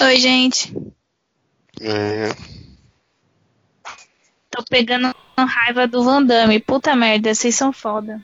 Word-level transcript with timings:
Oi, 0.00 0.16
gente. 0.16 0.72
É. 1.80 2.28
Tô 4.50 4.64
pegando 4.68 5.14
raiva 5.36 5.86
do 5.86 6.02
Van 6.02 6.22
Damme. 6.22 6.60
Puta 6.60 6.94
merda, 6.94 7.34
vocês 7.34 7.54
são 7.54 7.72
foda. 7.72 8.20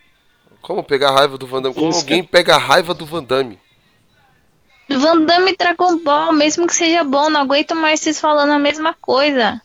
Como 0.60 0.82
pegar 0.82 1.12
raiva 1.12 1.36
do 1.36 1.46
Van 1.46 1.60
Damme? 1.60 1.74
Como 1.74 1.90
Isso. 1.90 2.00
alguém 2.00 2.22
pega 2.24 2.56
raiva 2.56 2.94
do 2.94 3.04
Van 3.04 3.22
Damme? 3.22 3.58
Van 4.88 5.20
Damme 5.24 5.56
Dragon 5.56 5.98
Ball, 5.98 6.32
mesmo 6.32 6.66
que 6.66 6.74
seja 6.74 7.02
bom, 7.02 7.28
não 7.30 7.40
aguento 7.40 7.74
mais 7.74 8.00
vocês 8.00 8.20
falando 8.20 8.52
a 8.52 8.58
mesma 8.58 8.94
coisa. 8.94 9.60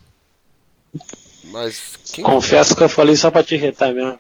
Mas 1.46 1.98
quem 2.14 2.24
Confesso 2.24 2.76
que 2.76 2.84
eu 2.84 2.90
falei 2.90 3.16
só 3.16 3.30
pra 3.30 3.44
te 3.44 3.56
irritar 3.56 3.94
mesmo. 3.94 4.20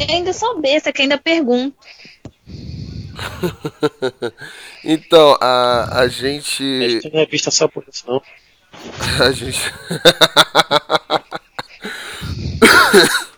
Eu 0.00 0.14
ainda 0.14 0.32
sou 0.32 0.60
besta, 0.60 0.92
que 0.92 1.02
ainda 1.02 1.18
pergunto. 1.18 1.76
Então, 4.84 5.36
a, 5.40 5.88
a 5.90 6.00
A 6.02 6.08
gente. 6.08 6.62
gente 6.90 7.12
não 7.12 7.20
é 7.20 7.26
vista 7.26 7.50
só 7.50 7.66
por 7.68 7.84
isso, 7.92 8.04
não. 8.06 8.22
A 9.24 9.32
gente. 9.32 9.60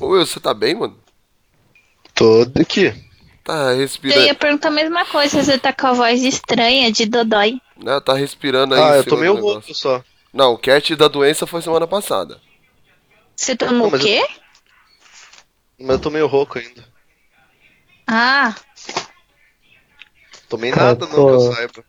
Ô 0.00 0.06
Will, 0.08 0.26
você 0.26 0.40
tá 0.40 0.54
bem, 0.54 0.74
mano? 0.74 0.96
Todo 2.14 2.60
aqui. 2.60 2.92
Tá 3.44 3.72
Eu 3.72 3.78
respirando. 3.78 4.20
ia 4.26 4.34
perguntar 4.34 4.68
a 4.68 4.72
mesma 4.72 5.04
coisa, 5.06 5.42
você 5.42 5.58
tá 5.58 5.72
com 5.72 5.86
a 5.86 5.92
voz 5.92 6.22
estranha 6.22 6.92
de 6.92 7.06
Dodói. 7.06 7.60
Né, 7.82 7.98
tá 8.00 8.14
respirando 8.14 8.74
aí. 8.74 8.80
Ah, 8.80 8.96
eu 8.96 9.04
tomei 9.04 9.28
o 9.28 9.40
rouco 9.40 9.74
só. 9.74 10.02
Não, 10.32 10.52
o 10.52 10.58
cat 10.58 10.94
da 10.94 11.08
doença 11.08 11.46
foi 11.46 11.62
semana 11.62 11.86
passada. 11.86 12.40
Você 13.34 13.56
tomou 13.56 13.74
Não, 13.78 13.88
o 13.88 13.90
mas 13.92 14.00
eu- 14.00 14.06
quê? 14.06 14.26
Mas 15.78 15.90
eu 15.90 15.98
tomei 16.00 16.22
o 16.22 16.26
rouco 16.26 16.58
ainda. 16.58 16.84
Ah, 18.06 18.54
Tomei 20.48 20.70
Cara, 20.70 20.86
nada, 20.86 21.06
não, 21.06 21.14
tô- 21.14 21.26
que 21.26 21.32
eu 21.34 21.52
saiba. 21.52 21.84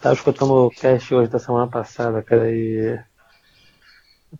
Tava 0.00 0.14
escutando 0.14 0.52
o 0.52 0.70
cast 0.70 1.14
hoje 1.14 1.30
da 1.30 1.38
semana 1.38 1.68
passada, 1.68 2.22
cara, 2.22 2.50
e 2.50 2.98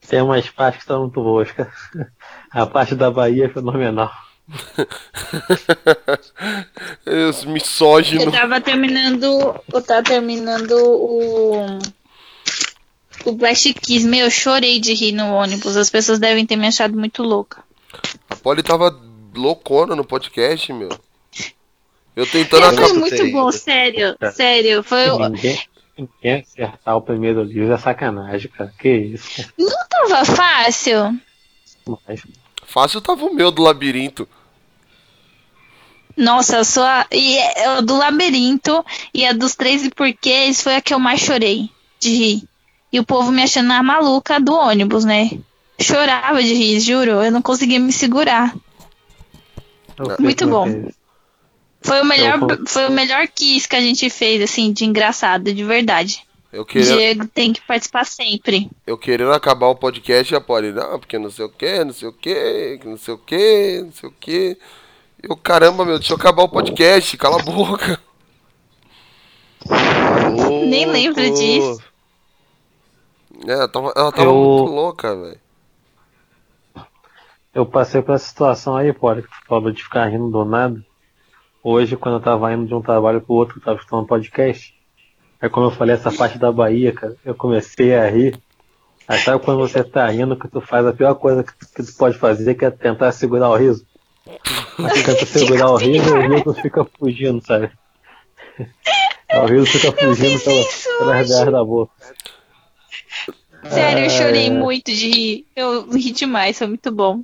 tem 0.09 0.23
umas 0.23 0.49
partes 0.51 0.79
que 0.79 0.85
estão 0.85 1.03
muito 1.03 1.23
boas, 1.23 1.51
cara. 1.53 1.73
A 2.51 2.67
parte 2.67 2.95
da 2.95 3.11
Bahia 3.11 3.47
é 3.47 3.49
fenomenal. 3.49 4.11
Os 7.29 7.45
misóginos. 7.45 8.27
eu 8.27 8.33
tava 8.33 8.61
terminando. 8.61 9.61
Eu 9.73 9.83
tava 9.83 10.03
terminando 10.03 10.73
o. 10.73 11.79
O 13.25 13.33
Blast 13.33 13.73
Kiss. 13.75 14.05
Meu, 14.07 14.27
eu 14.27 14.31
chorei 14.31 14.81
de 14.81 14.95
rir 14.95 15.13
no 15.13 15.33
ônibus. 15.33 15.77
As 15.77 15.89
pessoas 15.91 16.19
devem 16.19 16.45
ter 16.45 16.57
me 16.57 16.67
achado 16.67 16.99
muito 16.99 17.23
louca. 17.23 17.63
A 18.31 18.37
Polly 18.37 18.63
tava 18.63 18.95
loucona 19.35 19.95
no 19.97 20.05
podcast, 20.05 20.73
meu. 20.73 20.89
Eu 22.15 22.27
tentando 22.27 22.65
Foi 22.65 22.85
acabar. 22.85 22.95
muito 22.95 23.31
bom, 23.33 23.51
sério. 23.51 24.17
É. 24.21 24.31
Sério. 24.31 24.83
Foi. 24.83 25.07
Ninguém, 25.29 25.59
ninguém 25.97 26.41
acertar 26.41 26.97
o 26.97 27.01
primeiro 27.03 27.43
livro 27.43 27.73
é 27.73 27.79
sacanagem, 27.79 28.51
cara. 28.51 28.73
Que 28.79 28.89
isso, 28.91 29.51
Não 29.59 29.73
tava 29.89 30.25
fácil. 30.25 31.19
Mas, 32.07 32.23
Fácil 32.65 33.01
tava 33.01 33.25
o 33.25 33.35
meu 33.35 33.51
do 33.51 33.63
labirinto. 33.63 34.29
Nossa, 36.17 36.59
a 36.59 36.65
sua. 36.65 37.07
E 37.11 37.39
é, 37.39 37.67
a 37.67 37.81
do 37.81 37.97
labirinto 37.97 38.85
e 39.15 39.27
a 39.27 39.33
dos 39.33 39.55
13 39.55 39.91
porquês 39.91 40.63
foi 40.63 40.77
a 40.77 40.81
que 40.81 40.93
eu 40.93 40.99
mais 40.99 41.21
chorei 41.21 41.71
de 41.99 42.11
rir. 42.11 42.43
E 42.93 43.01
o 43.01 43.05
povo 43.07 43.33
me 43.33 43.43
achando 43.43 43.73
a 43.73 43.83
maluca 43.83 44.39
do 44.39 44.53
ônibus, 44.55 45.05
né? 45.05 45.31
Chorava 45.83 46.43
de 46.43 46.55
rir, 46.55 46.81
juro. 46.81 47.11
Eu 47.23 47.31
não 47.31 47.43
conseguia 47.43 47.79
me 47.81 47.93
segurar. 47.93 48.55
eu 49.99 50.17
Muito 50.19 50.47
bom. 50.47 50.91
Foi 51.83 52.01
o 52.01 52.05
melhor, 52.05 52.39
Eu 52.51 52.67
foi 52.67 52.87
o 52.87 52.93
melhor 52.93 53.27
kiss 53.29 53.67
que 53.69 53.75
a 53.77 53.81
gente 53.81 54.09
fez, 54.09 54.41
assim, 54.43 54.73
de 54.73 54.85
engraçado, 54.85 55.53
de 55.53 55.65
verdade. 55.65 56.23
Eu 56.53 56.65
querendo, 56.67 56.97
Diego 56.97 57.27
tem 57.29 57.53
que 57.53 57.63
participar 57.63 58.05
sempre. 58.05 58.71
eu 58.87 58.97
querendo 58.99 59.33
acabar 59.33 59.69
o 59.69 59.75
podcast 59.75 60.33
e 60.33 60.37
a 60.37 60.41
Polly, 60.41 60.71
não, 60.71 60.99
porque 61.01 61.19
não 61.19 61.31
sei 61.31 61.47
o 61.47 61.49
que, 61.49 61.83
não 61.83 61.93
sei 61.95 62.09
o 62.09 62.13
que, 62.13 62.81
não 62.85 62.97
sei 62.99 63.15
o 63.15 63.19
que, 63.19 63.83
não 63.85 63.93
sei 63.93 64.09
o 64.09 64.13
que. 64.13 64.59
Eu, 65.23 65.37
caramba, 65.37 65.85
meu, 65.85 65.99
deixa 65.99 66.13
eu 66.13 66.17
acabar 66.19 66.43
o 66.43 66.49
podcast, 66.49 67.17
cala 67.17 67.41
a 67.41 67.43
boca. 67.43 67.99
Nem 70.69 70.87
lembro 70.87 71.23
disso. 71.35 71.83
É, 73.47 73.53
ela 73.53 73.69
tava, 73.69 73.93
ela 73.97 74.13
tava 74.13 74.29
Eu- 74.29 74.35
muito 74.35 74.73
louca, 74.73 75.17
velho. 75.17 75.41
Eu 77.55 77.67
passei 77.67 78.01
por 78.01 78.15
essa 78.15 78.27
situação 78.27 78.77
aí, 78.77 78.93
pô, 78.93 79.15
que 79.15 79.23
tu 79.23 79.29
falou 79.47 79.71
de 79.71 79.83
ficar 79.83 80.07
rindo 80.07 80.31
do 80.31 80.45
nada. 80.45 80.83
Hoje, 81.63 81.97
quando 81.97 82.15
eu 82.17 82.21
tava 82.21 82.53
indo 82.53 82.67
de 82.67 82.75
um 82.75 82.81
trabalho 82.81 83.21
pro 83.21 83.35
outro, 83.35 83.59
eu 83.59 83.63
tava 83.63 83.77
escutando 83.79 84.03
um 84.03 84.07
podcast. 84.07 84.75
Aí 85.41 85.51
quando 85.51 85.67
eu 85.71 85.77
falei 85.77 85.95
essa 85.95 86.11
parte 86.11 86.39
da 86.39 86.51
Bahia, 86.51 86.93
cara, 86.93 87.15
eu 87.25 87.35
comecei 87.35 87.95
a 87.95 88.09
rir. 88.09 88.41
Aí 89.07 89.19
sabe 89.19 89.45
quando 89.45 89.59
você 89.59 89.85
tá 89.85 90.07
rindo, 90.07 90.37
que 90.39 90.49
tu 90.49 90.61
faz 90.61 90.87
a 90.87 90.93
pior 90.93 91.15
coisa 91.17 91.45
que 91.45 91.53
tu, 91.55 91.67
que 91.75 91.83
tu 91.83 91.97
pode 91.99 92.17
fazer, 92.17 92.55
que 92.55 92.65
é 92.65 92.71
tentar 92.71 93.13
segurar 93.13 93.51
o 93.51 93.57
riso? 93.57 93.85
Aí 94.79 95.03
tenta 95.03 95.27
segurar 95.27 95.71
o 95.71 95.77
riso 95.77 96.09
e 96.09 96.27
o 96.27 96.35
riso 96.35 96.55
fica 96.55 96.85
fugindo, 96.99 97.45
sabe? 97.45 97.71
Aí 99.29 99.39
O 99.43 99.47
riso 99.47 99.67
fica 99.67 99.93
fugindo 99.93 100.41
pela, 100.43 100.65
pelas 100.99 101.29
garras 101.29 101.53
da 101.53 101.65
boca. 101.65 101.93
Sério, 103.69 104.05
eu 104.05 104.11
chorei 104.11 104.47
É. 104.47 104.51
muito 104.51 104.91
de 104.91 105.09
rir. 105.11 105.47
Eu 105.55 105.91
ri 105.91 106.13
demais, 106.13 106.57
foi 106.57 106.67
muito 106.69 106.91
bom. 106.91 107.23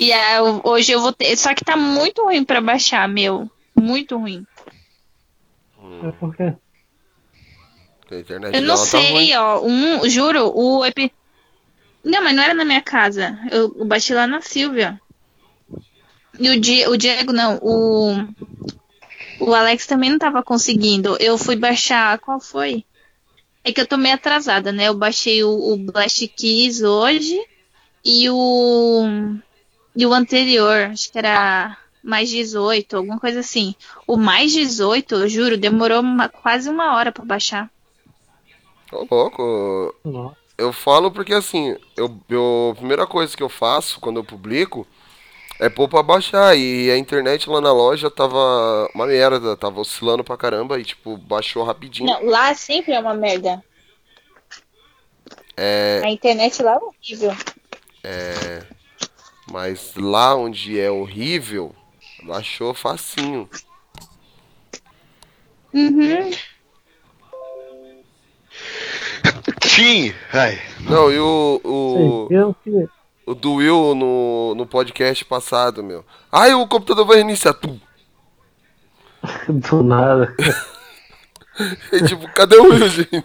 E 0.00 0.14
ah, 0.14 0.42
hoje 0.64 0.92
eu 0.92 1.00
vou 1.02 1.12
ter. 1.12 1.36
Só 1.36 1.54
que 1.54 1.62
tá 1.62 1.76
muito 1.76 2.24
ruim 2.24 2.42
pra 2.42 2.62
baixar, 2.62 3.06
meu. 3.06 3.50
Muito 3.78 4.16
ruim. 4.16 4.46
É 6.02 6.10
porque 6.12 6.42
A 6.42 8.14
internet 8.14 8.54
Eu 8.54 8.62
não 8.62 8.76
tá 8.76 8.80
ruim. 8.80 8.86
sei, 8.86 9.36
ó. 9.36 9.60
Um, 9.62 10.08
juro, 10.08 10.50
o 10.56 10.84
epi... 10.86 11.12
Não, 12.02 12.24
mas 12.24 12.34
não 12.34 12.42
era 12.42 12.54
na 12.54 12.64
minha 12.64 12.80
casa. 12.80 13.38
Eu, 13.50 13.74
eu 13.78 13.84
baixei 13.84 14.16
lá 14.16 14.26
na 14.26 14.40
Silvia. 14.40 14.98
E 16.38 16.48
o, 16.48 16.58
Di, 16.58 16.86
o 16.86 16.96
Diego, 16.96 17.30
não. 17.30 17.58
O, 17.60 18.26
o 19.40 19.54
Alex 19.54 19.86
também 19.86 20.08
não 20.08 20.18
tava 20.18 20.42
conseguindo. 20.42 21.14
Eu 21.20 21.36
fui 21.36 21.56
baixar. 21.56 22.18
Qual 22.20 22.40
foi? 22.40 22.86
É 23.62 23.70
que 23.70 23.82
eu 23.82 23.86
tô 23.86 23.98
meio 23.98 24.14
atrasada, 24.14 24.72
né? 24.72 24.88
Eu 24.88 24.94
baixei 24.94 25.44
o, 25.44 25.50
o 25.50 25.76
Blast 25.76 26.26
Keys 26.28 26.80
hoje. 26.80 27.38
E 28.02 28.30
o. 28.30 29.36
E 29.96 30.06
o 30.06 30.12
anterior. 30.12 30.86
Acho 30.92 31.10
que 31.10 31.18
era 31.18 31.76
mais 32.02 32.28
18, 32.30 32.96
alguma 32.96 33.18
coisa 33.20 33.40
assim. 33.40 33.74
O 34.06 34.16
mais 34.16 34.52
18, 34.52 35.14
eu 35.16 35.28
juro, 35.28 35.56
demorou 35.58 36.00
uma- 36.00 36.28
quase 36.28 36.68
uma 36.70 36.96
hora 36.96 37.12
pra 37.12 37.24
baixar. 37.24 37.70
Ô, 38.92 39.06
louco. 39.10 39.94
Eu 40.56 40.72
falo 40.72 41.10
porque 41.10 41.32
assim, 41.32 41.76
eu, 41.96 42.14
eu, 42.28 42.70
a 42.72 42.76
primeira 42.76 43.06
coisa 43.06 43.36
que 43.36 43.42
eu 43.42 43.48
faço 43.48 43.98
quando 44.00 44.18
eu 44.18 44.24
publico 44.24 44.86
é 45.58 45.68
pôr 45.68 45.88
pra 45.88 46.02
baixar. 46.02 46.56
E 46.56 46.90
a 46.90 46.96
internet 46.98 47.48
lá 47.48 47.60
na 47.60 47.72
loja 47.72 48.10
tava 48.10 48.88
uma 48.94 49.06
merda, 49.06 49.56
tava 49.56 49.80
oscilando 49.80 50.22
pra 50.24 50.36
caramba 50.36 50.78
e 50.78 50.84
tipo, 50.84 51.16
baixou 51.16 51.64
rapidinho. 51.64 52.10
Não, 52.12 52.24
lá 52.26 52.52
sempre 52.54 52.92
é 52.92 53.00
uma 53.00 53.14
merda. 53.14 53.62
É, 55.56 56.00
A 56.04 56.10
internet 56.10 56.62
lá 56.62 56.72
é 56.74 56.78
horrível. 56.78 57.36
é, 58.02 58.62
mas 59.50 59.94
lá 59.96 60.36
onde 60.36 60.78
é 60.78 60.90
horrível, 60.90 61.74
baixou 62.22 62.72
facinho. 62.72 63.48
Uhum. 65.74 66.30
Sim! 69.62 70.14
Ai. 70.32 70.60
Não, 70.80 71.10
e 71.10 71.18
o, 71.18 71.60
o, 71.64 72.28
o 73.26 73.34
do 73.34 73.54
Will 73.54 73.94
no, 73.94 74.54
no 74.54 74.66
podcast 74.66 75.24
passado, 75.24 75.82
meu. 75.82 76.04
Ai, 76.30 76.54
o 76.54 76.66
computador 76.66 77.06
vai 77.06 77.16
reiniciar. 77.16 77.54
Tum. 77.54 77.78
do 79.48 79.82
nada. 79.82 80.34
E, 81.92 82.02
tipo, 82.06 82.28
cadê 82.32 82.56
o 82.56 82.70
Will, 82.70 82.88
gente? 82.88 83.24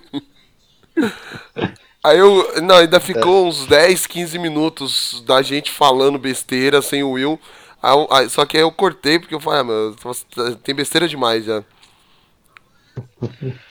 Aí 2.06 2.20
eu. 2.20 2.62
Não, 2.62 2.76
ainda 2.76 3.00
ficou 3.00 3.48
uns 3.48 3.66
10, 3.66 4.06
15 4.06 4.38
minutos 4.38 5.22
da 5.26 5.42
gente 5.42 5.72
falando 5.72 6.20
besteira 6.20 6.82
sem 6.82 7.02
o 7.04 7.12
Will. 7.12 7.40
Aí 7.82 7.92
eu- 7.94 8.08
aí- 8.12 8.30
só 8.30 8.46
que 8.46 8.58
aí 8.58 8.64
eu 8.64 8.72
cortei 8.72 9.18
porque 9.18 9.34
eu 9.34 9.40
falei, 9.40 9.62
ah, 9.62 9.64
meu, 9.64 9.96
tem 10.64 10.76
besteira 10.76 11.08
demais 11.08 11.46
já. 11.46 11.64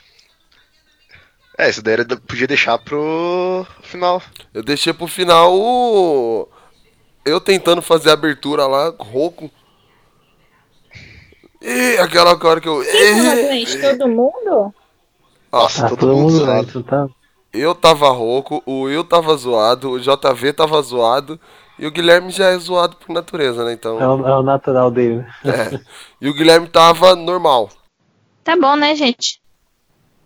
É, 1.56 1.70
isso 1.70 1.81
daí 1.81 1.94
era, 1.94 2.04
podia 2.16 2.48
deixar 2.48 2.76
pro 2.78 3.64
final. 3.81 4.20
Eu 4.52 4.60
deixei 4.64 4.92
pro 4.92 5.06
final 5.06 5.54
o. 5.54 6.48
Eu 7.25 7.40
tentando 7.40 7.81
fazer 7.81 8.10
a 8.10 8.14
abertura 8.14 8.66
lá, 8.66 8.92
rouco. 8.98 9.48
E 11.62 11.96
aquela 11.98 12.31
hora 12.32 12.60
que 12.60 12.66
eu. 12.69 12.82
doente? 12.82 13.81
Todo 13.81 14.08
mundo? 14.08 14.75
Nossa, 15.52 15.86
Ah, 15.86 15.88
todo, 15.90 16.00
todo 16.00 16.16
mundo 16.16 16.32
mundo 16.32 16.75
não 16.75 16.82
tá? 16.82 17.08
Eu 17.60 17.74
tava 17.74 18.08
rouco, 18.10 18.62
o 18.66 18.82
Will 18.82 19.04
tava 19.04 19.34
zoado, 19.36 19.90
o 19.92 20.00
JV 20.00 20.52
tava 20.52 20.80
zoado 20.82 21.38
E 21.78 21.86
o 21.86 21.90
Guilherme 21.90 22.30
já 22.30 22.46
é 22.50 22.58
zoado 22.58 22.96
por 22.96 23.12
natureza, 23.12 23.64
né? 23.64 23.72
Então. 23.72 24.00
É 24.00 24.06
o, 24.08 24.26
é 24.28 24.38
o 24.38 24.42
natural 24.42 24.90
dele, 24.90 25.16
né? 25.16 25.34
É. 25.44 25.80
E 26.20 26.28
o 26.28 26.34
Guilherme 26.34 26.68
tava 26.68 27.14
normal. 27.16 27.70
Tá 28.42 28.56
bom, 28.56 28.76
né, 28.76 28.94
gente? 28.94 29.40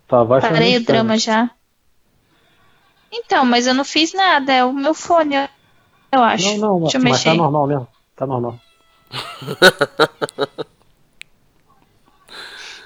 Tá 0.07 0.25
Parei 0.25 0.77
o 0.77 0.85
drama 0.85 1.17
já. 1.19 1.51
Então, 3.13 3.45
mas 3.45 3.67
eu 3.67 3.75
não 3.75 3.85
fiz 3.85 4.13
nada. 4.13 4.53
É 4.53 4.65
o 4.65 4.73
meu 4.73 4.95
fone, 4.95 5.35
eu- 5.37 5.49
eu 6.13 6.23
acho. 6.23 6.57
Não, 6.59 6.79
não, 6.79 6.81
Deixa 6.81 6.99
eu 6.99 7.03
mas 7.03 7.13
mexer. 7.13 7.31
tá 7.31 7.35
normal 7.35 7.67
mesmo. 7.67 7.89
Tá 8.17 8.27
normal. 8.27 8.59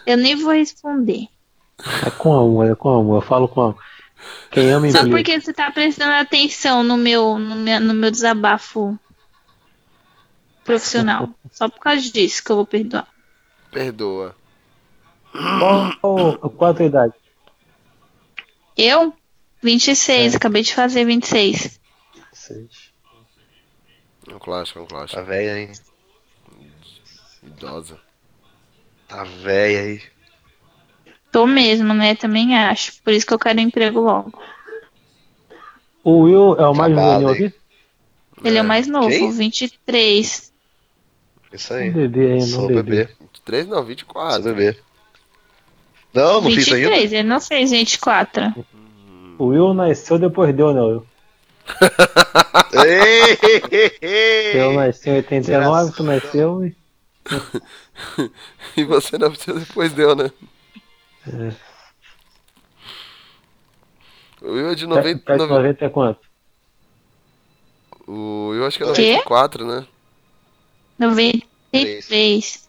Eu 0.05 0.17
nem 0.17 0.35
vou 0.37 0.53
responder. 0.53 1.29
É 2.05 2.11
com 2.11 2.35
amor, 2.35 2.71
é 2.71 2.75
com 2.75 2.89
amor. 2.99 3.17
Eu 3.23 3.27
falo 3.27 3.49
com 3.49 3.61
amor. 3.63 3.77
Quem 4.51 4.71
ama 4.71 4.91
Só 4.91 5.09
porque 5.09 5.41
você 5.41 5.53
tá 5.53 5.71
prestando 5.71 6.13
atenção 6.13 6.83
no 6.83 6.97
meu, 6.97 7.39
no 7.39 7.57
meu, 7.57 7.81
no 7.81 7.95
meu 7.95 8.11
desabafo 8.11 8.99
profissional. 10.65 11.31
Só 11.51 11.69
por 11.69 11.81
causa 11.81 12.03
disso 12.11 12.45
que 12.45 12.53
eu 12.53 12.57
vou 12.57 12.67
perdoar. 12.67 13.09
Perdoa. 13.71 14.37
Qual, 15.33 16.39
qual 16.51 16.71
a 16.71 16.75
tua 16.75 16.87
idade? 16.87 17.15
Eu? 18.77 19.15
26, 19.63 20.35
acabei 20.35 20.63
de 20.63 20.75
fazer 20.75 21.05
26. 21.05 21.81
Seis. 22.33 22.93
É 24.29 24.35
um 24.35 24.39
clássico, 24.39 24.79
é 24.79 24.83
um 24.83 24.87
clássico. 24.87 25.21
Tá 25.21 25.23
velha, 25.23 25.59
hein? 25.59 25.73
Idosa. 27.43 28.01
Tá 29.09 29.25
velha 29.25 29.81
aí. 29.81 30.03
Tô 31.33 31.47
mesmo, 31.47 31.93
né? 31.95 32.15
Também 32.15 32.57
acho. 32.57 33.03
Por 33.03 33.13
isso 33.13 33.27
que 33.27 33.33
eu 33.35 33.39
quero 33.39 33.59
emprego 33.59 34.01
logo. 34.01 34.33
O 36.05 36.21
Will 36.23 36.57
é 36.61 36.67
o 36.69 36.75
mais 36.75 36.93
Acabado, 36.93 37.23
hein? 37.23 37.47
aqui? 37.47 37.55
Ele 38.45 38.59
é 38.59 38.63
o 38.63 38.65
mais 38.65 38.87
novo, 38.87 39.09
Quem? 39.09 39.31
23. 39.33 40.53
Isso 41.53 41.73
Um 41.73 41.77
aí. 41.77 41.91
bebê 41.91 42.35
um 42.35 42.41
Sou 42.41 42.67
bebê. 42.69 42.83
bebê. 42.83 43.09
23 43.21 43.67
não, 43.67 43.77
Sou 43.79 43.85
24. 43.87 44.43
bebê. 44.55 44.77
Não, 46.13 46.41
não 46.43 46.51
fiz 46.51 46.71
ainda. 46.73 46.89
23, 46.91 47.13
ele 47.13 47.29
não 47.29 47.41
fez 47.41 47.71
24. 47.71 48.55
O 49.39 49.47
Will 49.47 49.73
nasceu 49.75 50.19
depois 50.19 50.55
deu, 50.55 50.75
né, 50.75 50.81
Will? 50.83 51.07
Eu 54.53 54.73
nasci 54.75 55.09
em 55.11 55.17
89, 55.17 55.93
tu 55.93 56.03
nasceu 56.03 56.67
e. 56.67 56.77
E 58.77 58.85
você 58.85 59.17
não 59.19 59.31
precisa 59.31 59.61
depois 59.61 59.93
deu, 59.93 60.17
né? 60.17 60.31
É. 61.27 61.53
O 64.45 64.53
Will 64.53 64.71
é 64.71 64.75
de 64.75 64.83
Tá 64.87 64.95
90. 64.97 65.25
tá 65.25 65.37
de 65.37 65.47
90 65.47 65.85
é 65.85 65.89
quanto? 65.89 66.21
O 68.07 68.49
Will 68.49 68.67
acho 68.67 68.79
que 68.79 68.85
é 68.85 68.93
Quê? 68.93 69.13
94, 69.13 69.65
né? 69.67 69.87
93. 70.99 72.69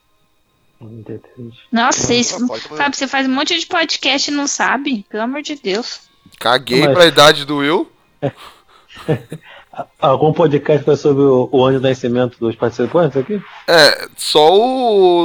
93. 0.80 1.54
Nossa, 1.72 2.00
vocês, 2.00 2.34
Ah. 2.34 2.48
Fábio, 2.78 2.94
você 2.98 3.08
faz 3.08 3.28
um 3.28 3.32
monte 3.34 3.58
de 3.60 3.66
podcast 3.66 4.30
e 4.30 4.34
não 4.34 4.46
sabe? 4.48 5.04
Pelo 5.10 5.24
amor 5.24 5.42
de 5.42 5.56
Deus. 5.56 6.02
Caguei 6.40 6.82
Mas- 6.86 6.94
pra 6.94 7.06
idade 7.08 7.46
do 7.46 7.58
Will. 7.58 7.92
Algum 10.00 10.32
podcast 10.32 10.86
foi 10.86 10.96
sobre 10.96 11.24
o, 11.24 11.50
o 11.52 11.66
ano 11.66 11.80
de 11.80 11.90
nascimento 11.90 12.38
dos 12.40 12.56
participantes 12.56 13.18
aqui? 13.18 13.42
É, 13.68 14.08
só 14.16 14.52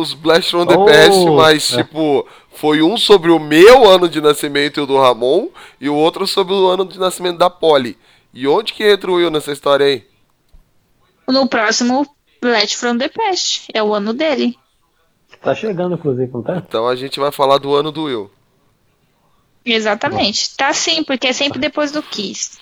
os 0.01 0.15
Blast 0.15 0.51
from 0.51 0.67
the 0.67 0.75
Oh, 0.75 0.87
Past, 0.87 1.25
mas 1.37 1.73
é. 1.75 1.83
tipo, 1.83 2.27
foi 2.53 2.81
um 2.81 2.97
sobre 2.97 3.31
o 3.31 3.39
meu 3.39 3.89
ano 3.89 4.09
de 4.09 4.21
nascimento 4.23 4.81
e 4.81 4.83
o 4.83 4.87
do 4.87 4.97
Ramon, 4.97 5.49
e 5.79 5.89
o 5.91 5.95
outro 5.95 6.27
sobre 6.27 6.55
o 6.55 6.67
ano 6.67 6.87
de 6.87 6.99
nascimento 6.99 7.37
da 7.37 7.51
Polly. 7.51 7.99
E 8.33 8.49
onde 8.49 8.73
que 8.73 8.85
entra 8.85 9.11
o 9.11 9.15
Will 9.15 9.31
nessa 9.31 9.53
história 9.53 9.85
aí? 9.85 10.07
No 11.27 11.47
próximo 11.47 12.07
Blast 12.41 12.77
from 12.77 12.97
the 12.97 13.09
Past. 13.09 13.69
É 13.75 13.83
o 13.83 13.95
ano 13.95 14.15
dele. 14.15 14.57
Tá 15.43 15.55
chegando, 15.55 15.95
inclusive, 15.95 16.31
não 16.33 16.43
tá? 16.43 16.57
Então 16.57 16.89
a 16.89 16.97
gente 16.97 17.21
vai 17.21 17.31
falar 17.31 17.59
do 17.59 17.75
ano 17.75 17.93
do 17.93 18.05
Will. 18.05 18.31
Exatamente. 19.65 20.57
Tá 20.57 20.73
sim, 20.73 21.05
porque 21.05 21.27
é 21.29 21.33
sempre 21.33 21.59
depois 21.59 21.93
do 21.93 22.03
Kiss. 22.03 22.59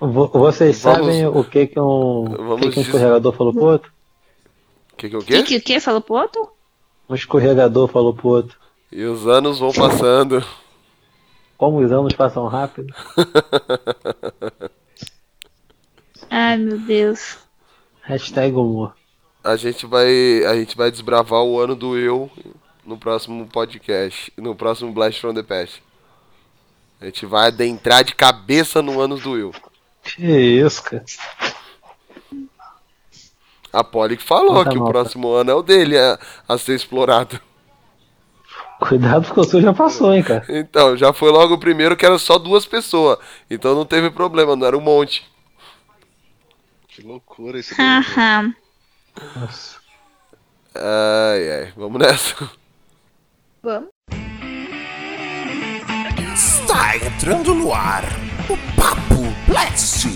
Vo- 0.00 0.28
Vocês 0.28 0.80
Vamos- 0.82 0.98
sabem 1.06 1.26
o 1.26 1.42
que 1.44 1.66
que 1.66 1.80
um, 1.80 2.24
o 2.24 2.24
Vamos 2.28 2.60
que 2.60 2.70
que 2.72 2.78
um 2.78 2.82
escorregador 2.82 3.32
falou 3.32 3.52
pro 3.52 3.64
outro? 3.64 3.92
Que 4.96 5.08
que 5.08 5.14
é 5.14 5.18
o 5.18 5.20
O 5.22 5.24
que, 5.24 5.36
quê? 5.36 5.42
que, 5.42 5.56
o 5.56 5.62
que? 5.62 5.80
Falou 5.80 6.00
pro 6.00 6.14
outro? 6.14 6.48
Um 7.08 7.14
escorregador 7.14 7.88
falou 7.88 8.14
pro 8.14 8.28
outro. 8.28 8.56
E 8.92 9.02
os 9.04 9.26
anos 9.26 9.58
vão 9.58 9.72
passando. 9.72 10.44
Como 11.56 11.78
os 11.78 11.90
anos 11.90 12.12
passam 12.14 12.46
rápido. 12.46 12.94
Ai, 16.30 16.56
meu 16.58 16.78
Deus. 16.78 17.38
Hashtag 18.02 18.54
humor. 18.54 18.94
A 19.42 19.56
gente 19.56 19.86
vai, 19.86 20.44
a 20.44 20.54
gente 20.54 20.76
vai 20.76 20.90
desbravar 20.90 21.42
o 21.42 21.58
ano 21.60 21.74
do 21.74 21.90
Will 21.90 22.30
no 22.84 22.98
próximo 22.98 23.46
podcast, 23.46 24.32
no 24.36 24.54
próximo 24.54 24.92
Blast 24.92 25.20
from 25.20 25.34
the 25.34 25.42
Past. 25.42 25.82
A 27.00 27.06
gente 27.06 27.24
vai 27.26 27.48
adentrar 27.48 28.02
de 28.04 28.14
cabeça 28.14 28.82
no 28.82 29.00
ano 29.00 29.16
do 29.18 29.32
Will. 29.32 29.52
Que 30.16 30.26
isso, 30.26 30.82
cara. 30.82 31.04
A 33.72 33.84
Polly 33.84 34.16
que 34.16 34.22
falou 34.22 34.54
Conta 34.56 34.70
que 34.70 34.76
o 34.76 34.80
nota. 34.80 34.90
próximo 34.92 35.28
ano 35.32 35.50
é 35.50 35.54
o 35.54 35.62
dele 35.62 35.98
a, 35.98 36.18
a 36.48 36.56
ser 36.58 36.74
explorado. 36.74 37.38
Cuidado 38.80 39.26
porque 39.26 39.40
o 39.40 39.44
seu 39.44 39.60
já 39.60 39.72
passou, 39.74 40.14
hein, 40.14 40.22
cara. 40.22 40.44
Então, 40.48 40.96
já 40.96 41.12
foi 41.12 41.30
logo 41.30 41.54
o 41.54 41.58
primeiro 41.58 41.96
que 41.96 42.06
era 42.06 42.18
só 42.18 42.38
duas 42.38 42.64
pessoas. 42.64 43.18
Então 43.50 43.74
não 43.74 43.84
teve 43.84 44.10
problema, 44.10 44.54
não 44.56 44.66
era 44.66 44.76
um 44.78 44.80
monte. 44.80 45.26
Que 46.88 47.02
loucura 47.02 47.58
esse. 47.58 47.74
Haha. 47.74 48.54
Nossa. 49.36 49.76
Ai, 50.74 51.50
ai, 51.50 51.72
vamos 51.76 52.00
nessa. 52.00 52.50
Vamos. 53.62 53.88
Está 56.34 56.96
entrando 56.96 57.54
no 57.54 57.74
ar 57.74 58.04
o 58.48 58.56
Papo 58.80 59.22
Blast, 59.48 60.06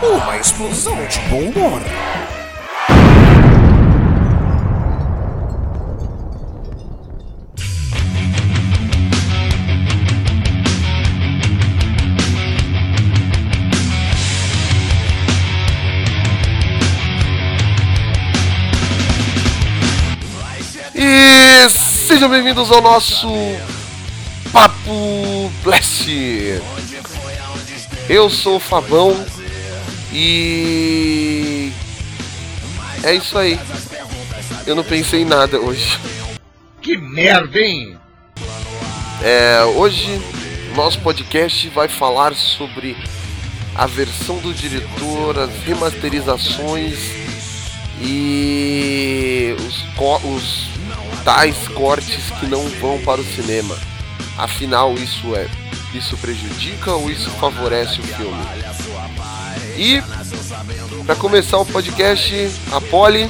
uma 0.00 0.36
explosão 0.36 0.96
de 1.06 1.18
bom 1.28 1.50
humor. 1.50 1.82
E 20.94 21.68
sejam 21.68 22.28
bem-vindos 22.28 22.70
ao 22.70 22.80
nosso 22.80 23.26
Papo 24.52 25.50
Blast. 25.64 26.08
Eu 28.08 28.30
sou 28.30 28.56
o 28.56 28.60
Fabão 28.60 29.22
e 30.12 31.70
é 33.04 33.14
isso 33.14 33.36
aí. 33.36 33.60
Eu 34.66 34.74
não 34.74 34.82
pensei 34.82 35.22
em 35.22 35.24
nada 35.26 35.60
hoje. 35.60 35.98
Que 36.80 36.96
merda, 36.96 37.60
hein? 37.60 37.98
É, 39.22 39.62
hoje 39.76 40.20
nosso 40.74 41.00
podcast 41.00 41.68
vai 41.68 41.88
falar 41.88 42.34
sobre 42.34 42.96
a 43.74 43.84
versão 43.86 44.38
do 44.38 44.54
diretor, 44.54 45.38
as 45.38 45.50
remasterizações 45.64 46.98
e 48.00 49.54
os, 49.58 49.84
os 50.24 50.68
tais 51.24 51.68
cortes 51.68 52.30
que 52.40 52.46
não 52.46 52.66
vão 52.80 52.98
para 53.00 53.20
o 53.20 53.24
cinema. 53.24 53.76
Afinal, 54.38 54.94
isso 54.94 55.34
é 55.34 55.48
isso 55.92 56.16
prejudica 56.18 56.92
ou 56.92 57.10
isso 57.10 57.30
favorece 57.30 58.00
o 58.00 58.04
filme? 58.04 58.46
E 59.76 60.02
para 61.04 61.16
começar 61.16 61.58
o 61.58 61.66
podcast, 61.66 62.50
a 62.72 62.80
Polly, 62.80 63.28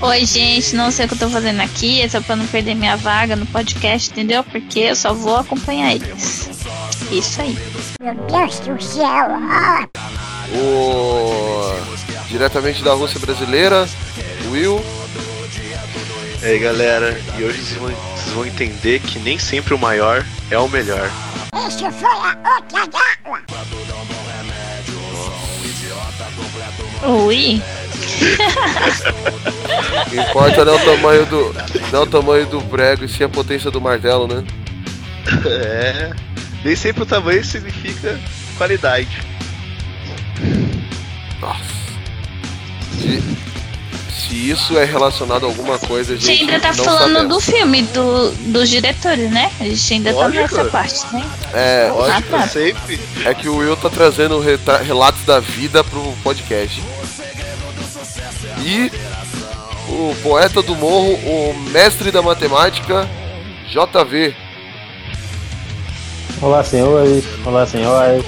Oi, 0.00 0.24
gente, 0.24 0.76
não 0.76 0.92
sei 0.92 1.06
o 1.06 1.08
que 1.08 1.14
eu 1.14 1.18
tô 1.18 1.28
fazendo 1.28 1.60
aqui, 1.60 2.00
é 2.00 2.08
só 2.08 2.20
pra 2.20 2.36
não 2.36 2.46
perder 2.46 2.76
minha 2.76 2.96
vaga 2.96 3.34
no 3.34 3.44
podcast, 3.46 4.10
entendeu? 4.10 4.44
Porque 4.44 4.78
eu 4.78 4.94
só 4.94 5.12
vou 5.12 5.36
acompanhar 5.36 5.92
eles. 5.92 6.48
Isso 7.10 7.40
aí. 7.40 7.58
Meu 8.00 8.14
Deus 8.14 8.60
do 8.60 8.80
céu! 8.80 9.04
Ah, 9.04 9.88
o 10.54 12.28
diretamente 12.28 12.84
da 12.84 12.92
Rússia 12.92 13.18
brasileira, 13.18 13.88
Will. 14.52 14.80
E 16.40 16.46
aí 16.46 16.58
galera, 16.60 17.20
e 17.36 17.42
hoje 17.42 17.60
vocês 17.60 17.78
vão, 17.80 17.90
vocês 17.90 18.32
vão 18.32 18.46
entender 18.46 19.00
que 19.00 19.18
nem 19.18 19.38
sempre 19.38 19.74
o 19.74 19.78
maior 19.78 20.24
é 20.50 20.58
o 20.58 20.68
melhor. 20.68 21.10
Esse 21.66 21.90
foi 21.90 22.08
a 22.08 22.36
outra 22.54 22.86
d'água! 22.86 23.42
Ui. 27.26 27.60
O 30.06 30.10
que 30.10 30.16
importa 30.16 30.64
não 30.64 30.74
é 30.74 30.76
o 30.76 30.84
tamanho 30.84 31.26
do. 31.26 31.54
Não 31.92 32.00
é 32.00 32.02
o 32.02 32.06
tamanho 32.06 32.46
do 32.46 32.60
prego 32.62 33.04
e 33.04 33.08
sim 33.08 33.24
a 33.24 33.28
potência 33.28 33.70
do 33.70 33.80
martelo, 33.80 34.28
né? 34.28 34.44
É. 35.44 36.10
Nem 36.64 36.76
sempre 36.76 37.02
o 37.02 37.06
tamanho 37.06 37.44
significa 37.44 38.18
qualidade. 38.56 39.22
Nossa. 41.40 41.78
Se 44.28 44.50
isso 44.50 44.78
é 44.78 44.84
relacionado 44.84 45.44
a 45.44 45.48
alguma 45.48 45.78
coisa, 45.78 46.12
a 46.12 46.16
A 46.16 46.18
gente 46.18 46.26
gente 46.36 46.50
ainda 46.52 46.60
tá 46.60 46.74
não 46.76 46.84
falando 46.84 47.12
sabemos. 47.14 47.28
do 47.34 47.40
filme, 47.40 47.82
do, 47.82 48.30
dos 48.52 48.68
diretores, 48.68 49.30
né? 49.30 49.50
A 49.60 49.64
gente 49.64 49.92
ainda 49.94 50.12
tá 50.12 50.16
Lógico. 50.18 50.42
nessa 50.42 50.64
parte, 50.66 51.06
né? 51.12 51.24
É, 51.54 51.90
Lógico, 51.90 52.36
Ah, 52.36 52.38
tá. 52.42 52.48
sempre. 52.48 53.00
é 53.24 53.34
que 53.34 53.48
o 53.48 53.56
Will 53.56 53.76
tá 53.76 53.88
trazendo 53.88 54.38
relatos 54.84 55.24
da 55.24 55.40
vida 55.40 55.82
pro 55.82 56.12
podcast. 56.22 56.82
E 58.60 58.92
o 59.88 60.14
poeta 60.22 60.60
do 60.62 60.74
morro, 60.76 61.14
o 61.14 61.54
mestre 61.70 62.10
da 62.10 62.20
matemática, 62.20 63.08
JV. 63.70 64.34
Olá, 66.42 66.62
senhores. 66.62 67.24
Olá, 67.44 67.66
senhoras. 67.66 68.24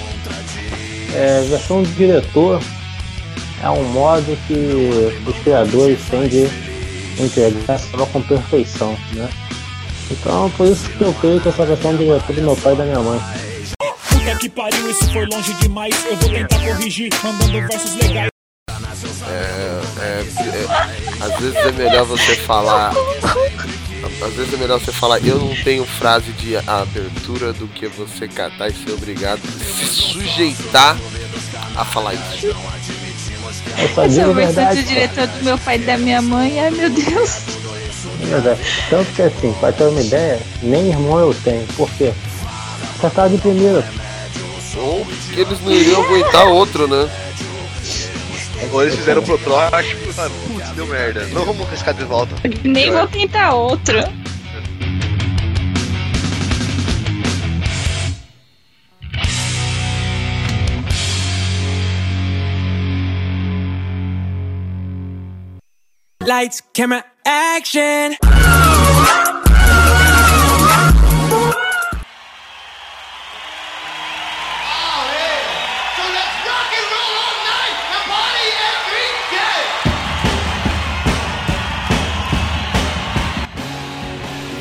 É, 1.14 1.42
versão 1.48 1.82
do 1.82 1.88
diretor 1.90 2.60
é 3.62 3.70
um 3.70 3.84
modo 3.84 4.36
que 4.46 4.54
os 5.28 5.36
criadores 5.42 5.98
têm 6.10 6.28
de 6.28 6.48
entregar 7.18 7.78
só 7.78 8.06
com 8.06 8.22
perfeição, 8.22 8.96
né? 9.12 9.28
Então, 10.10 10.50
por 10.50 10.66
isso 10.66 10.88
que 10.90 11.02
eu 11.02 11.14
creio 11.14 11.40
que 11.40 11.48
essa 11.48 11.64
versão 11.64 11.92
do 11.92 11.98
diretor 11.98 12.34
do 12.34 12.42
meu 12.42 12.56
pai 12.56 12.72
e 12.72 12.76
da 12.76 12.84
minha 12.84 13.00
mãe. 13.00 13.20
Puta 14.08 14.36
que 14.36 14.48
pariu, 14.48 14.90
isso 14.90 15.12
foi 15.12 15.26
longe 15.26 15.54
demais. 15.54 15.94
Eu 16.04 16.16
vou 16.16 16.30
tentar 16.30 16.58
corrigir, 16.58 17.10
mandando 17.22 17.52
versos 17.52 17.94
legais. 17.96 18.30
É, 19.28 19.80
é, 20.00 20.24
às 21.20 21.40
vezes 21.40 21.56
é 21.56 21.72
melhor 21.72 22.04
você 22.06 22.34
falar. 22.36 22.92
Às 24.22 24.34
vezes 24.34 24.54
é 24.54 24.56
melhor 24.56 24.80
você 24.80 24.92
falar, 24.92 25.18
eu 25.20 25.38
não 25.38 25.54
tenho 25.62 25.84
frase 25.84 26.32
de 26.32 26.56
abertura 26.56 27.52
do 27.52 27.68
que 27.68 27.86
você 27.86 28.26
catar 28.26 28.68
e 28.68 28.72
ser 28.72 28.92
obrigado 28.92 29.40
a 29.44 29.64
se 29.64 29.86
sujeitar 29.86 30.96
a 31.76 31.84
falar 31.84 32.14
isso. 32.14 32.48
Eu 33.78 33.88
só 33.94 34.04
Essa 34.04 34.20
é 34.20 34.24
digo 34.24 34.34
verdade. 34.34 34.82
diretor 34.82 35.26
do 35.26 35.44
meu 35.44 35.58
pai 35.58 35.76
e 35.76 35.78
da 35.80 35.96
minha 35.98 36.20
mãe. 36.22 36.60
Ai, 36.60 36.70
meu 36.70 36.90
Deus. 36.90 37.38
é 38.22 38.26
verdade. 38.26 38.60
Tanto 38.88 39.12
que 39.12 39.22
assim, 39.22 39.54
pra 39.60 39.72
ter 39.72 39.84
uma 39.84 40.00
ideia, 40.00 40.40
nem 40.62 40.88
irmão 40.88 41.18
eu 41.18 41.34
tenho. 41.44 41.66
Por 41.76 41.88
quê? 41.92 42.12
Já 43.00 43.10
tava 43.10 43.30
de 43.30 43.38
primeira. 43.38 43.84
Ou 44.76 45.04
que 45.04 45.40
eles 45.40 45.60
não 45.62 45.72
iriam 45.72 46.02
aguentar 46.04 46.46
outro, 46.46 46.86
né? 46.86 47.08
Ou 48.72 48.82
eles 48.82 48.94
fizeram 48.94 49.22
pro 49.22 49.38
falaram, 49.38 49.84
putz, 50.04 50.68
deu 50.76 50.86
merda. 50.86 51.26
Não 51.32 51.44
vamos 51.44 51.66
arriscar 51.66 51.94
de 51.94 52.04
volta. 52.04 52.34
Nem 52.62 52.90
vou 52.92 53.06
tentar 53.08 53.54
outro. 53.54 53.98
Lights, 66.22 66.62
camera, 66.74 67.02
action. 67.24 68.14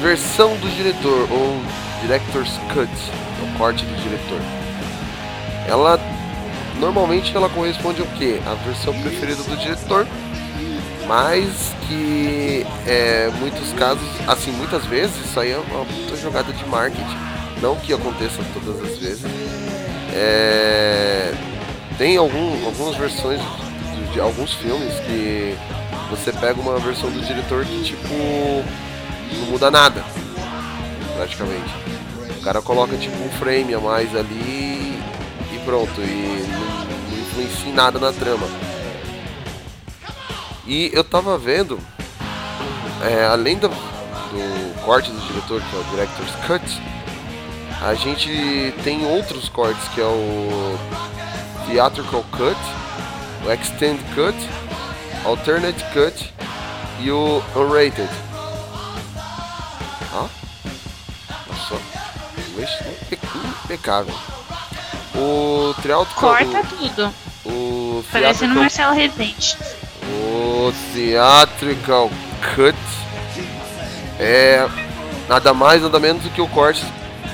Versão 0.02 0.56
do 0.56 0.70
diretor, 0.78 1.28
ou 1.30 1.62
Director's 2.02 2.58
Cut, 2.74 2.90
é 2.90 3.54
o 3.54 3.58
corte 3.58 3.84
do 3.84 3.96
diretor. 4.02 4.40
Ela 5.68 6.00
normalmente 6.80 7.36
ela 7.36 7.50
corresponde 7.50 8.00
ao 8.00 8.08
quê? 8.18 8.40
A 8.48 8.54
versão 8.54 8.94
preferida 9.02 9.44
do 9.44 9.58
diretor, 9.58 10.08
mas 11.10 11.74
que 11.88 12.64
é 12.86 13.32
muitos 13.40 13.74
casos, 13.74 14.08
assim, 14.28 14.52
muitas 14.52 14.86
vezes 14.86 15.26
isso 15.26 15.40
aí 15.40 15.52
é 15.52 15.58
uma 15.58 15.84
puta 15.84 16.16
jogada 16.16 16.54
de 16.54 16.64
marketing. 16.68 17.18
Não 17.60 17.76
que 17.78 17.92
aconteça 17.92 18.44
todas 18.54 18.80
as 18.80 18.96
vezes. 19.00 19.26
É, 20.14 21.34
tem 21.98 22.16
algum, 22.16 22.64
algumas 22.64 22.96
versões 22.96 23.42
de, 23.42 24.14
de 24.14 24.20
alguns 24.20 24.54
filmes 24.54 24.94
que 25.00 25.58
você 26.12 26.32
pega 26.32 26.62
uma 26.62 26.78
versão 26.78 27.10
do 27.10 27.26
diretor 27.26 27.66
que 27.66 27.84
tipo 27.86 28.14
não 29.34 29.48
muda 29.50 29.72
nada, 29.72 30.04
praticamente. 31.16 31.74
O 32.40 32.42
cara 32.44 32.62
coloca 32.62 32.96
tipo 32.98 33.18
um 33.24 33.32
frame 33.40 33.74
a 33.74 33.80
mais 33.80 34.16
ali 34.16 35.00
e 35.52 35.60
pronto, 35.66 36.00
e 36.02 36.48
não, 36.48 37.10
não 37.10 37.20
influencia 37.20 37.68
em 37.68 37.74
nada 37.74 37.98
na 37.98 38.14
trama. 38.14 38.69
E 40.70 40.92
eu 40.94 41.04
tava 41.04 41.36
vendo, 41.36 41.80
é, 43.04 43.26
além 43.26 43.58
do, 43.58 43.70
do 43.70 44.82
corte 44.86 45.10
do 45.10 45.20
diretor, 45.20 45.60
que 45.60 45.76
é 45.76 45.80
o 45.80 45.84
Director's 45.86 46.36
Cut, 46.46 46.82
a 47.82 47.96
gente 47.96 48.72
tem 48.84 49.04
outros 49.04 49.50
cortes, 49.50 49.88
que 49.96 50.00
é 50.00 50.06
o 50.06 50.78
Theatrical 51.66 52.24
Cut, 52.32 52.60
o 53.44 53.52
Extend 53.52 54.00
Cut, 54.14 54.38
Alternate 55.26 55.84
Cut 55.92 56.32
e 57.00 57.10
o 57.10 57.42
Unrated. 57.56 58.08
Só, 61.68 61.78
inglês 62.52 62.70
impe- 62.82 63.20
impecável. 63.66 64.14
O 65.16 65.74
Theatrical... 65.82 66.30
Corta 66.38 66.64
tudo. 66.70 67.12
O 67.46 68.04
Parecendo 68.12 68.54
Marcelo 68.54 68.94
Rezende. 68.94 69.58
O 70.14 70.74
Theatrical 70.94 72.10
Cut 72.56 72.78
é 74.20 74.68
nada 75.28 75.54
mais, 75.54 75.82
nada 75.82 76.00
menos 76.00 76.24
do 76.24 76.30
que 76.30 76.42
o 76.42 76.48
corte 76.48 76.86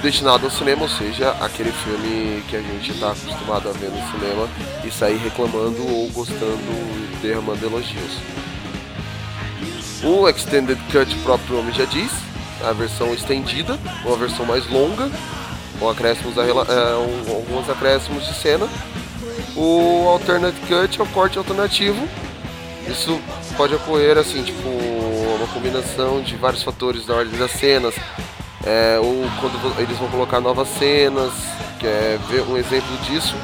destinado 0.01 0.45
ao 0.45 0.51
cinema, 0.51 0.83
ou 0.83 0.89
seja, 0.89 1.31
aquele 1.41 1.71
filme 1.71 2.43
que 2.47 2.55
a 2.55 2.61
gente 2.61 2.91
está 2.91 3.11
acostumado 3.11 3.69
a 3.69 3.71
ver 3.71 3.89
no 3.89 4.11
cinema 4.11 4.47
e 4.83 4.91
sair 4.91 5.17
reclamando 5.17 5.81
ou 5.87 6.09
gostando 6.11 6.61
e 7.13 7.17
derramando 7.21 7.65
elogios. 7.65 8.19
O 10.03 10.29
Extended 10.29 10.79
Cut, 10.91 11.15
o 11.15 11.19
próprio 11.23 11.55
nome 11.55 11.71
já 11.71 11.85
diz, 11.85 12.11
a 12.63 12.71
versão 12.71 13.13
estendida, 13.13 13.79
uma 14.05 14.15
versão 14.15 14.45
mais 14.45 14.69
longa, 14.69 15.09
com 15.79 15.89
acréscimos 15.89 16.37
a 16.37 16.43
é, 16.43 16.91
alguns 17.31 17.67
acréscimos 17.69 18.27
de 18.27 18.33
cena. 18.35 18.67
O 19.55 20.07
Alternate 20.07 20.59
Cut 20.61 20.99
é 20.99 21.03
o 21.03 21.07
corte 21.07 21.37
alternativo, 21.37 22.07
isso 22.89 23.19
pode 23.57 23.75
ocorrer 23.75 24.17
assim, 24.17 24.43
tipo, 24.43 24.67
uma 24.67 25.47
combinação 25.47 26.21
de 26.21 26.35
vários 26.35 26.63
fatores 26.63 27.05
na 27.07 27.15
ordem 27.15 27.37
das 27.37 27.51
cenas. 27.51 27.95
É, 28.65 28.97
ou 28.99 29.25
quando 29.39 29.79
eles 29.79 29.97
vão 29.97 30.07
colocar 30.09 30.39
novas 30.39 30.67
cenas, 30.69 31.31
que 31.79 31.85
é 31.85 32.17
ver 32.29 32.41
um 32.41 32.57
exemplo 32.57 32.95
disso. 33.03 33.35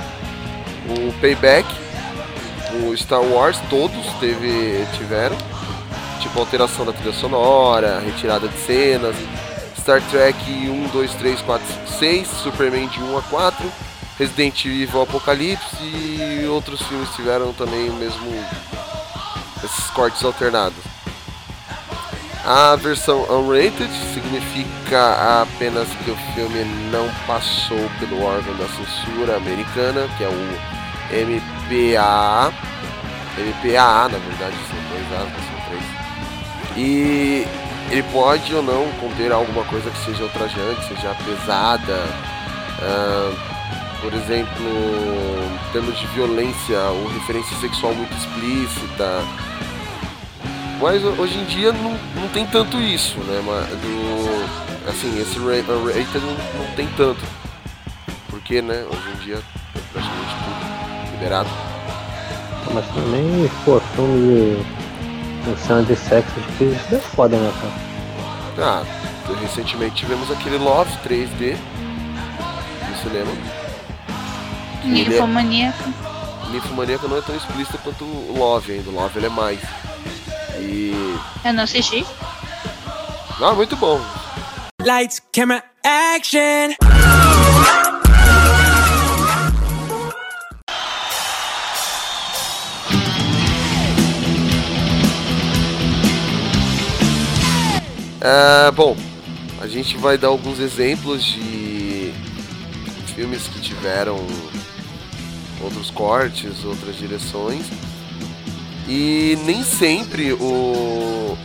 O 0.88 1.14
Payback, 1.20 1.68
o 2.84 2.98
Star 2.98 3.22
Wars, 3.22 3.60
todos 3.70 4.06
teve, 4.20 4.86
tiveram. 4.98 5.38
Tipo 6.20 6.40
alteração 6.40 6.86
da 6.86 6.94
trilha 6.94 7.14
sonora, 7.14 8.00
retirada 8.00 8.48
de 8.48 8.58
cenas. 8.60 9.16
Star 9.78 10.02
Trek 10.10 10.38
1, 10.70 10.88
2, 10.90 11.14
3, 11.16 11.42
4, 11.42 11.68
5, 11.68 11.88
6, 12.00 12.28
Superman 12.28 12.88
de 12.88 13.02
1 13.02 13.18
a 13.18 13.22
4, 13.24 13.72
Resident 14.20 14.66
Evil 14.66 15.02
Apocalipse 15.02 15.84
e 15.84 16.46
outros 16.48 16.82
filmes 16.84 17.10
tiveram 17.16 17.52
também 17.54 17.90
o 17.90 17.94
mesmo 17.94 18.30
esses 19.64 19.90
cortes 19.92 20.24
alternados. 20.24 20.78
A 22.44 22.76
versão 22.76 23.22
unrated 23.30 23.92
significa 24.14 25.44
apenas 25.44 25.88
que 26.04 26.10
o 26.10 26.18
filme 26.34 26.64
não 26.92 27.08
passou 27.28 27.90
pelo 28.00 28.24
órgão 28.24 28.56
da 28.58 28.68
censura 28.68 29.38
americana, 29.38 30.08
que 30.18 30.24
é 30.24 30.28
o 30.28 30.82
MPAA. 31.12 32.52
MPAA, 33.38 34.10
na 34.10 34.18
verdade, 34.18 34.56
são 34.68 34.80
dois 34.90 35.22
A's, 35.22 35.32
são 35.34 35.62
três. 35.70 35.84
E 36.76 37.48
ele 37.92 38.04
pode 38.12 38.56
ou 38.56 38.64
não 38.64 38.92
conter 39.00 39.32
alguma 39.32 39.64
coisa 39.66 39.92
que 39.92 40.06
seja 40.06 40.24
ultrajante, 40.24 40.88
seja 40.88 41.16
pesada. 41.24 42.06
ah, 42.82 43.51
por 44.02 44.14
exemplo, 44.14 44.66
em 45.70 45.72
termos 45.72 45.98
de 46.00 46.08
violência 46.08 46.80
ou 46.90 47.08
referência 47.10 47.56
sexual 47.58 47.94
muito 47.94 48.14
explícita. 48.16 49.22
Mas 50.82 51.04
ho- 51.04 51.16
hoje 51.22 51.38
em 51.38 51.46
dia 51.46 51.72
não, 51.72 51.92
não 52.16 52.28
tem 52.30 52.46
tanto 52.48 52.78
isso, 52.82 53.20
né? 53.20 53.40
Do, 53.82 54.90
assim, 54.90 55.20
esse 55.22 55.38
ra- 55.38 55.94
rated 55.94 56.20
não, 56.26 56.64
não 56.66 56.76
tem 56.76 56.88
tanto. 56.98 57.22
Porque, 58.30 58.62
né, 58.62 58.84
hoje 58.90 59.10
em 59.16 59.24
dia 59.26 59.36
é 59.36 59.80
praticamente 59.94 60.36
tudo 60.44 61.12
liberado. 61.14 61.50
Mas 62.74 62.86
também, 62.88 63.52
pô, 63.66 63.80
filme 63.96 64.66
de 65.46 65.60
cena 65.60 65.84
de 65.84 65.96
sexo 65.96 66.32
explícito 66.40 66.96
é 66.96 67.00
foda, 67.00 67.36
né, 67.38 67.52
cara? 67.62 67.74
Ah, 68.58 68.84
recentemente 69.42 69.96
tivemos 69.96 70.32
aquele 70.32 70.58
Love 70.58 70.92
3D 71.08 71.56
no 72.90 72.96
cinema. 72.98 73.32
É- 74.84 74.88
Ninfomaníaca. 74.88 75.84
Ninfomaníaca 76.52 77.08
não 77.08 77.18
é 77.18 77.22
tão 77.22 77.36
explícita 77.36 77.78
quanto 77.78 78.04
o 78.04 78.36
Love 78.38 78.74
ainda. 78.74 78.90
O 78.90 78.94
Love 78.94 79.20
ele 79.20 79.28
é 79.28 79.30
mais. 79.30 79.60
E. 80.60 81.16
Eu 81.46 81.54
não 81.54 81.64
assisti. 81.64 82.06
Ah, 83.42 83.54
muito 83.54 83.76
bom. 83.76 84.00
Lights, 84.82 85.22
camera, 85.32 85.64
action. 85.84 86.76
É, 98.20 98.70
bom, 98.72 98.96
a 99.60 99.68
gente 99.68 99.98
vai 99.98 100.18
dar 100.18 100.28
alguns 100.28 100.60
exemplos 100.60 101.24
de 101.24 102.14
filmes 103.16 103.48
que 103.48 103.60
tiveram 103.60 104.18
outros 105.64 105.90
cortes, 105.90 106.64
outras 106.64 106.96
direções. 106.98 107.66
E 108.88 109.38
nem 109.46 109.64
sempre 109.64 110.34
o, 110.34 111.38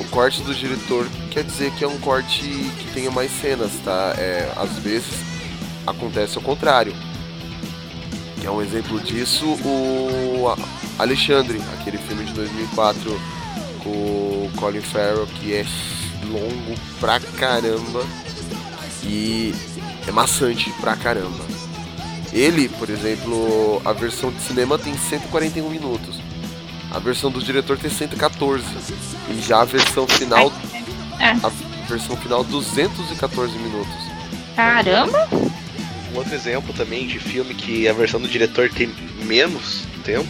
o 0.00 0.04
corte 0.10 0.42
do 0.42 0.54
diretor 0.54 1.08
quer 1.30 1.44
dizer 1.44 1.70
que 1.72 1.84
é 1.84 1.88
um 1.88 1.98
corte 1.98 2.40
que 2.40 2.90
tenha 2.92 3.10
mais 3.10 3.30
cenas, 3.30 3.72
tá? 3.84 4.14
É, 4.18 4.52
às 4.56 4.78
vezes 4.78 5.14
acontece 5.86 6.36
ao 6.36 6.42
contrário. 6.42 6.94
Que 8.40 8.46
é 8.46 8.50
um 8.50 8.60
exemplo 8.60 9.00
disso, 9.00 9.46
o 9.64 10.54
Alexandre, 10.98 11.60
aquele 11.80 11.98
filme 11.98 12.24
de 12.24 12.32
2004 12.32 13.20
com 13.82 13.90
o 13.90 14.50
Colin 14.56 14.80
Farrell, 14.80 15.26
que 15.26 15.54
é 15.54 15.64
longo 16.26 16.74
pra 16.98 17.20
caramba 17.20 18.04
e 19.02 19.54
é 20.06 20.10
maçante 20.10 20.70
pra 20.80 20.96
caramba. 20.96 21.55
Ele, 22.36 22.68
por 22.68 22.90
exemplo, 22.90 23.80
a 23.82 23.94
versão 23.94 24.30
de 24.30 24.42
cinema 24.42 24.78
tem 24.78 24.94
141 24.94 25.70
minutos. 25.70 26.20
A 26.90 26.98
versão 26.98 27.30
do 27.30 27.42
diretor 27.42 27.78
tem 27.78 27.88
114. 27.90 28.62
E 29.30 29.40
já 29.40 29.62
a 29.62 29.64
versão 29.64 30.06
final. 30.06 30.52
É. 31.18 31.30
A 31.30 31.50
versão 31.88 32.14
final 32.18 32.44
214 32.44 33.58
minutos. 33.58 33.94
Caramba! 34.54 35.26
Um 36.12 36.18
outro 36.18 36.34
exemplo 36.34 36.74
também 36.74 37.06
de 37.06 37.18
filme 37.18 37.54
que 37.54 37.88
a 37.88 37.94
versão 37.94 38.20
do 38.20 38.28
diretor 38.28 38.68
tem 38.68 38.94
menos 39.24 39.84
tempo 40.04 40.28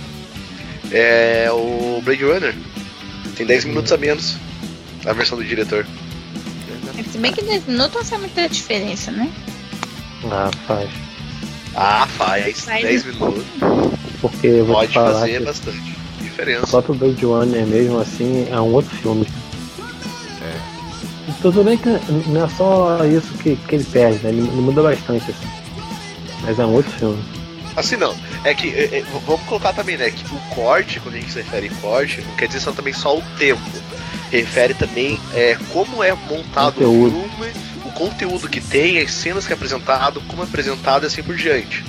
é 0.92 1.50
o 1.50 2.00
Blade 2.04 2.22
Runner. 2.22 2.54
Tem 3.34 3.44
10 3.44 3.64
minutos 3.64 3.90
a 3.90 3.96
menos 3.96 4.36
a 5.04 5.12
versão 5.12 5.36
do 5.36 5.44
diretor. 5.44 5.84
Se 7.10 7.18
bem 7.18 7.32
que 7.32 7.42
10 7.42 7.66
minutos 7.66 7.94
não 7.94 8.04
faz 8.04 8.20
muita 8.20 8.48
diferença, 8.48 9.10
né? 9.10 9.28
Ah, 10.30 10.52
faz. 10.68 11.05
Ah, 11.76 12.06
faz. 12.16 12.64
Faz. 12.64 12.82
10 12.82 13.04
minutos. 13.04 13.44
Porque 14.20 14.46
eu 14.46 14.64
vou 14.64 14.76
Pode 14.76 14.94
fazer 14.94 15.38
que 15.38 15.44
bastante 15.44 15.78
o 16.20 16.22
diferença. 16.24 16.66
próprio 16.66 16.94
Blade 16.94 17.24
Runner 17.24 17.66
mesmo 17.66 18.00
assim 18.00 18.48
é 18.50 18.58
um 18.58 18.72
outro 18.72 18.96
filme. 18.96 19.26
É. 20.42 21.32
Tudo 21.42 21.62
bem 21.62 21.76
que 21.76 21.88
não 22.28 22.44
é 22.44 22.48
só 22.48 23.04
isso 23.04 23.32
que, 23.34 23.56
que 23.56 23.74
ele 23.74 23.84
perde, 23.84 24.24
né? 24.24 24.30
Ele, 24.30 24.40
ele 24.40 24.60
muda 24.62 24.82
bastante 24.82 25.30
assim. 25.30 25.46
Mas 26.42 26.58
é 26.58 26.64
um 26.64 26.72
outro 26.72 26.90
filme. 26.92 27.22
Assim 27.76 27.96
não. 27.96 28.16
É 28.42 28.54
que 28.54 28.68
é, 28.70 28.98
é, 28.98 29.04
vamos 29.26 29.42
colocar 29.42 29.74
também, 29.74 29.98
né? 29.98 30.10
Que 30.10 30.24
o 30.34 30.54
corte, 30.54 30.98
quando 31.00 31.16
a 31.16 31.18
gente 31.18 31.30
se 31.32 31.38
refere 31.42 31.66
em 31.66 31.74
corte, 31.80 32.22
não 32.22 32.36
quer 32.36 32.46
dizer 32.46 32.60
só 32.60 32.72
também 32.72 32.94
só 32.94 33.18
o 33.18 33.22
tempo. 33.38 33.60
Refere 34.30 34.72
também 34.72 35.20
é, 35.34 35.56
como 35.72 36.02
é 36.02 36.12
montado 36.14 36.78
o 36.78 37.10
filme, 37.10 37.52
conteúdo 37.96 38.48
que 38.48 38.60
tem, 38.60 39.00
as 39.00 39.10
cenas 39.10 39.46
que 39.46 39.52
é 39.52 39.56
apresentado, 39.56 40.20
como 40.28 40.42
é 40.42 40.44
apresentado 40.44 41.04
e 41.04 41.06
assim 41.06 41.22
por 41.22 41.34
diante. 41.34 41.82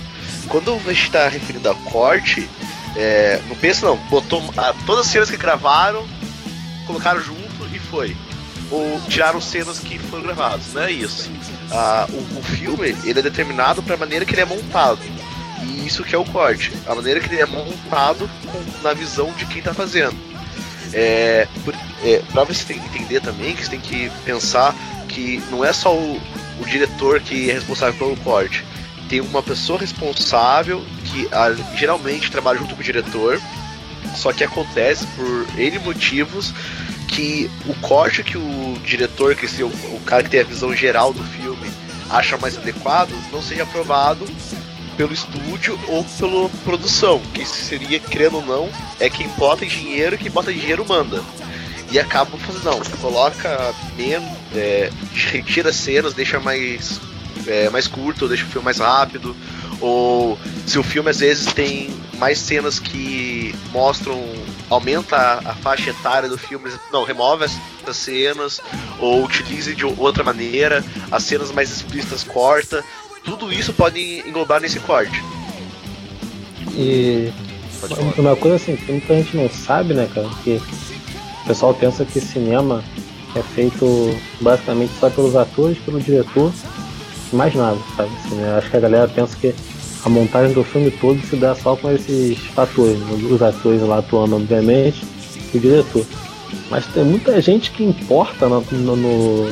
Quando 0.48 0.74
a 0.74 0.94
gente 0.94 1.04
está 1.04 1.28
referindo 1.28 1.70
a 1.70 1.76
corte, 1.76 2.50
é, 2.96 3.42
não 3.48 3.56
pensa 3.56 3.86
não, 3.86 3.98
botou 4.10 4.42
ah, 4.58 4.74
todas 4.86 5.06
as 5.06 5.12
cenas 5.12 5.30
que 5.30 5.38
gravaram, 5.38 6.08
colocaram 6.86 7.22
junto 7.22 7.68
e 7.74 7.80
foi. 7.80 8.16
Ou 8.72 9.00
tiraram 9.08 9.40
cenas 9.40 9.80
que 9.80 9.98
foram 10.00 10.24
gravadas, 10.24 10.74
não 10.74 10.84
é 10.84 10.92
isso. 10.92 11.30
Ah, 11.72 12.08
o, 12.10 12.40
o 12.40 12.44
filme 12.44 12.96
ele 13.04 13.20
é 13.20 13.24
determinado 13.24 13.84
para 13.84 13.96
a 13.96 13.98
maneira 13.98 14.26
que 14.26 14.34
ele 14.34 14.42
é 14.42 14.46
montado. 14.46 15.00
E 15.64 15.86
isso 15.86 16.04
que 16.04 16.16
é 16.16 16.18
o 16.18 16.26
corte. 16.26 16.72
A 16.86 16.96
maneira 16.96 17.20
que 17.20 17.28
ele 17.28 17.42
é 17.42 17.46
montado 17.46 18.30
com- 18.46 18.82
na 18.84 18.94
visão 18.94 19.32
de 19.34 19.46
quem 19.46 19.62
tá 19.62 19.74
fazendo. 19.74 20.16
É, 20.94 21.48
é, 22.04 22.22
pra 22.32 22.44
você 22.46 22.74
entender 22.74 23.20
também 23.22 23.54
que 23.56 23.64
você 23.66 23.72
tem 23.72 23.80
que 23.80 24.10
pensar 24.24 24.74
que 25.08 25.42
não 25.50 25.64
é 25.64 25.74
só 25.74 25.96
o, 25.96 26.22
o 26.60 26.66
diretor 26.66 27.20
que 27.20 27.50
é 27.50 27.54
responsável 27.54 27.98
pelo 27.98 28.18
corte. 28.18 28.64
Tem 29.10 29.22
uma 29.22 29.42
pessoa 29.42 29.80
responsável 29.80 30.84
que 31.06 31.28
ah, 31.32 31.56
geralmente 31.76 32.30
trabalha 32.30 32.60
junto 32.60 32.76
com 32.76 32.82
o 32.82 32.84
diretor. 32.84 33.42
Só 34.16 34.34
que 34.34 34.44
acontece 34.44 35.06
por 35.16 35.60
N 35.60 35.80
motivos 35.80 36.54
que 37.08 37.50
o 37.66 37.74
corte 37.76 38.24
que 38.24 38.38
o 38.38 38.78
diretor, 38.84 39.36
que 39.36 39.48
seria 39.48 39.68
o, 39.68 39.70
o 39.96 40.02
cara 40.06 40.24
que 40.24 40.30
tem 40.30 40.42
a 40.42 40.44
visão 40.44 40.76
geral 40.76 41.14
do 41.14 41.24
filme, 41.24 41.72
acha 42.10 42.38
mais 42.38 42.58
adequado, 42.58 43.12
não 43.32 43.42
seja 43.42 43.64
aprovado 43.64 44.26
pelo 44.96 45.14
estúdio 45.14 45.80
ou 45.88 46.04
pela 46.04 46.50
produção, 46.64 47.22
que 47.34 47.46
seria, 47.46 48.00
querendo 48.00 48.38
ou 48.38 48.46
não, 48.46 48.70
é 49.00 49.10
quem 49.10 49.28
bota 49.30 49.66
dinheiro 49.66 50.18
quem 50.18 50.32
bota 50.32 50.52
dinheiro 50.52 50.86
manda. 50.88 51.24
E 51.90 51.98
acabam 52.00 52.38
fazendo, 52.40 52.66
não, 52.66 52.80
coloca 53.00 53.74
menos, 53.96 54.30
é, 54.58 54.92
retira 55.14 55.72
cenas, 55.72 56.14
deixa 56.14 56.40
mais, 56.40 57.00
é, 57.46 57.70
mais 57.70 57.88
curto, 57.88 58.28
deixa 58.28 58.46
o 58.46 58.48
filme 58.48 58.66
mais 58.66 58.80
rápido, 58.80 59.36
ou 59.80 60.38
se 60.66 60.78
o 60.80 60.84
filme 60.84 61.10
às 61.10 61.20
vezes 61.20 61.54
tem 61.54 61.90
mais 62.18 62.40
cenas 62.40 62.80
que 62.80 63.54
mostram, 63.72 64.22
aumenta 64.70 65.16
a, 65.16 65.52
a 65.52 65.56
faixa 65.56 65.92
etária 65.92 66.28
do 66.28 66.38
filme, 66.38 66.72
não, 66.92 67.04
remove 67.04 67.46
essas 67.46 67.98
cenas, 67.98 68.60
ou 69.00 69.24
utilize 69.24 69.74
de 69.76 69.86
outra 69.86 70.24
maneira, 70.24 70.84
as 71.12 71.24
cenas 71.24 71.52
mais 71.52 71.72
explícitas 71.72 72.24
corta, 72.24 72.84
tudo 73.24 73.52
isso 73.52 73.74
pode 73.74 74.24
englobar 74.28 74.62
nesse 74.62 74.80
corte. 74.80 75.22
E 76.74 77.32
uma 78.18 78.36
coisa 78.36 78.56
assim, 78.56 78.76
que 78.76 78.92
muita 78.92 79.16
gente 79.16 79.38
não 79.38 79.50
sabe, 79.50 79.94
né, 79.94 80.10
cara, 80.14 80.30
que 80.44 80.62
o 81.44 81.48
pessoal 81.48 81.74
pensa 81.74 82.04
que 82.06 82.20
cinema 82.20 82.84
é 83.38 83.44
feito 83.44 84.16
basicamente 84.42 84.92
só 85.00 85.10
pelos 85.10 85.36
atores, 85.36 85.78
pelo 85.80 86.00
diretor, 86.00 86.52
mais 87.34 87.54
nada, 87.56 87.78
sabe? 87.96 88.10
Assim, 88.26 88.36
né? 88.36 88.56
Acho 88.58 88.70
que 88.70 88.78
a 88.78 88.80
galera 88.80 89.08
pensa 89.08 89.36
que 89.38 89.54
a 90.06 90.10
montagem 90.10 90.54
do 90.54 90.64
filme 90.64 90.92
todo 90.92 91.20
se 91.28 91.36
dá 91.36 91.54
só 91.56 91.76
com 91.76 91.92
esses 91.92 92.38
fatores, 92.38 92.98
né? 93.00 93.28
os 93.32 93.42
atores 93.42 93.82
lá 93.82 94.00
atuando, 94.00 94.36
obviamente, 94.36 95.04
e 95.54 95.58
o 95.58 95.60
diretor. 95.60 96.06
Mas 96.70 96.86
tem 96.88 97.04
muita 97.04 97.40
gente 97.42 97.72
que 97.72 97.84
importa 97.84 98.48
no- 98.48 98.62
no- 98.72 99.52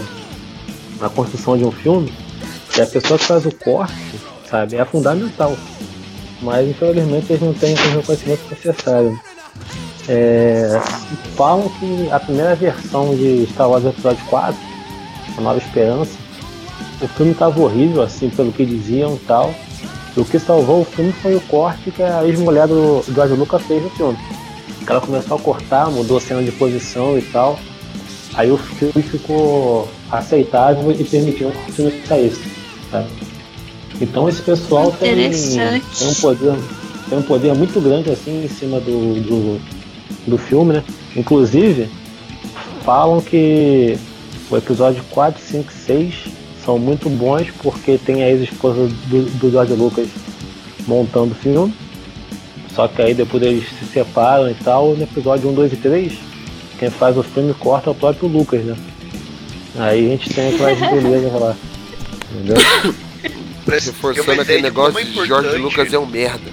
na 0.99 1.09
construção 1.09 1.57
de 1.57 1.65
um 1.65 1.71
filme, 1.71 2.11
e 2.77 2.81
a 2.81 2.85
pessoa 2.87 3.17
que 3.19 3.25
faz 3.25 3.45
o 3.45 3.51
corte, 3.51 3.93
sabe, 4.49 4.75
é 4.77 4.85
fundamental 4.85 5.55
mas 6.41 6.67
infelizmente 6.69 7.25
eles 7.31 7.41
não 7.41 7.53
têm 7.53 7.73
o 7.73 7.95
reconhecimento 7.97 8.41
necessário. 8.51 9.19
É, 10.07 10.79
falam 11.35 11.69
que 11.79 12.09
a 12.11 12.19
primeira 12.19 12.55
versão 12.55 13.15
de 13.15 13.47
Star 13.51 13.69
Wars 13.69 13.85
Episódio 13.85 14.23
4, 14.25 14.55
A 15.37 15.41
Nova 15.41 15.57
Esperança, 15.57 16.13
o 17.01 17.07
filme 17.07 17.31
estava 17.31 17.59
horrível, 17.59 18.01
assim, 18.01 18.29
pelo 18.29 18.51
que 18.51 18.65
diziam 18.65 19.15
e 19.15 19.19
tal. 19.19 19.53
E 20.15 20.19
o 20.19 20.25
que 20.25 20.39
salvou 20.39 20.81
o 20.81 20.85
filme 20.85 21.11
foi 21.11 21.35
o 21.35 21.41
corte 21.41 21.91
que 21.91 22.01
a 22.01 22.25
ex-mulher 22.25 22.67
do 22.67 23.03
George 23.13 23.33
Lucas 23.33 23.61
fez 23.63 23.83
no 23.83 23.89
filme. 23.91 24.17
Ela 24.87 25.01
começou 25.01 25.37
a 25.37 25.39
cortar, 25.39 25.89
mudou 25.89 26.17
a 26.17 26.21
cena 26.21 26.43
de 26.43 26.51
posição 26.51 27.17
e 27.17 27.21
tal. 27.21 27.59
Aí 28.35 28.51
o 28.51 28.57
filme 28.57 29.01
ficou 29.01 29.89
aceitável 30.11 30.91
e 30.91 31.03
permitiu 31.03 31.51
que 31.51 31.71
o 31.71 31.73
filme 31.73 32.01
saísse. 32.07 32.43
Sabe? 32.91 33.07
Então 33.99 34.29
esse 34.29 34.41
pessoal 34.41 34.91
tem, 34.91 35.15
tem 35.31 36.07
um 36.07 36.13
poder 36.15 36.55
tem 37.09 37.17
um 37.17 37.21
poder 37.21 37.53
muito 37.53 37.79
grande 37.79 38.09
assim 38.09 38.45
em 38.45 38.49
cima 38.49 38.79
do, 38.79 39.21
do, 39.21 39.59
do 40.27 40.37
filme, 40.37 40.73
né? 40.73 40.83
Inclusive, 41.15 41.89
falam 42.83 43.21
que 43.21 43.97
o 44.49 44.57
episódio 44.57 45.03
4, 45.09 45.41
5 45.41 45.71
e 45.71 45.73
6 45.73 46.15
são 46.63 46.79
muito 46.79 47.09
bons 47.09 47.47
porque 47.61 47.97
tem 47.97 48.23
a 48.23 48.29
ex-esposa 48.29 48.87
do, 49.07 49.25
do 49.37 49.51
George 49.51 49.73
Lucas 49.73 50.07
montando 50.87 51.31
o 51.31 51.35
filme. 51.35 51.73
Só 52.73 52.87
que 52.87 53.01
aí 53.01 53.13
depois 53.13 53.41
eles 53.41 53.67
se 53.69 53.85
separam 53.85 54.49
e 54.49 54.53
tal. 54.55 54.95
No 54.95 55.03
episódio 55.03 55.49
1, 55.49 55.53
2 55.53 55.73
e 55.73 55.75
3, 55.77 56.13
quem 56.77 56.89
faz 56.89 57.17
o 57.17 57.23
filme 57.23 57.53
corta 57.53 57.89
é 57.89 57.91
o 57.91 57.95
próprio 57.95 58.27
Lucas, 58.27 58.63
né? 58.63 58.75
Aí 59.77 60.05
a 60.05 60.09
gente 60.09 60.33
tem 60.33 60.53
aquelas 60.53 60.79
belezas 60.91 61.33
lá. 61.33 61.55
Entendeu? 62.31 62.57
Reforçando 63.67 64.41
aquele 64.41 64.57
de 64.57 64.63
negócio 64.63 64.99
é 64.99 65.03
de 65.03 65.25
George 65.25 65.57
Lucas 65.57 65.93
é 65.93 65.97
um 65.97 66.05
merda. 66.05 66.51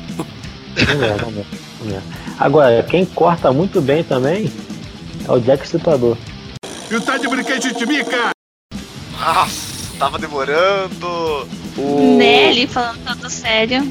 É, 0.76 0.94
não 0.94 1.04
é, 1.04 1.44
não 1.84 1.96
é. 1.96 2.21
Agora, 2.38 2.82
quem 2.82 3.04
corta 3.04 3.52
muito 3.52 3.80
bem 3.80 4.02
também 4.02 4.50
é 5.26 5.30
o 5.30 5.38
Jack 5.38 5.64
Stripador. 5.64 6.16
E 6.90 6.96
o 6.96 7.00
tá 7.00 7.16
de 7.16 7.28
brinquedo 7.28 7.72
de 7.74 7.86
mica? 7.86 8.30
Nossa, 9.18 9.96
tava 9.98 10.18
demorando. 10.18 11.46
O... 11.76 12.18
Ele 12.20 12.66
falando 12.66 12.98
todo 13.04 13.30
sério. 13.30 13.90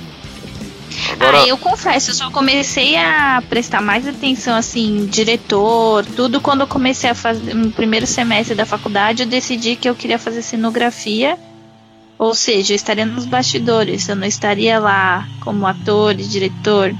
Agora, 1.14 1.42
Ah, 1.42 1.48
eu 1.48 1.58
confesso, 1.58 2.12
eu 2.12 2.16
só 2.16 2.30
comecei 2.30 2.96
a 2.98 3.42
prestar 3.50 3.82
mais 3.82 4.08
atenção, 4.08 4.56
assim, 4.56 5.06
diretor, 5.06 6.06
tudo 6.06 6.42
quando 6.42 6.62
eu 6.62 6.68
comecei 6.68 7.10
a 7.10 7.16
fazer 7.16 7.54
no 7.54 7.72
primeiro 7.72 8.06
semestre 8.06 8.56
da 8.56 8.66
faculdade, 8.66 9.24
eu 9.24 9.30
decidi 9.30 9.76
que 9.76 9.90
eu 9.90 9.96
queria 9.96 10.20
fazer 10.20 10.42
cenografia. 10.42 11.38
Ou 12.18 12.36
seja, 12.36 12.74
eu 12.74 12.76
estaria 12.76 13.06
nos 13.06 13.26
bastidores, 13.26 14.08
eu 14.08 14.16
não 14.16 14.28
estaria 14.28 14.78
lá 14.80 15.28
como 15.40 15.66
ator 15.66 16.12
e 16.20 16.24
diretor. 16.24 16.94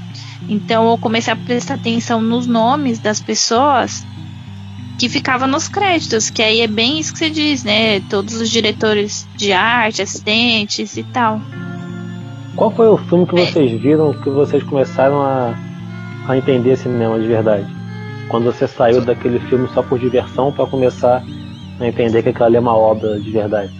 Então 0.48 0.90
eu 0.90 0.98
comecei 0.98 1.32
a 1.32 1.36
prestar 1.36 1.74
atenção 1.74 2.20
nos 2.20 2.46
nomes 2.46 2.98
das 2.98 3.20
pessoas 3.20 4.04
que 4.98 5.08
ficavam 5.08 5.48
nos 5.48 5.68
créditos, 5.68 6.30
que 6.30 6.42
aí 6.42 6.60
é 6.60 6.66
bem 6.66 6.98
isso 6.98 7.12
que 7.12 7.18
você 7.18 7.30
diz, 7.30 7.64
né? 7.64 8.00
Todos 8.08 8.34
os 8.34 8.48
diretores 8.50 9.26
de 9.36 9.52
arte, 9.52 10.02
assistentes 10.02 10.96
e 10.96 11.02
tal. 11.04 11.40
Qual 12.54 12.70
foi 12.70 12.88
o 12.88 12.98
filme 12.98 13.26
que 13.26 13.34
vocês 13.34 13.80
viram 13.80 14.12
que 14.12 14.28
vocês 14.28 14.62
começaram 14.62 15.22
a, 15.22 15.54
a 16.28 16.36
entender 16.36 16.76
cinema 16.76 17.18
de 17.18 17.26
verdade? 17.26 17.66
Quando 18.28 18.44
você 18.44 18.68
saiu 18.68 19.00
daquele 19.04 19.40
filme 19.48 19.68
só 19.74 19.82
por 19.82 19.98
diversão 19.98 20.52
pra 20.52 20.66
começar 20.66 21.22
a 21.80 21.86
entender 21.86 22.22
que 22.22 22.28
aquilo 22.28 22.44
ali 22.44 22.56
é 22.56 22.60
uma 22.60 22.76
obra 22.76 23.18
de 23.18 23.30
verdade? 23.30 23.72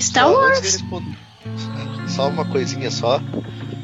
Star 0.00 0.24
Só 0.26 0.32
Wars. 0.34 0.60
responder- 0.60 1.18
Só 2.08 2.28
uma 2.28 2.44
coisinha 2.46 2.90
só. 2.90 3.20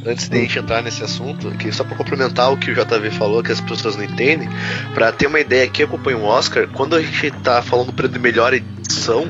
Antes 0.06 0.28
de 0.28 0.36
a 0.38 0.40
gente 0.40 0.58
entrar 0.58 0.82
nesse 0.82 1.02
assunto, 1.02 1.50
que 1.52 1.72
só 1.72 1.82
pra 1.82 1.96
complementar 1.96 2.52
o 2.52 2.56
que 2.56 2.70
o 2.70 2.74
JV 2.74 3.10
falou, 3.10 3.42
que 3.42 3.50
as 3.50 3.60
pessoas 3.60 3.96
não 3.96 4.04
entendem, 4.04 4.48
pra 4.94 5.10
ter 5.10 5.26
uma 5.26 5.40
ideia, 5.40 5.68
quem 5.68 5.84
acompanha 5.84 6.16
o 6.16 6.24
Oscar, 6.24 6.68
quando 6.68 6.94
a 6.94 7.02
gente 7.02 7.32
tá 7.42 7.60
falando 7.60 7.92
de 7.92 8.18
melhor 8.18 8.54
edição, 8.54 9.28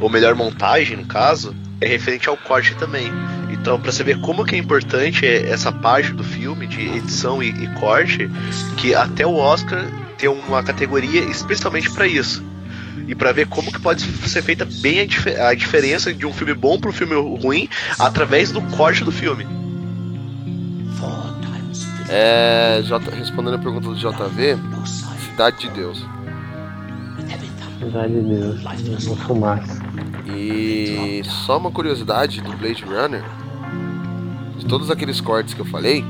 ou 0.00 0.10
melhor 0.10 0.34
montagem, 0.34 0.96
no 0.96 1.06
caso, 1.06 1.54
é 1.80 1.86
referente 1.86 2.28
ao 2.28 2.36
corte 2.36 2.74
também. 2.74 3.12
Então, 3.48 3.78
você 3.78 4.02
ver 4.02 4.20
como 4.20 4.44
que 4.44 4.56
é 4.56 4.58
importante 4.58 5.24
essa 5.24 5.70
parte 5.70 6.12
do 6.12 6.24
filme, 6.24 6.66
de 6.66 6.88
edição 6.88 7.40
e, 7.40 7.50
e 7.50 7.68
corte, 7.78 8.28
que 8.76 8.92
até 8.92 9.24
o 9.24 9.36
Oscar 9.36 9.86
tem 10.18 10.28
uma 10.28 10.64
categoria 10.64 11.20
especialmente 11.22 11.90
pra 11.92 12.08
isso. 12.08 12.42
E 13.06 13.14
pra 13.14 13.32
ver 13.32 13.46
como 13.48 13.70
que 13.70 13.78
pode 13.80 14.02
ser 14.02 14.42
feita 14.42 14.64
bem 14.80 15.00
a, 15.00 15.06
dif- 15.06 15.36
a 15.38 15.54
diferença 15.54 16.12
de 16.12 16.24
um 16.26 16.32
filme 16.32 16.54
bom 16.54 16.78
pro 16.78 16.92
filme 16.92 17.14
ruim 17.42 17.68
através 17.98 18.50
do 18.50 18.62
corte 18.76 19.04
do 19.04 19.12
filme. 19.12 19.46
é, 22.08 22.80
J- 22.82 23.10
respondendo 23.10 23.54
a 23.54 23.58
pergunta 23.58 23.88
do 23.88 23.94
JV, 23.96 24.56
Cidade 25.30 25.58
de 25.58 25.68
Deus. 25.70 26.06
Cidade 27.78 28.12
de 28.14 28.20
Deus, 28.20 29.06
não 29.06 29.16
fumaça. 29.16 29.82
E 30.26 31.22
só 31.24 31.58
uma 31.58 31.70
curiosidade 31.70 32.40
do 32.40 32.52
Blade 32.56 32.84
Runner, 32.84 33.22
de 34.58 34.64
todos 34.66 34.90
aqueles 34.90 35.20
cortes 35.20 35.52
que 35.54 35.60
eu 35.60 35.66
falei, 35.66 36.04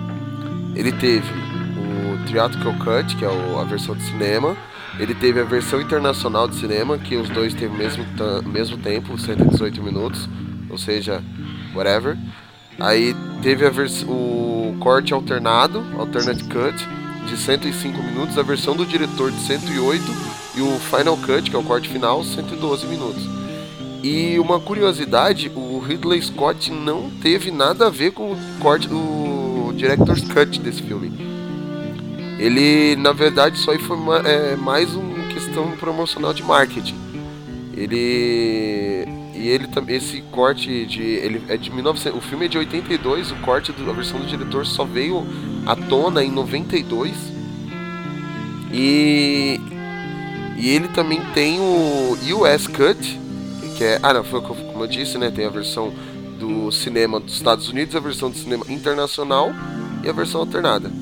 ele 0.76 0.92
teve 0.92 1.26
o 1.32 2.30
Theatrical 2.30 2.74
Cut, 2.74 3.16
que 3.16 3.24
é 3.24 3.28
o- 3.28 3.58
a 3.58 3.64
versão 3.64 3.96
de 3.96 4.02
cinema, 4.04 4.56
ele 4.98 5.14
teve 5.14 5.40
a 5.40 5.44
versão 5.44 5.80
internacional 5.80 6.48
de 6.48 6.56
cinema, 6.56 6.98
que 6.98 7.16
os 7.16 7.28
dois 7.28 7.52
teve 7.54 7.76
mesmo, 7.76 8.04
mesmo 8.46 8.76
tempo, 8.78 9.18
118 9.18 9.82
minutos, 9.82 10.28
ou 10.70 10.78
seja, 10.78 11.22
whatever. 11.74 12.16
Aí 12.78 13.14
teve 13.42 13.66
a 13.66 13.72
o 14.06 14.76
corte 14.80 15.12
alternado, 15.12 15.84
alternate 15.98 16.44
cut, 16.44 16.74
de 17.26 17.36
105 17.36 18.02
minutos, 18.02 18.38
a 18.38 18.42
versão 18.42 18.76
do 18.76 18.84
diretor 18.84 19.30
de 19.30 19.40
108 19.40 20.04
e 20.56 20.60
o 20.60 20.78
final 20.78 21.16
cut, 21.16 21.50
que 21.50 21.56
é 21.56 21.58
o 21.58 21.62
corte 21.62 21.88
final, 21.88 22.22
112 22.22 22.86
minutos. 22.86 23.22
E 24.02 24.38
uma 24.38 24.60
curiosidade, 24.60 25.50
o 25.54 25.78
Ridley 25.78 26.20
Scott 26.20 26.70
não 26.70 27.10
teve 27.22 27.50
nada 27.50 27.86
a 27.86 27.90
ver 27.90 28.12
com 28.12 28.32
o 28.32 28.38
corte 28.60 28.86
do 28.86 29.72
Director's 29.74 30.20
Cut 30.28 30.60
desse 30.60 30.82
filme. 30.82 31.33
Ele, 32.44 32.94
na 32.96 33.10
verdade, 33.10 33.56
isso 33.56 33.70
aí 33.70 33.78
foi 33.78 33.96
é, 34.26 34.54
mais 34.54 34.94
uma 34.94 35.28
questão 35.28 35.70
promocional 35.78 36.34
de 36.34 36.42
marketing. 36.42 36.94
Ele 37.74 39.08
e 39.34 39.48
ele 39.48 39.66
também 39.66 39.96
esse 39.96 40.20
corte 40.30 40.84
de 40.84 41.02
ele 41.02 41.42
é 41.48 41.56
de 41.56 41.70
1900, 41.70 42.18
o 42.18 42.20
filme 42.20 42.44
é 42.44 42.48
de 42.48 42.58
82, 42.58 43.30
o 43.30 43.36
corte 43.36 43.72
da 43.72 43.92
versão 43.92 44.20
do 44.20 44.26
diretor 44.26 44.66
só 44.66 44.84
veio 44.84 45.26
à 45.64 45.74
tona 45.74 46.22
em 46.22 46.30
92. 46.30 47.14
E 48.70 49.58
e 50.58 50.68
ele 50.68 50.88
também 50.88 51.22
tem 51.32 51.58
o 51.58 52.12
US 52.42 52.66
Cut, 52.66 53.20
que 53.74 53.84
é. 53.84 53.98
Ah, 54.02 54.12
não, 54.12 54.22
foi 54.22 54.42
como 54.42 54.82
eu 54.82 54.86
disse, 54.86 55.16
né? 55.16 55.30
Tem 55.30 55.46
a 55.46 55.50
versão 55.50 55.94
do 56.38 56.70
cinema 56.70 57.18
dos 57.18 57.32
Estados 57.32 57.70
Unidos, 57.70 57.96
a 57.96 58.00
versão 58.00 58.30
do 58.30 58.36
cinema 58.36 58.66
internacional 58.68 59.50
e 60.04 60.10
a 60.10 60.12
versão 60.12 60.42
alternada. 60.42 60.92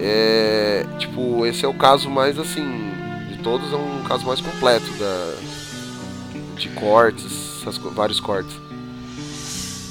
É. 0.00 0.86
Tipo, 0.98 1.44
esse 1.46 1.64
é 1.64 1.68
o 1.68 1.74
caso 1.74 2.08
mais 2.08 2.38
assim. 2.38 2.90
De 3.30 3.38
todos, 3.38 3.72
é 3.72 3.76
um 3.76 4.02
caso 4.04 4.26
mais 4.26 4.40
completo 4.40 4.90
da. 4.94 5.34
De 6.56 6.68
cortes, 6.70 7.60
essas, 7.60 7.78
vários 7.78 8.20
cortes. 8.20 8.54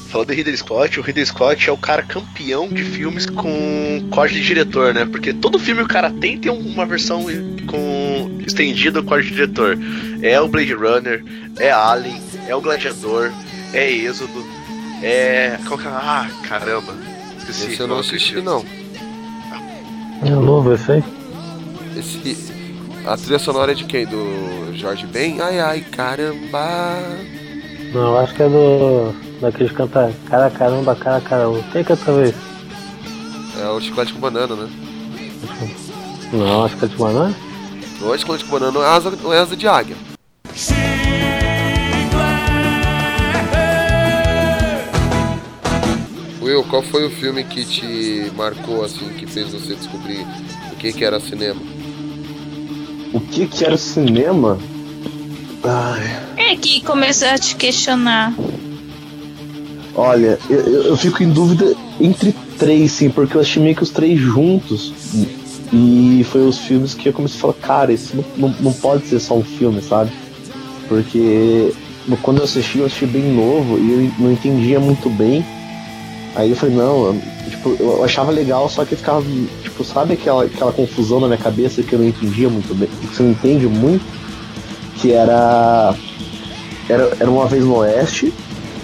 Falando 0.09 0.29
de 0.29 0.35
Ridley 0.35 0.57
Scott, 0.57 0.99
o 0.99 1.03
Ridley 1.03 1.25
Scott 1.25 1.69
é 1.69 1.71
o 1.71 1.77
cara 1.77 2.01
campeão 2.01 2.67
de 2.67 2.83
filmes 2.83 3.27
com 3.27 4.07
corte 4.09 4.33
de 4.33 4.43
diretor, 4.43 4.91
né? 4.91 5.05
Porque 5.05 5.31
todo 5.31 5.59
filme 5.59 5.83
o 5.83 5.87
cara 5.87 6.09
tem 6.09 6.37
tem 6.37 6.51
uma 6.51 6.85
versão 6.85 7.25
com 7.67 8.39
estendida 8.45 9.03
corte 9.03 9.27
de 9.27 9.35
diretor. 9.35 9.77
É 10.23 10.41
o 10.41 10.47
Blade 10.47 10.73
Runner, 10.73 11.23
é 11.59 11.71
Alien, 11.71 12.19
é 12.47 12.55
o 12.55 12.61
Gladiador, 12.61 13.31
é 13.71 13.91
Êxodo, 13.91 14.43
é. 15.03 15.59
qual 15.67 15.79
que 15.79 15.85
é? 15.85 15.91
Ah, 15.91 16.29
caramba. 16.47 16.95
Esqueci. 17.37 17.73
Esse 17.73 17.79
eu 17.79 17.87
não 17.87 17.99
assisti, 17.99 18.41
não. 18.41 18.65
É 20.21 20.29
novo 20.29 20.73
esse 20.73 20.91
aí? 20.91 21.03
Esse. 21.95 22.53
A 23.05 23.15
trilha 23.15 23.39
sonora 23.39 23.71
é 23.71 23.75
de 23.75 23.85
quem? 23.85 24.05
Do 24.05 24.75
Jorge 24.75 25.07
Ben? 25.07 25.41
Ai 25.41 25.59
ai, 25.59 25.81
caramba! 25.81 26.97
Não, 27.93 28.01
eu 28.01 28.17
acho 28.19 28.33
que 28.35 28.43
é 28.43 28.49
do. 28.49 29.13
Daqueles 29.39 29.71
que 29.71 29.77
canta 29.77 30.13
cara 30.29 30.49
caramba, 30.49 30.95
cara 30.95 31.21
caramba. 31.21 31.63
Quem 31.71 31.83
canta 31.83 32.11
vez? 32.11 32.35
É 33.61 33.67
o 33.69 33.79
Chiclete 33.79 34.13
com 34.13 34.19
Banana, 34.19 34.55
né? 34.55 34.69
Não, 36.31 36.65
acho 36.65 36.77
que 36.77 36.85
é 36.85 36.87
de 36.87 36.95
banana. 36.95 37.35
Não 37.99 38.13
é 38.13 38.17
Chiclete 38.17 38.45
com 38.45 38.51
Banana, 38.51 38.79
é 38.79 38.87
asa, 38.87 39.11
não 39.11 39.33
é 39.33 39.39
asa 39.39 39.55
de 39.55 39.67
águia. 39.67 39.95
Will, 46.49 46.63
qual 46.63 46.81
foi 46.81 47.05
o 47.05 47.11
filme 47.11 47.43
que 47.43 47.63
te 47.63 48.31
marcou, 48.35 48.83
assim, 48.83 49.07
que 49.09 49.27
fez 49.27 49.51
você 49.51 49.75
descobrir 49.75 50.25
o 50.73 50.75
que, 50.77 50.91
que 50.91 51.05
era 51.05 51.19
cinema? 51.19 51.61
O 53.13 53.19
que 53.19 53.45
que 53.45 53.63
era 53.63 53.77
cinema? 53.77 54.57
Ai, 55.63 56.53
É 56.53 56.55
que 56.55 56.81
começou 56.81 57.27
a 57.27 57.37
te 57.37 57.55
questionar. 57.55 58.33
olha, 59.95 60.39
eu, 60.49 60.59
eu- 60.85 60.97
fico 60.97 61.21
em 61.21 61.29
dúvida 61.29 61.75
entre 62.01 62.33
três, 62.57 62.93
sim, 62.93 63.11
porque 63.11 63.37
eu 63.37 63.41
assisti 63.41 63.59
meio 63.59 63.75
que 63.75 63.83
os 63.83 63.91
três 63.91 64.19
juntos. 64.19 64.91
E 65.71 66.25
foi 66.31 66.41
os 66.47 66.57
filmes 66.57 66.95
que 66.95 67.09
eu 67.09 67.13
comecei 67.13 67.37
a 67.37 67.41
falar, 67.41 67.53
cara, 67.53 67.93
isso 67.93 68.15
não, 68.15 68.49
não, 68.49 68.55
não 68.59 68.73
pode 68.73 69.05
ser 69.05 69.19
só 69.19 69.35
um 69.37 69.43
filme, 69.43 69.83
sabe? 69.83 70.09
Porque 70.87 71.71
quando 72.23 72.39
eu 72.39 72.45
assisti, 72.45 72.79
eu 72.79 72.85
assisti 72.87 73.05
bem 73.05 73.21
novo 73.35 73.77
e 73.77 73.91
eu 74.07 74.11
não 74.17 74.31
entendia 74.31 74.79
muito 74.79 75.11
bem. 75.11 75.45
Aí 76.39 76.51
eu 76.51 76.55
falei, 76.55 76.73
não, 76.73 77.19
tipo, 77.49 77.75
eu 77.81 78.01
achava 78.01 78.31
legal, 78.31 78.69
só 78.69 78.85
que 78.85 78.95
ficava, 78.95 79.21
tipo, 79.61 79.83
sabe 79.83 80.13
aquela, 80.13 80.45
aquela 80.45 80.71
confusão 80.71 81.19
na 81.19 81.27
minha 81.27 81.37
cabeça 81.37 81.83
que 81.83 81.91
eu 81.91 81.99
não 81.99 82.07
entendia 82.07 82.47
muito 82.47 82.73
bem, 82.73 82.87
que 82.87 83.07
você 83.07 83.23
não 83.23 83.31
entende 83.31 83.67
muito? 83.67 84.05
Que 84.95 85.11
era. 85.11 85.93
Era, 86.87 87.11
era 87.19 87.29
uma 87.29 87.45
vez 87.45 87.65
no 87.65 87.75
Oeste, 87.79 88.33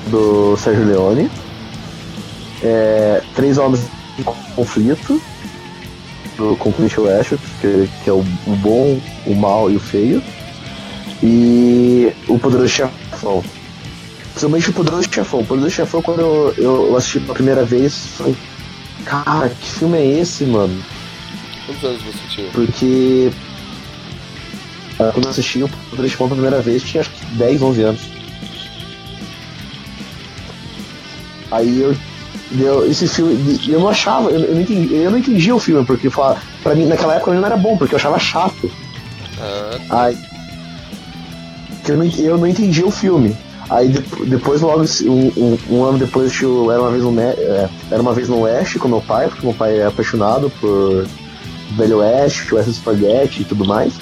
do 0.08 0.58
Sérgio 0.58 0.86
Leone. 0.86 1.32
É, 2.62 3.22
Três 3.34 3.58
Homens 3.58 3.88
em 4.20 4.24
Conflito, 4.54 5.22
do, 6.36 6.58
com 6.58 6.74
Clint 6.74 6.98
Westwood, 6.98 7.42
que, 7.62 7.90
que 8.04 8.10
é 8.10 8.14
o, 8.14 8.20
o 8.20 8.56
bom, 8.58 9.00
o 9.26 9.34
mal 9.34 9.72
e 9.72 9.78
o 9.78 9.80
feio. 9.80 10.22
E 11.24 12.12
o 12.28 12.38
Poderoso 12.38 12.68
Chefão. 12.68 13.42
Principalmente 14.36 14.70
o 14.70 14.74
Poderoso 14.74 15.08
Chefão. 15.10 15.40
O 15.40 15.46
Poderoso 15.46 15.74
Chefão, 15.74 16.02
quando 16.02 16.20
eu, 16.20 16.54
eu 16.58 16.98
assisti 16.98 17.22
pela 17.22 17.34
primeira 17.36 17.64
vez, 17.64 18.08
falei, 18.18 18.36
cara, 19.06 19.48
que 19.50 19.66
filme 19.72 19.98
é 19.98 20.20
esse, 20.20 20.44
mano? 20.44 20.78
Quantos 21.66 21.84
anos 21.86 22.02
você 22.04 22.20
tinha? 22.30 22.52
Porque 22.52 23.32
ah, 25.00 25.10
quando 25.14 25.24
eu 25.26 25.32
assisti 25.32 25.64
o 25.64 25.70
Poderoso 25.70 26.10
Chefão 26.10 26.28
pela 26.28 26.42
primeira 26.42 26.62
vez, 26.62 26.84
tinha 26.84 27.00
acho 27.00 27.12
que 27.12 27.26
10, 27.38 27.62
11 27.62 27.82
anos. 27.84 28.02
Aí 31.52 31.80
eu. 31.82 31.96
eu 32.60 32.92
esse 32.92 33.08
filme. 33.08 33.58
Eu 33.70 33.80
não 33.80 33.88
achava, 33.88 34.30
eu, 34.32 34.42
eu 34.42 34.54
não 34.56 34.62
entendi, 34.62 34.94
eu 34.96 35.12
não 35.12 35.18
entendia 35.18 35.56
o 35.56 35.60
filme, 35.60 35.86
porque 35.86 36.10
fala- 36.10 36.42
pra 36.62 36.76
mim 36.76 36.86
naquela 36.88 37.16
época 37.16 37.32
ele 37.32 37.40
não 37.40 37.46
era 37.48 37.56
bom, 37.56 37.78
porque 37.78 37.96
eu 37.96 38.00
achava 38.00 38.20
chato. 38.20 38.70
Ah, 39.90 40.06
Aí. 40.08 40.18
Eu, 41.88 41.98
não, 41.98 42.06
eu 42.18 42.38
não 42.38 42.48
entendia 42.48 42.86
o 42.86 42.92
filme. 42.92 43.38
Aí 43.70 43.90
de- 43.90 44.26
depois, 44.26 44.62
logo, 44.62 44.84
um, 45.06 45.58
um- 45.70 45.84
ano 45.84 45.98
depois, 45.98 46.40
o 46.42 46.72
Era 46.72 46.82
Uma 46.82 46.92
Vez 46.92 47.04
no, 47.04 47.20
é, 47.20 47.70
Era 47.90 48.02
uma 48.02 48.14
vez 48.14 48.30
no 48.30 48.42
Oeste 48.42 48.78
com 48.78 48.88
meu 48.88 49.02
pai, 49.02 49.28
porque 49.28 49.46
meu 49.46 49.56
pai 49.56 49.80
é 49.80 49.86
apaixonado 49.86 50.52
por 50.62 51.08
Velho 51.76 51.98
Oeste, 51.98 52.54
West 52.54 52.70
Spaghetti 52.70 53.42
e 53.42 53.46
tudo 53.46 53.66
mais. 53.66 53.94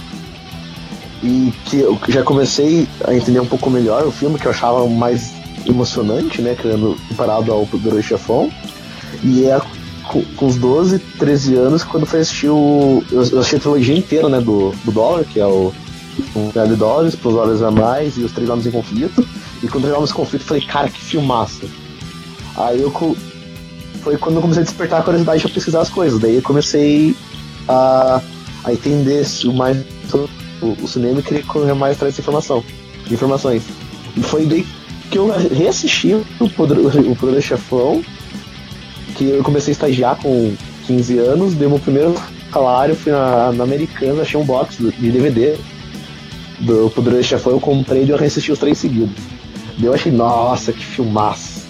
E 1.24 1.54
que 1.66 1.80
eu 1.80 1.98
já 2.10 2.24
comecei 2.24 2.88
a 3.06 3.14
entender 3.14 3.40
um 3.40 3.46
pouco 3.46 3.70
melhor 3.70 4.06
o 4.06 4.12
filme, 4.12 4.38
que 4.38 4.46
eu 4.46 4.52
achava 4.52 4.86
mais 4.88 5.32
emocionante, 5.66 6.42
né? 6.42 6.56
Criando 6.56 6.98
comparado 7.08 7.52
ao 7.52 7.66
Poderoso 7.66 8.04
Chefão. 8.04 8.52
E 9.24 9.46
é 9.46 9.62
com, 10.36 10.48
os 10.48 10.58
12, 10.58 11.00
13 11.00 11.56
anos 11.56 11.84
quando 11.84 12.06
foi 12.06 12.20
assistir 12.20 12.50
o. 12.50 13.02
Eu, 13.10 13.24
eu 13.24 13.40
assisti 13.40 13.56
a 13.56 13.60
trilogia 13.60 13.98
inteira, 13.98 14.28
né, 14.28 14.42
do, 14.42 14.74
do 14.84 14.92
Dólar, 14.92 15.24
que 15.24 15.40
é 15.40 15.46
o 15.46 15.74
um 16.36 16.48
Milhar 16.48 16.68
de 16.68 16.76
Dólares, 16.76 17.16
Dólares 17.16 17.62
a 17.62 17.72
Mais 17.72 18.18
e 18.18 18.22
os 18.22 18.32
Três 18.32 18.50
Homens 18.50 18.68
em 18.68 18.72
Conflito. 18.72 19.26
E 19.64 19.68
quando 19.68 19.86
Homens 19.86 20.12
em 20.12 20.14
Conflito, 20.14 20.44
eu 20.44 20.48
falei, 20.48 20.64
cara, 20.64 20.90
que 20.90 21.00
filmaço. 21.00 21.70
Aí 22.58 22.82
eu 22.82 22.92
foi 24.02 24.18
quando 24.18 24.36
eu 24.36 24.42
comecei 24.42 24.62
a 24.62 24.66
despertar 24.66 25.00
a 25.00 25.04
curiosidade 25.04 25.42
de 25.42 25.52
pesquisar 25.52 25.82
as 25.82 25.90
coisas. 25.90 26.20
Daí 26.20 26.36
eu 26.36 26.42
comecei 26.42 27.16
a, 27.68 28.22
a 28.66 28.74
entender 28.74 29.26
mais 29.56 29.78
o, 30.62 30.84
o 30.84 30.88
cinema 30.88 31.22
e 31.22 31.24
queria 31.24 31.44
correr 31.44 31.74
mais 31.74 31.96
atrás 31.96 32.20
informação, 32.20 32.64
informações. 33.10 33.64
E 34.18 34.22
foi 34.22 34.46
daí 34.46 34.68
que 35.10 35.18
eu 35.18 35.32
reassisti 35.32 36.14
o 36.40 36.50
Poder, 36.50 36.78
o 36.78 37.16
Poder 37.16 37.42
Chefão, 37.42 38.04
que 39.16 39.30
eu 39.30 39.44
comecei 39.44 39.72
a 39.72 39.76
estagiar 39.76 40.18
com 40.18 40.54
15 40.86 41.20
anos, 41.20 41.54
dei 41.54 41.68
meu 41.68 41.80
primeiro 41.80 42.14
salário, 42.52 42.96
fui 42.96 43.12
na, 43.12 43.52
na 43.54 43.64
Americana, 43.64 44.24
achei 44.24 44.40
um 44.40 44.44
box 44.44 44.78
de 44.78 45.12
DVD 45.12 45.56
do 46.60 46.90
Poderoso 46.90 47.24
Chefão, 47.24 47.54
eu 47.54 47.60
comprei 47.60 48.04
e 48.04 48.10
eu 48.10 48.18
reassisti 48.18 48.52
os 48.52 48.60
três 48.60 48.78
seguidos. 48.78 49.33
Eu 49.82 49.94
achei, 49.94 50.12
nossa, 50.14 50.72
que 50.74 50.84
filmaço. 50.86 51.64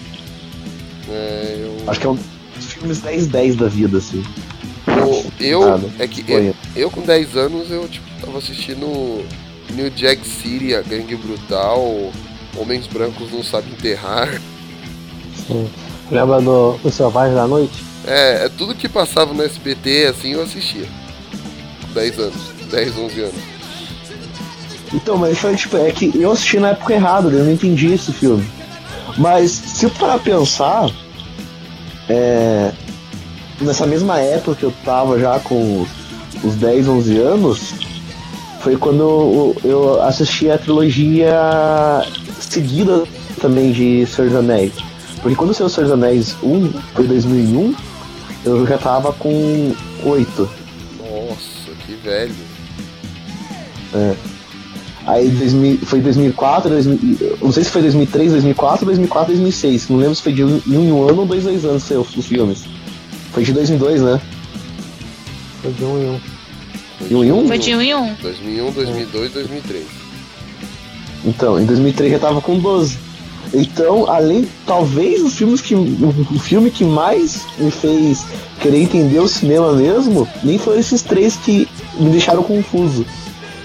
É, 1.08 1.56
eu, 1.60 1.76
Acho 1.90 2.00
que 2.00 2.06
é 2.06 2.10
um 2.10 2.14
dos 2.56 2.72
filmes 2.72 3.00
10-10 3.02 3.56
da 3.56 3.68
vida, 3.68 3.98
assim. 3.98 4.22
eu, 5.40 5.60
eu- 5.60 5.68
Nada. 5.70 5.90
é 5.98 6.06
que 6.06 6.24
eu, 6.30 6.54
eu 6.76 6.90
com 6.90 7.02
10 7.02 7.36
anos 7.36 7.70
eu 7.70 7.86
tipo, 7.88 8.06
tava 8.20 8.38
assistindo 8.38 9.24
New 9.74 9.90
Jack 9.90 10.26
City, 10.26 10.74
a 10.74 10.80
Gangue 10.82 11.16
Brutal, 11.16 12.10
Homens 12.56 12.86
Brancos 12.86 13.30
Não 13.32 13.42
Sabem 13.42 13.72
Enterrar. 13.72 14.40
Sim. 15.46 15.68
Lembra 16.10 16.40
do 16.40 16.78
O 16.84 16.90
Selvagem 16.90 17.34
da 17.34 17.46
Noite? 17.46 17.84
É, 18.06 18.44
é 18.44 18.48
tudo 18.48 18.74
que 18.74 18.88
passava 18.88 19.32
no 19.34 19.42
SBT 19.42 20.06
assim 20.06 20.32
eu 20.32 20.42
assistia. 20.42 20.86
Com 21.82 21.92
10 21.94 22.18
anos, 22.18 22.42
10, 22.70 22.96
11 22.98 23.20
anos. 23.20 23.34
Então, 24.94 25.16
mas 25.16 25.38
foi 25.38 25.56
tipo, 25.56 25.76
é 25.76 25.90
que 25.90 26.12
eu 26.14 26.30
assisti 26.30 26.60
na 26.60 26.68
época 26.68 26.94
errada, 26.94 27.28
eu 27.28 27.44
não 27.44 27.52
entendi 27.52 27.92
esse 27.92 28.12
filme. 28.12 28.48
Mas 29.18 29.50
se 29.50 29.86
eu 29.86 29.90
parar 29.90 30.18
pra 30.18 30.32
pensar, 30.36 30.88
é, 32.08 32.72
nessa 33.60 33.86
mesma 33.86 34.20
época 34.20 34.56
que 34.56 34.62
eu 34.62 34.72
tava 34.84 35.18
já 35.18 35.40
com 35.40 35.82
os, 35.82 36.44
os 36.44 36.54
10, 36.54 36.86
11 36.86 37.18
anos, 37.18 37.74
foi 38.60 38.76
quando 38.76 39.54
eu, 39.64 40.00
assisti 40.02 40.48
a 40.48 40.56
trilogia 40.56 41.34
seguida 42.40 43.04
também 43.40 43.72
de 43.72 44.06
Senhor 44.06 44.28
dos 44.28 44.38
Anéis. 44.38 44.72
Porque 45.20 45.36
quando 45.36 45.52
saiu 45.52 45.68
Senhor 45.68 45.88
dos 45.88 45.92
Anéis 45.92 46.36
1, 46.40 46.72
foi 46.94 47.04
em 47.04 47.08
2001, 47.08 47.74
eu 48.44 48.66
já 48.66 48.78
tava 48.78 49.12
com 49.12 49.74
8. 50.04 50.50
Nossa, 50.98 51.70
que 51.84 51.94
velho. 51.94 52.34
É. 53.92 54.33
Aí 55.06 55.28
2000, 55.28 55.78
foi 55.78 56.00
2004, 56.00 56.70
2000, 56.70 57.16
eu 57.20 57.38
não 57.42 57.52
sei 57.52 57.62
se 57.62 57.70
foi 57.70 57.82
2003, 57.82 58.32
2004, 58.32 58.86
2004, 58.86 59.34
2006. 59.34 59.88
Não 59.90 59.98
lembro 59.98 60.14
se 60.14 60.22
foi 60.22 60.32
de 60.32 60.44
um 60.44 60.62
em 60.66 60.92
um 60.92 61.06
ano 61.06 61.20
ou 61.20 61.26
dois, 61.26 61.44
dois 61.44 61.64
anos 61.64 61.82
saiu 61.82 62.00
os 62.00 62.26
filmes. 62.26 62.64
Foi 63.32 63.44
de 63.44 63.52
2002, 63.52 64.00
né? 64.00 64.20
Foi 65.60 65.72
de 65.72 65.84
um 65.84 65.98
em 65.98 66.08
um. 66.08 66.20
De 67.08 67.14
um 67.14 67.24
em 67.24 67.32
um? 67.32 67.46
Foi 67.48 67.58
de 67.58 67.74
um 67.74 67.80
em 67.82 67.94
um. 67.94 68.14
2001, 68.22 68.72
2002, 68.72 69.32
2003. 69.32 69.84
Então, 71.26 71.60
em 71.60 71.66
2003 71.66 72.12
já 72.12 72.18
tava 72.18 72.40
com 72.40 72.58
12. 72.58 72.96
Então, 73.52 74.10
além, 74.10 74.48
talvez 74.66 75.22
os 75.22 75.34
filmes 75.34 75.60
que. 75.60 75.74
O 75.74 76.38
filme 76.38 76.70
que 76.70 76.84
mais 76.84 77.42
me 77.58 77.70
fez 77.70 78.24
querer 78.60 78.80
entender 78.80 79.18
o 79.18 79.28
cinema 79.28 79.72
mesmo, 79.74 80.26
nem 80.42 80.58
foram 80.58 80.78
esses 80.78 81.02
três 81.02 81.36
que 81.36 81.68
me 81.98 82.08
deixaram 82.10 82.42
confuso. 82.42 83.04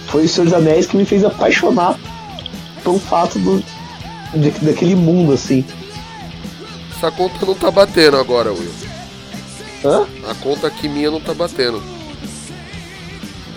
Foi 0.09 0.25
o 0.25 0.29
Senhor 0.29 0.45
dos 0.45 0.53
Anéis 0.53 0.85
que 0.87 0.97
me 0.97 1.05
fez 1.05 1.23
apaixonar 1.23 1.97
pelo 2.83 2.99
fato 2.99 3.37
do, 3.39 3.63
de- 4.35 4.51
daquele 4.65 4.95
mundo, 4.95 5.33
assim. 5.33 5.63
Essa 6.95 7.11
conta 7.11 7.45
não 7.45 7.55
tá 7.55 7.69
batendo 7.71 8.17
agora, 8.17 8.51
Will. 8.51 8.73
Hã? 9.85 10.05
A 10.29 10.35
conta 10.35 10.67
aqui 10.67 10.89
minha 10.89 11.09
não 11.11 11.21
tá 11.21 11.33
batendo. 11.33 11.81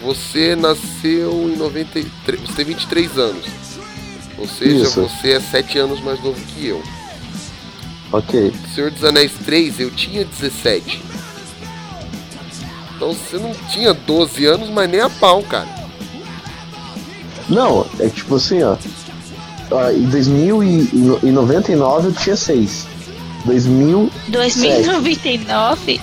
Você 0.02 0.54
nasceu 0.56 1.50
em 1.52 1.56
93. 1.56 2.40
Você 2.40 2.52
tem 2.54 2.64
23 2.66 3.18
anos. 3.18 3.44
Ou 4.38 4.46
seja, 4.48 4.84
Isso. 4.84 5.00
você 5.02 5.32
é 5.32 5.40
7 5.40 5.78
anos 5.78 6.00
mais 6.00 6.22
novo 6.22 6.40
que 6.40 6.66
eu. 6.66 6.82
Ok. 8.12 8.52
Senhor 8.74 8.90
dos 8.90 9.04
Anéis 9.04 9.32
3, 9.44 9.80
eu 9.80 9.90
tinha 9.90 10.24
17. 10.24 11.02
Então 12.96 13.12
você 13.14 13.36
não 13.38 13.52
tinha 13.70 13.94
12 13.94 14.44
anos, 14.44 14.68
mas 14.70 14.90
nem 14.90 15.00
a 15.00 15.08
pau, 15.10 15.42
cara. 15.42 15.68
Não, 17.48 17.84
é 17.98 18.08
tipo 18.08 18.36
assim, 18.36 18.62
ó. 18.62 18.76
Em 19.92 20.04
2099 20.04 22.08
eu 22.08 22.12
tinha 22.12 22.36
6. 22.36 22.86
2000. 23.44 24.10
2099? 24.28 26.00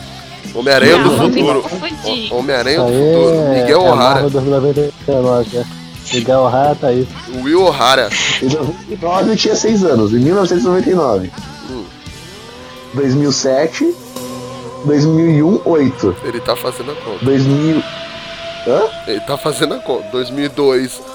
Homem-Aranha 0.56 0.98
do 1.04 1.12
futuro. 1.12 1.64
Homem-Aranha 2.32 2.80
do 2.80 2.86
futuro. 2.88 3.36
é- 3.36 3.62
Miguel 3.62 3.82
é 3.86 3.90
O'Hara. 3.92 4.22
Marvel 4.22 4.30
2099, 4.32 5.58
né? 5.58 5.66
Miguel 6.12 6.40
O'Hara 6.40 6.76
tá 6.76 6.88
aí. 6.88 7.08
Will 7.44 7.64
O'Hara. 7.66 8.10
Em 8.42 8.50
99 8.50 9.32
eu 9.32 9.36
tinha 9.38 9.56
6 9.56 9.84
anos. 9.84 10.12
Em 10.14 10.20
1999. 10.20 11.32
Hum. 11.70 11.84
2007. 12.96 13.94
2001, 14.86 15.62
8. 15.66 16.16
Ele 16.24 16.40
tá 16.40 16.56
fazendo 16.56 16.92
a 16.92 16.96
conta. 16.96 17.26
2000. 17.26 17.84
Hã? 18.68 18.82
Ele 19.08 19.20
tá 19.22 19.38
fazendo 19.38 19.74
a 19.76 19.80
conta. 19.80 20.08
2002, 20.12 20.94
Tô 20.94 21.04
fazendo. 21.04 21.09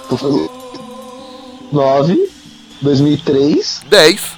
9. 1.72 2.28
2003. 2.82 3.82
10. 3.88 4.32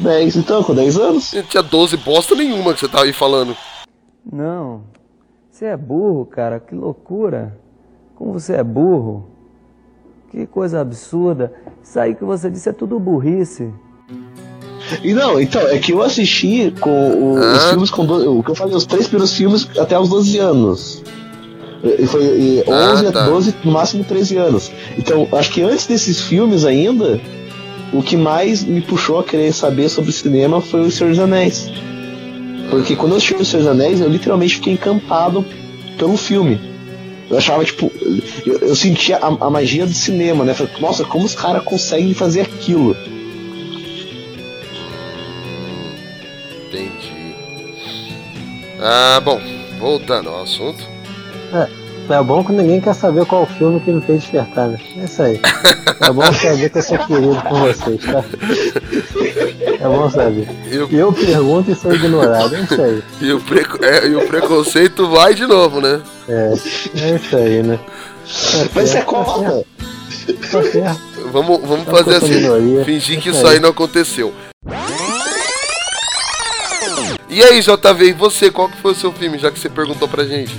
10. 0.00 0.36
Então, 0.36 0.62
com 0.62 0.74
10 0.74 0.96
anos. 0.98 1.32
Ele 1.32 1.46
tinha 1.48 1.62
12 1.62 1.96
bosta 1.98 2.34
nenhuma 2.34 2.74
que 2.74 2.80
você 2.80 2.88
tava 2.88 3.04
aí 3.04 3.12
falando. 3.12 3.56
Não. 4.30 4.82
Você 5.50 5.64
é 5.66 5.76
burro, 5.76 6.26
cara. 6.26 6.60
Que 6.60 6.74
loucura. 6.74 7.58
Como 8.14 8.32
você 8.32 8.54
é 8.54 8.62
burro. 8.64 9.28
Que 10.30 10.46
coisa 10.46 10.80
absurda. 10.80 11.52
Isso 11.82 11.98
aí 11.98 12.14
que 12.14 12.24
você 12.24 12.50
disse 12.50 12.68
é 12.68 12.72
tudo 12.72 12.98
burrice. 13.00 13.72
E 15.02 15.14
não, 15.14 15.40
então, 15.40 15.62
é 15.62 15.78
que 15.78 15.92
eu 15.92 16.02
assisti 16.02 16.72
com 16.80 16.90
o- 16.90 17.34
os 17.34 17.64
Ah. 17.64 17.68
filmes 17.70 17.90
com 17.90 18.04
12, 18.06 18.26
o 18.28 18.42
que 18.42 18.50
eu 18.50 18.54
falei, 18.54 18.74
os 18.76 18.86
três 18.86 19.08
primeiros 19.08 19.34
filmes 19.34 19.68
até 19.78 19.98
os 19.98 20.08
12 20.08 20.38
anos. 20.38 21.02
E 21.84 22.06
foi 22.06 22.22
e 22.22 22.64
Ah, 22.66 22.92
11 22.94 23.12
tá. 23.12 23.24
a 23.24 23.28
12, 23.28 23.54
no 23.64 23.72
máximo 23.72 24.04
13 24.04 24.36
anos. 24.36 24.70
Então, 24.98 25.28
acho 25.32 25.50
que 25.52 25.62
antes 25.62 25.86
desses 25.86 26.20
filmes 26.22 26.64
ainda, 26.64 27.20
o 27.92 28.02
que 28.02 28.16
mais 28.16 28.64
me 28.64 28.80
puxou 28.80 29.18
a 29.18 29.24
querer 29.24 29.52
saber 29.52 29.88
sobre 29.88 30.12
cinema 30.12 30.60
foi 30.60 30.80
o 30.80 30.90
Senhor 30.90 31.10
dos 31.10 31.18
Anéis. 31.18 31.70
Porque 32.70 32.96
quando 32.96 33.12
eu 33.12 33.16
assisti 33.18 33.34
o 33.34 33.44
Senhor 33.44 33.62
dos 33.62 33.70
Anéis, 33.72 34.00
eu 34.00 34.08
literalmente 34.08 34.56
fiquei 34.56 34.72
encantado 34.72 35.44
pelo 35.98 36.16
filme. 36.16 36.58
Eu 37.30 37.38
achava, 37.38 37.64
tipo, 37.64 37.90
eu, 38.44 38.58
eu 38.58 38.76
sentia 38.76 39.16
a, 39.18 39.26
a 39.26 39.50
magia 39.50 39.84
do 39.86 39.92
cinema, 39.92 40.44
né? 40.44 40.54
Falei, 40.54 40.72
Nossa, 40.80 41.04
como 41.04 41.24
os 41.24 41.34
caras 41.34 41.62
conseguem 41.62 42.14
fazer 42.14 42.42
aquilo? 42.42 42.96
Entendi. 46.68 47.34
Ah, 48.80 49.20
bom, 49.24 49.40
voltando 49.78 50.28
ao 50.28 50.42
assunto. 50.42 50.95
É, 51.52 52.14
é 52.14 52.22
bom 52.22 52.44
que 52.44 52.52
ninguém 52.52 52.80
quer 52.80 52.94
saber 52.94 53.24
qual 53.26 53.42
o 53.42 53.46
filme 53.46 53.80
que 53.80 53.90
me 53.90 54.00
fez 54.00 54.22
despertar, 54.22 54.68
né? 54.68 54.78
É 54.96 55.04
isso 55.04 55.22
aí. 55.22 55.40
É 56.00 56.10
bom 56.12 56.32
saber 56.32 56.70
que 56.70 56.78
eu 56.78 56.82
sou 56.82 56.98
querido 56.98 57.42
por 57.48 57.58
vocês, 57.60 58.00
tá? 58.04 58.24
É 59.80 59.84
bom 59.88 60.10
saber. 60.10 60.48
Eu- 60.70 60.88
Eu 60.90 61.12
pergunto 61.12 61.70
e 61.70 61.74
sou 61.74 61.94
ignorado, 61.94 62.54
é 62.54 62.60
isso 62.60 62.80
aí. 62.82 63.02
E 63.20 63.32
o, 63.32 63.40
preco- 63.40 63.84
é, 63.84 64.06
e 64.06 64.14
o 64.16 64.26
preconceito 64.26 65.08
vai 65.10 65.34
de 65.34 65.46
novo, 65.46 65.80
né? 65.80 66.00
É, 66.28 66.52
é 67.00 67.14
isso 67.16 67.36
aí, 67.36 67.62
né? 67.62 67.78
Tá 67.78 68.68
Mas 68.74 68.90
você 68.90 68.98
tá 69.02 69.04
Tá 70.50 70.62
certo. 70.62 71.00
Vamos, 71.32 71.60
vamos 71.60 71.84
Tá 71.86 71.92
fazer 71.92 72.18
com 72.20 72.26
assim, 72.26 72.34
minoria. 72.40 72.84
fingir 72.84 73.20
que 73.20 73.30
Isso 73.30 73.46
aí 73.46 73.58
não 73.60 73.70
aconteceu. 73.70 74.32
E 77.28 77.42
aí, 77.42 77.60
JV, 77.60 78.04
e 78.08 78.12
você, 78.12 78.50
qual 78.50 78.68
que 78.68 78.76
foi 78.78 78.92
o 78.92 78.94
seu 78.94 79.12
filme, 79.12 79.38
já 79.38 79.50
que 79.50 79.58
você 79.58 79.68
perguntou 79.68 80.08
pra 80.08 80.24
gente? 80.24 80.56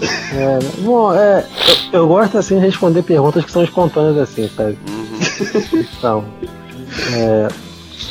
É, 0.00 0.58
bom, 0.82 1.12
é, 1.14 1.44
eu, 1.92 2.00
eu 2.00 2.08
gosto 2.08 2.38
assim 2.38 2.58
de 2.58 2.66
responder 2.66 3.02
perguntas 3.02 3.44
que 3.44 3.50
são 3.50 3.64
espontâneas 3.64 4.16
assim, 4.18 4.48
sabe? 4.48 4.78
Uhum. 4.88 5.84
Então, 5.98 6.24
É, 7.14 7.48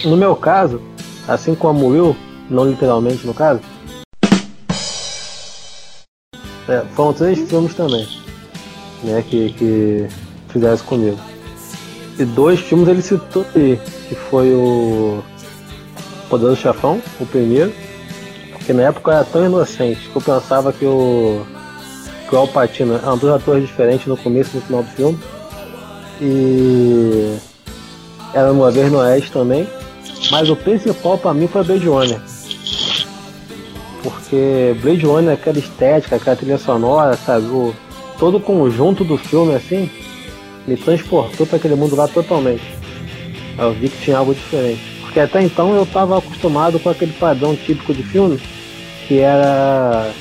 no 0.07 0.17
meu 0.17 0.35
caso, 0.35 0.81
assim 1.27 1.55
como 1.55 1.87
Will, 1.87 2.15
não 2.49 2.69
literalmente 2.69 3.25
no 3.25 3.33
caso, 3.33 3.61
é, 6.67 6.83
foram 6.95 7.13
três 7.13 7.39
filmes 7.49 7.73
também, 7.73 8.07
né, 9.03 9.23
que, 9.27 9.53
que 9.53 10.07
fizeram 10.49 10.75
isso 10.75 10.83
comigo. 10.83 11.17
E 12.19 12.25
dois 12.25 12.59
filmes 12.59 12.87
ele 12.87 13.01
citou 13.01 13.45
aí, 13.55 13.79
que 14.09 14.15
foi 14.15 14.51
o 14.53 15.23
Poderoso 16.29 16.59
Chafão, 16.59 17.01
o 17.19 17.25
primeiro, 17.25 17.71
que 18.65 18.73
na 18.73 18.83
época 18.83 19.11
eu 19.11 19.15
era 19.15 19.25
tão 19.25 19.45
inocente 19.45 20.09
que 20.09 20.15
eu 20.15 20.21
pensava 20.21 20.73
que 20.73 20.85
o, 20.85 21.45
que 22.27 22.35
o 22.35 22.37
Al 22.37 22.47
Pacino 22.47 22.95
eram 22.95 23.17
dois 23.17 23.33
atores 23.33 23.67
diferentes 23.67 24.05
no 24.05 24.17
começo 24.17 24.51
e 24.53 24.55
no 24.57 24.61
final 24.61 24.83
do 24.83 24.89
filme. 24.89 25.19
E 26.21 27.37
era 28.33 28.51
uma 28.51 28.71
vez 28.71 28.91
no 28.91 28.99
Oeste 28.99 29.31
também. 29.31 29.67
Mas 30.31 30.49
o 30.49 30.55
principal 30.55 31.17
pra 31.17 31.33
mim 31.33 31.47
foi 31.47 31.63
Blade 31.63 31.87
Runner. 31.87 32.21
Porque 34.03 34.75
Blade 34.81 35.05
Runner, 35.05 35.33
aquela 35.33 35.57
estética, 35.57 36.15
aquela 36.15 36.35
trilha 36.35 36.57
sonora, 36.57 37.15
sabe? 37.15 37.45
O, 37.47 37.73
todo 38.19 38.37
o 38.37 38.41
conjunto 38.41 39.03
do 39.03 39.17
filme 39.17 39.55
assim 39.55 39.89
me 40.67 40.75
transportou 40.75 41.45
para 41.47 41.57
aquele 41.57 41.75
mundo 41.75 41.95
lá 41.95 42.07
totalmente. 42.07 42.63
Eu 43.57 43.73
vi 43.73 43.89
que 43.89 44.03
tinha 44.03 44.17
algo 44.17 44.33
diferente. 44.33 44.81
Porque 45.01 45.19
até 45.19 45.41
então 45.41 45.73
eu 45.75 45.83
estava 45.83 46.17
acostumado 46.17 46.79
com 46.79 46.89
aquele 46.89 47.13
padrão 47.13 47.55
típico 47.55 47.93
de 47.93 48.03
filme, 48.03 48.39
que 49.07 49.19
era 49.19 50.11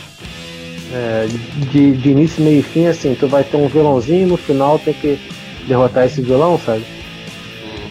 é, 0.92 1.27
de, 1.72 1.92
de 1.92 2.11
início, 2.11 2.42
meio 2.42 2.61
e 2.61 2.62
fim, 2.62 2.87
assim, 2.87 3.14
tu 3.14 3.27
vai 3.27 3.42
ter 3.42 3.57
um 3.57 3.68
vilãozinho 3.68 4.27
e 4.27 4.31
no 4.31 4.37
final 4.37 4.79
tem 4.79 4.94
que 4.94 5.18
derrotar 5.66 6.07
esse 6.07 6.20
vilão, 6.20 6.59
sabe? 6.64 6.85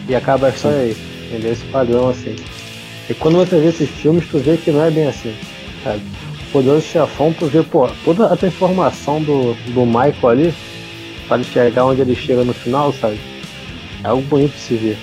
E 0.08 0.14
acaba 0.14 0.46
a 0.46 0.50
história 0.50 0.78
aí, 0.78 0.96
entendeu? 1.26 1.52
Esse 1.52 1.64
padrão 1.66 2.08
assim. 2.08 2.36
E 3.08 3.14
quando 3.14 3.38
você 3.38 3.58
vê 3.58 3.68
esses 3.68 3.88
filmes, 3.88 4.26
tu 4.28 4.38
vê 4.38 4.56
que 4.56 4.70
não 4.70 4.84
é 4.84 4.90
bem 4.90 5.06
assim, 5.06 5.34
sabe? 5.84 6.00
Poderoso 6.52 6.86
Chefão, 6.86 7.32
tu 7.32 7.46
vê, 7.46 7.62
pô, 7.62 7.88
toda 8.04 8.26
a 8.26 8.36
transformação 8.36 9.20
do, 9.20 9.54
do 9.72 9.84
Michael 9.84 10.28
ali, 10.28 10.54
para 11.28 11.42
chegar 11.42 11.84
onde 11.84 12.00
ele 12.00 12.14
chega 12.14 12.44
no 12.44 12.54
final, 12.54 12.92
sabe? 12.92 13.18
É 14.02 14.08
algo 14.08 14.22
bonito 14.22 14.52
de 14.52 14.60
se 14.60 14.74
ver. 14.74 14.98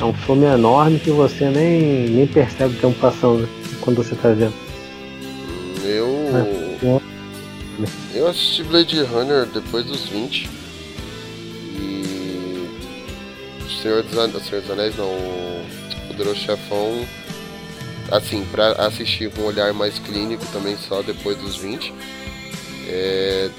É 0.00 0.04
um 0.04 0.12
filme 0.12 0.44
enorme 0.44 0.98
que 0.98 1.10
você 1.10 1.48
nem, 1.48 2.08
nem 2.08 2.26
percebe 2.26 2.74
o 2.74 2.78
tempo 2.78 2.98
passando 3.00 3.48
quando 3.80 3.96
você 3.96 4.14
tá 4.14 4.30
vendo. 4.30 4.65
Eu. 8.14 8.28
Assisti 8.28 8.62
Blade 8.64 9.02
Runner 9.02 9.46
depois 9.46 9.84
dos 9.84 10.08
20. 10.08 10.48
E. 11.78 12.68
Senhor 13.82 14.02
dos, 14.02 14.16
An... 14.16 14.30
Senhor 14.40 14.62
dos 14.62 14.70
Anéis, 14.70 14.96
não. 14.96 15.06
O 15.06 15.66
Poderoso 16.08 16.40
Chefão. 16.40 17.06
Assim, 18.10 18.46
pra 18.52 18.72
assistir 18.86 19.30
com 19.32 19.42
um 19.42 19.46
olhar 19.46 19.72
mais 19.74 19.98
clínico 19.98 20.46
também, 20.52 20.76
só 20.76 21.02
depois 21.02 21.36
dos 21.38 21.56
20. 21.56 21.92
É. 22.88 23.50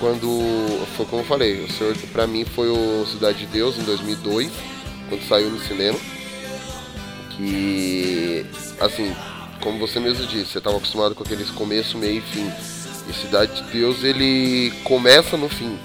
Quando. 0.00 0.86
Foi 0.96 1.06
como 1.06 1.22
eu 1.22 1.26
falei, 1.26 1.64
o 1.64 1.70
Senhor, 1.70 1.94
pra 2.12 2.26
mim 2.26 2.44
foi 2.44 2.68
o 2.68 3.06
Cidade 3.06 3.38
de 3.40 3.46
Deus 3.46 3.78
em 3.78 3.82
2002, 3.82 4.50
quando 5.08 5.28
saiu 5.28 5.50
no 5.50 5.60
cinema. 5.60 5.98
Que. 7.36 8.46
Assim, 8.80 9.14
como 9.64 9.78
você 9.78 9.98
mesmo 9.98 10.26
disse, 10.26 10.52
você 10.52 10.58
estava 10.58 10.76
acostumado 10.76 11.14
com 11.14 11.24
aqueles 11.24 11.50
começo, 11.50 11.96
meio 11.96 12.18
e 12.18 12.20
fim. 12.20 12.52
E 13.08 13.12
Cidade 13.14 13.62
de 13.62 13.72
Deus 13.72 14.04
ele 14.04 14.70
começa 14.84 15.36
no 15.36 15.48
fim. 15.48 15.76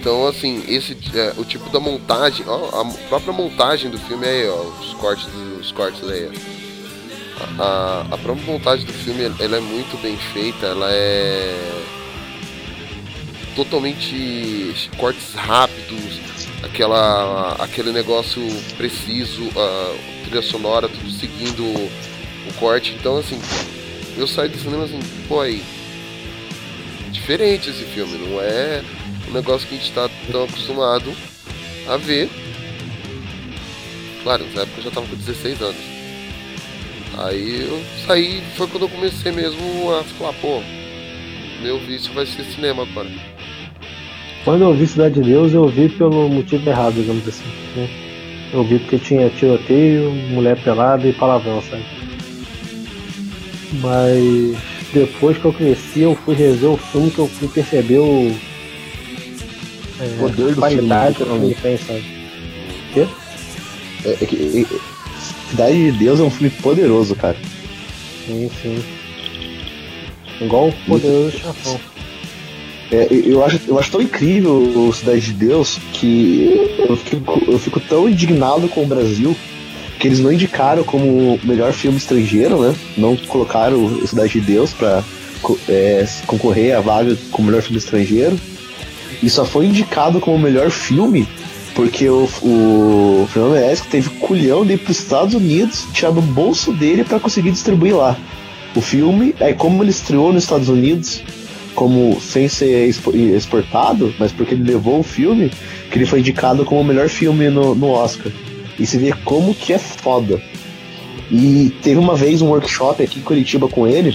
Então 0.00 0.26
assim, 0.26 0.64
esse 0.66 0.96
é, 1.14 1.34
o 1.36 1.44
tipo 1.44 1.70
da 1.70 1.78
montagem, 1.78 2.44
ó, 2.48 2.80
a 2.80 3.08
própria 3.08 3.32
montagem 3.32 3.90
do 3.90 3.98
filme 3.98 4.26
aí, 4.26 4.48
ó, 4.48 4.62
os 4.80 4.94
cortes 4.94 5.26
dos 5.26 5.70
cortes 5.72 6.02
aí. 6.08 6.30
a, 7.58 8.06
a 8.10 8.18
própria 8.18 8.46
montagem 8.46 8.86
do 8.86 8.92
filme 8.92 9.24
ela 9.38 9.56
é 9.58 9.60
muito 9.60 10.00
bem 10.02 10.16
feita, 10.16 10.66
ela 10.66 10.90
é 10.90 11.84
totalmente 13.54 14.74
cortes 14.98 15.34
rápidos, 15.34 16.33
aquela 16.64 17.52
aquele 17.58 17.92
negócio 17.92 18.42
preciso, 18.76 19.42
a 19.56 20.24
trilha 20.24 20.42
sonora, 20.42 20.88
tudo 20.88 21.10
seguindo 21.10 21.62
o, 21.62 21.90
corte. 22.58 22.94
Então, 22.98 23.18
assim, 23.18 23.40
eu 24.16 24.26
saio 24.26 24.50
do 24.50 24.58
cinema 24.58 24.84
assim, 24.84 25.00
pô, 25.28 25.40
aí. 25.40 25.62
Diferente 27.10 27.70
esse 27.70 27.84
filme, 27.84 28.18
não 28.18 28.40
é 28.40 28.82
um 29.28 29.32
negócio 29.32 29.66
que 29.66 29.74
a 29.74 29.78
gente 29.78 29.92
tá 29.92 30.10
tão 30.30 30.44
acostumado 30.44 31.14
a 31.88 31.96
ver. 31.96 32.28
Claro, 34.22 34.44
na 34.54 34.62
época 34.62 34.80
eu 34.80 34.84
já 34.84 34.90
tava 34.90 35.06
com 35.06 35.16
16 35.16 35.62
anos. 35.62 35.94
Aí 37.18 37.62
eu 37.62 37.82
saí, 38.06 38.42
foi 38.56 38.66
quando 38.66 38.84
eu 38.84 38.88
comecei 38.88 39.30
mesmo 39.30 39.94
a 39.94 40.02
falar, 40.04 40.32
pô, 40.34 40.60
meu 41.62 41.78
vício 41.78 42.12
vai 42.12 42.26
ser 42.26 42.44
cinema 42.44 42.82
agora. 42.82 43.33
Quando 44.44 44.62
eu 44.62 44.74
vi 44.74 44.86
Cidade 44.86 45.14
de 45.14 45.22
Deus, 45.22 45.54
eu 45.54 45.66
vi 45.68 45.88
pelo 45.88 46.28
motivo 46.28 46.68
errado, 46.68 46.94
digamos 46.94 47.26
assim. 47.26 47.44
Né? 47.74 47.88
Eu 48.52 48.62
vi 48.62 48.78
porque 48.78 48.98
tinha 48.98 49.30
tiroteio, 49.30 50.12
mulher 50.12 50.62
pelada 50.62 51.08
e 51.08 51.12
palavrão, 51.14 51.62
sabe? 51.62 51.84
Mas 53.80 54.56
depois 54.92 55.38
que 55.38 55.46
eu 55.46 55.52
cresci, 55.52 56.00
eu 56.00 56.14
fui 56.14 56.34
rever 56.34 56.70
o 56.70 56.76
filme 56.76 57.10
que 57.10 57.18
eu 57.18 57.26
fui 57.26 57.48
perceber 57.48 57.98
o. 57.98 58.36
É, 60.00 60.18
Poder 60.18 60.54
do 60.54 60.56
qualidade 60.56 61.16
filme, 61.16 61.54
que 61.54 61.58
o 61.58 61.62
tem, 61.62 61.76
sabe? 61.78 62.04
Quê? 62.92 63.06
É, 64.04 64.10
é 64.10 64.26
que, 64.26 64.66
é, 64.70 65.50
Cidade 65.50 65.90
de 65.90 65.98
Deus 65.98 66.20
é 66.20 66.22
um 66.22 66.30
filme 66.30 66.50
poderoso, 66.50 67.16
cara. 67.16 67.36
Sim, 68.26 68.50
sim. 68.60 68.84
Igual 70.40 70.68
o 70.68 70.72
Poderoso 70.86 71.38
Chafão. 71.38 71.93
É, 72.94 73.08
eu, 73.10 73.44
acho, 73.44 73.60
eu 73.66 73.76
acho 73.76 73.90
tão 73.90 74.00
incrível 74.00 74.52
o 74.52 74.92
Cidade 74.92 75.20
de 75.20 75.32
Deus 75.32 75.80
que 75.92 76.76
eu 76.88 76.96
fico, 76.96 77.42
eu 77.48 77.58
fico 77.58 77.80
tão 77.80 78.08
indignado 78.08 78.68
com 78.68 78.84
o 78.84 78.86
Brasil 78.86 79.36
que 79.98 80.06
eles 80.06 80.20
não 80.20 80.32
indicaram 80.32 80.84
como 80.84 81.40
melhor 81.42 81.72
filme 81.72 81.98
estrangeiro, 81.98 82.60
né? 82.60 82.72
Não 82.96 83.16
colocaram 83.16 83.84
o 83.84 84.06
Cidade 84.06 84.34
de 84.34 84.40
Deus 84.42 84.72
pra 84.72 85.02
é, 85.68 86.06
concorrer 86.24 86.76
à 86.76 86.80
vaga 86.80 87.16
como 87.32 87.48
melhor 87.48 87.62
filme 87.62 87.78
estrangeiro. 87.78 88.38
E 89.20 89.28
só 89.28 89.44
foi 89.44 89.66
indicado 89.66 90.20
como 90.20 90.38
melhor 90.38 90.70
filme 90.70 91.26
porque 91.74 92.08
o, 92.08 92.28
o 92.42 93.28
Fernando 93.32 93.54
Meirelles 93.54 93.80
teve 93.80 94.08
culhão 94.20 94.64
de 94.64 94.74
ir 94.74 94.78
para 94.78 94.92
os 94.92 95.00
Estados 95.00 95.34
Unidos, 95.34 95.84
tirar 95.92 96.12
do 96.12 96.22
bolso 96.22 96.72
dele 96.72 97.02
para 97.02 97.18
conseguir 97.18 97.50
distribuir 97.50 97.96
lá. 97.96 98.16
O 98.76 98.80
filme, 98.80 99.34
é 99.40 99.52
como 99.52 99.82
ele 99.82 99.90
estreou 99.90 100.32
nos 100.32 100.44
Estados 100.44 100.68
Unidos, 100.68 101.22
como 101.74 102.20
sem 102.20 102.48
ser 102.48 102.88
exportado, 102.88 104.14
mas 104.18 104.32
porque 104.32 104.54
ele 104.54 104.64
levou 104.64 105.00
o 105.00 105.02
filme, 105.02 105.50
que 105.90 105.98
ele 105.98 106.06
foi 106.06 106.20
indicado 106.20 106.64
como 106.64 106.80
o 106.80 106.84
melhor 106.84 107.08
filme 107.08 107.48
no, 107.48 107.74
no 107.74 107.90
Oscar. 107.90 108.32
E 108.78 108.86
se 108.86 108.98
vê 108.98 109.12
como 109.24 109.54
que 109.54 109.72
é 109.72 109.78
foda. 109.78 110.40
E 111.30 111.72
teve 111.82 111.98
uma 111.98 112.14
vez 112.14 112.42
um 112.42 112.48
workshop 112.48 113.02
aqui 113.02 113.18
em 113.18 113.22
Curitiba 113.22 113.68
com 113.68 113.86
ele, 113.86 114.14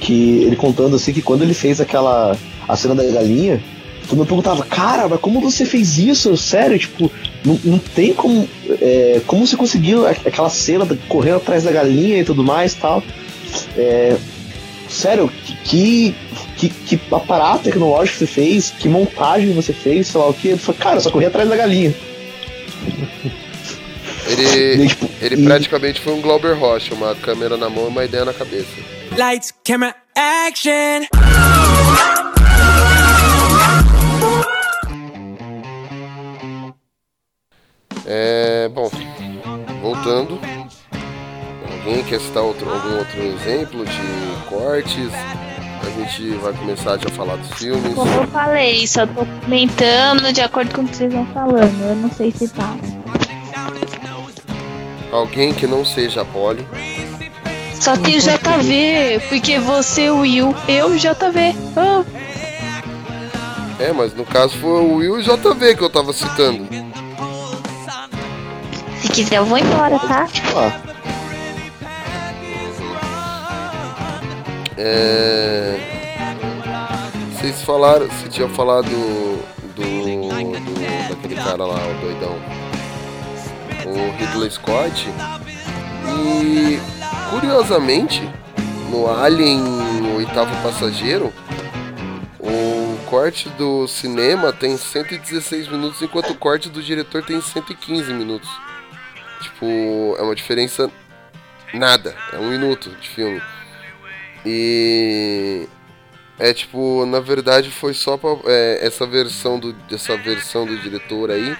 que 0.00 0.42
ele 0.42 0.56
contando 0.56 0.96
assim 0.96 1.12
que 1.12 1.22
quando 1.22 1.42
ele 1.42 1.54
fez 1.54 1.80
aquela 1.80 2.36
a 2.68 2.76
cena 2.76 2.94
da 2.94 3.04
galinha, 3.04 3.60
todo 4.08 4.18
mundo 4.18 4.28
perguntava, 4.28 4.64
cara, 4.64 5.08
mas 5.08 5.20
como 5.20 5.40
você 5.40 5.64
fez 5.64 5.98
isso? 5.98 6.36
Sério, 6.36 6.78
tipo, 6.78 7.10
não, 7.44 7.58
não 7.64 7.78
tem 7.78 8.12
como. 8.12 8.48
É, 8.80 9.20
como 9.26 9.46
você 9.46 9.56
conseguiu 9.56 10.06
aquela 10.06 10.50
cena 10.50 10.86
correndo 11.08 11.36
atrás 11.36 11.64
da 11.64 11.72
galinha 11.72 12.18
e 12.18 12.24
tudo 12.24 12.42
mais 12.42 12.74
tal. 12.74 13.02
É, 13.76 14.16
sério, 14.88 15.30
que, 15.64 16.14
que, 16.68 16.68
que 16.96 17.14
aparato 17.14 17.64
tecnológico 17.64 18.18
você 18.18 18.26
fez, 18.26 18.70
que 18.70 18.88
montagem 18.88 19.52
você 19.54 19.72
fez, 19.72 20.08
sei 20.08 20.20
lá 20.20 20.28
o 20.28 20.34
que. 20.34 20.48
Ele 20.48 20.58
falou, 20.58 20.80
cara, 20.80 20.96
eu 20.96 21.00
só 21.00 21.10
corri 21.10 21.26
atrás 21.26 21.48
da 21.48 21.56
galinha. 21.56 21.94
Ele, 24.26 24.84
E, 24.84 24.88
tipo, 24.88 25.08
ele 25.22 25.36
e- 25.42 25.44
praticamente 25.44 26.00
foi 26.00 26.12
um 26.12 26.20
Glauber 26.20 26.54
Rocha, 26.58 26.94
uma 26.94 27.14
câmera 27.14 27.56
na 27.56 27.70
mão 27.70 27.84
e 27.86 27.88
uma 27.88 28.04
ideia 28.04 28.24
na 28.24 28.34
cabeça. 28.34 28.68
Lights, 29.16 29.52
camera, 29.64 29.94
action. 30.14 31.06
É, 38.06 38.68
bom, 38.68 38.90
voltando. 39.80 40.38
Alguém 41.72 42.02
quer 42.04 42.20
citar 42.20 42.42
outro, 42.42 42.68
algum 42.70 42.98
outro 42.98 43.22
exemplo 43.22 43.84
de 43.84 44.48
cortes? 44.48 45.10
A 45.82 45.90
gente 45.90 46.30
vai 46.36 46.52
começar 46.52 46.98
já 46.98 47.08
a 47.08 47.12
falar 47.12 47.36
dos 47.36 47.50
filmes. 47.58 47.94
Como 47.94 48.10
eu 48.12 48.26
falei, 48.28 48.86
só 48.86 49.06
tô 49.06 49.24
comentando 49.44 50.32
de 50.32 50.40
acordo 50.40 50.74
com 50.74 50.82
o 50.82 50.86
que 50.88 50.96
vocês 50.96 51.12
vão 51.12 51.26
falando. 51.26 51.80
Eu 51.82 51.96
não 51.96 52.10
sei 52.10 52.30
se 52.30 52.48
tá. 52.48 52.76
Alguém 55.12 55.52
que 55.52 55.66
não 55.66 55.84
seja 55.84 56.22
a 56.22 56.24
Polly. 56.24 56.66
Só 57.74 57.96
tem 57.96 58.18
JV, 58.18 59.20
porque 59.28 59.58
você, 59.58 60.10
Will, 60.10 60.54
eu, 60.68 60.94
JV. 60.96 61.54
Ah, 61.76 62.04
É, 63.78 63.90
mas 63.92 64.14
no 64.14 64.24
caso 64.26 64.56
foi 64.58 64.70
o 64.82 64.96
Will 64.96 65.18
e 65.18 65.22
JV 65.22 65.74
que 65.74 65.82
eu 65.82 65.88
tava 65.90 66.12
citando. 66.12 66.68
Se 69.00 69.08
quiser, 69.08 69.36
eu 69.36 69.46
vou 69.46 69.56
embora, 69.56 69.98
tá? 69.98 70.28
Ah, 70.54 70.89
É... 74.76 75.76
Vocês 77.32 77.62
falaram, 77.62 78.06
você 78.06 78.28
tinha 78.28 78.48
falado 78.48 78.86
do, 78.86 79.42
do 79.74 81.08
daquele 81.08 81.34
cara 81.36 81.64
lá, 81.64 81.76
o 81.76 82.00
doidão, 82.00 82.38
o 83.86 84.16
Ridley 84.18 84.50
Scott. 84.50 85.08
E 86.06 86.78
curiosamente, 87.30 88.22
no 88.90 89.10
Alien 89.10 89.62
Oitavo 90.16 90.54
Passageiro, 90.62 91.32
o 92.38 92.98
corte 93.06 93.48
do 93.50 93.88
cinema 93.88 94.52
tem 94.52 94.76
116 94.76 95.68
minutos, 95.68 96.02
enquanto 96.02 96.30
o 96.30 96.36
corte 96.36 96.68
do 96.68 96.82
diretor 96.82 97.24
tem 97.24 97.40
115 97.40 98.12
minutos. 98.12 98.48
Tipo, 99.40 100.16
é 100.18 100.22
uma 100.22 100.34
diferença 100.34 100.90
nada, 101.72 102.14
é 102.32 102.38
um 102.38 102.50
minuto 102.50 102.90
de 103.00 103.08
filme. 103.08 103.40
E 104.44 105.68
é 106.38 106.54
tipo, 106.54 107.04
na 107.06 107.20
verdade 107.20 107.70
foi 107.70 107.92
só 107.92 108.16
pra, 108.16 108.30
é, 108.46 108.86
essa 108.86 109.06
versão 109.06 109.58
do 109.58 109.74
essa 109.92 110.16
versão 110.16 110.64
do 110.64 110.78
diretor 110.78 111.30
aí 111.30 111.56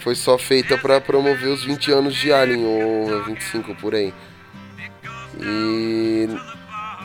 foi 0.00 0.14
só 0.14 0.36
feita 0.36 0.76
pra 0.78 1.00
promover 1.00 1.48
os 1.48 1.64
20 1.64 1.92
anos 1.92 2.14
de 2.14 2.32
Alien 2.32 2.64
ou 2.64 3.24
25 3.24 3.74
por 3.74 3.94
aí. 3.94 4.14
E 5.40 6.28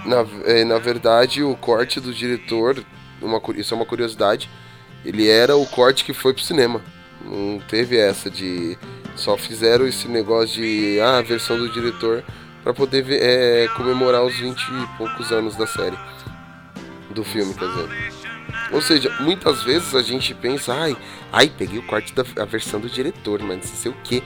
na, 0.05 0.25
é, 0.45 0.63
na 0.63 0.77
verdade 0.77 1.43
o 1.43 1.55
corte 1.55 1.99
do 1.99 2.13
diretor, 2.13 2.83
uma, 3.21 3.41
isso 3.55 3.73
é 3.73 3.77
uma 3.77 3.85
curiosidade, 3.85 4.49
ele 5.03 5.27
era 5.27 5.55
o 5.55 5.65
corte 5.65 6.05
que 6.05 6.13
foi 6.13 6.33
pro 6.33 6.43
cinema. 6.43 6.81
Não 7.23 7.59
teve 7.67 7.97
essa 7.97 8.29
de 8.29 8.77
só 9.15 9.37
fizeram 9.37 9.87
esse 9.87 10.07
negócio 10.07 10.61
de 10.61 10.99
ah, 11.01 11.17
a 11.17 11.21
versão 11.21 11.57
do 11.57 11.69
diretor 11.69 12.23
pra 12.63 12.73
poder 12.73 13.01
ver- 13.03 13.19
é, 13.21 13.67
comemorar 13.75 14.23
os 14.23 14.35
20 14.37 14.59
e 14.61 14.87
poucos 14.97 15.31
anos 15.31 15.55
da 15.55 15.65
série. 15.67 15.97
Do 17.11 17.23
filme, 17.23 17.53
quer 17.53 17.67
dizer. 17.67 17.89
Ou 18.71 18.81
seja, 18.81 19.13
muitas 19.19 19.63
vezes 19.63 19.93
a 19.93 20.01
gente 20.01 20.33
pensa, 20.33 20.73
ai, 20.73 20.95
ai, 21.31 21.51
peguei 21.57 21.77
o 21.79 21.83
corte 21.83 22.13
da 22.13 22.23
a 22.41 22.45
versão 22.45 22.79
do 22.79 22.89
diretor, 22.89 23.41
mas 23.43 23.57
não 23.57 23.63
sei 23.63 23.91
o 23.91 23.95
que. 24.03 24.23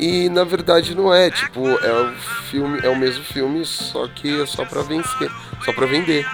E 0.00 0.28
na 0.30 0.42
verdade 0.42 0.94
não 0.96 1.14
é, 1.14 1.30
tipo, 1.30 1.68
é 1.68 1.92
o 1.92 2.12
filme, 2.50 2.80
é 2.82 2.88
o 2.88 2.96
mesmo 2.98 3.22
filme, 3.22 3.64
só 3.64 4.08
que 4.08 4.40
é 4.42 4.46
só 4.46 4.64
pra 4.64 4.82
vencer, 4.82 5.30
só 5.64 5.72
pra 5.72 5.86
vender. 5.86 6.26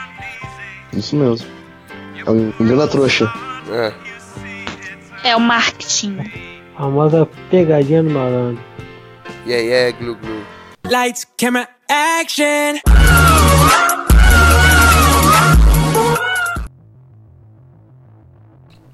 isso 0.95 1.15
mesmo. 1.17 1.47
É 2.27 2.31
um 2.31 2.53
engana 2.59 2.87
trouxa. 2.89 3.31
É. 3.71 3.93
É 5.31 5.37
o 5.37 5.41
marketing. 5.41 6.19
A 6.77 6.83
famosa 6.83 7.29
pegadinha 7.51 8.03
do 8.03 8.09
malandro. 8.11 8.63
Yeah, 9.47 9.63
yeah, 9.67 9.99
glu 9.99 10.15
glu. 10.17 10.43
Lights, 10.91 11.24
camera, 11.38 11.68
action. 11.88 12.80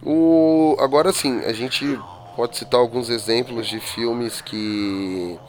O 0.02 0.76
agora 0.78 1.10
sim, 1.10 1.40
a 1.46 1.54
gente 1.54 1.98
pode 2.36 2.58
citar 2.58 2.78
alguns 2.78 3.08
exemplos 3.08 3.66
de 3.66 3.80
filmes 3.80 4.42
que 4.42 5.40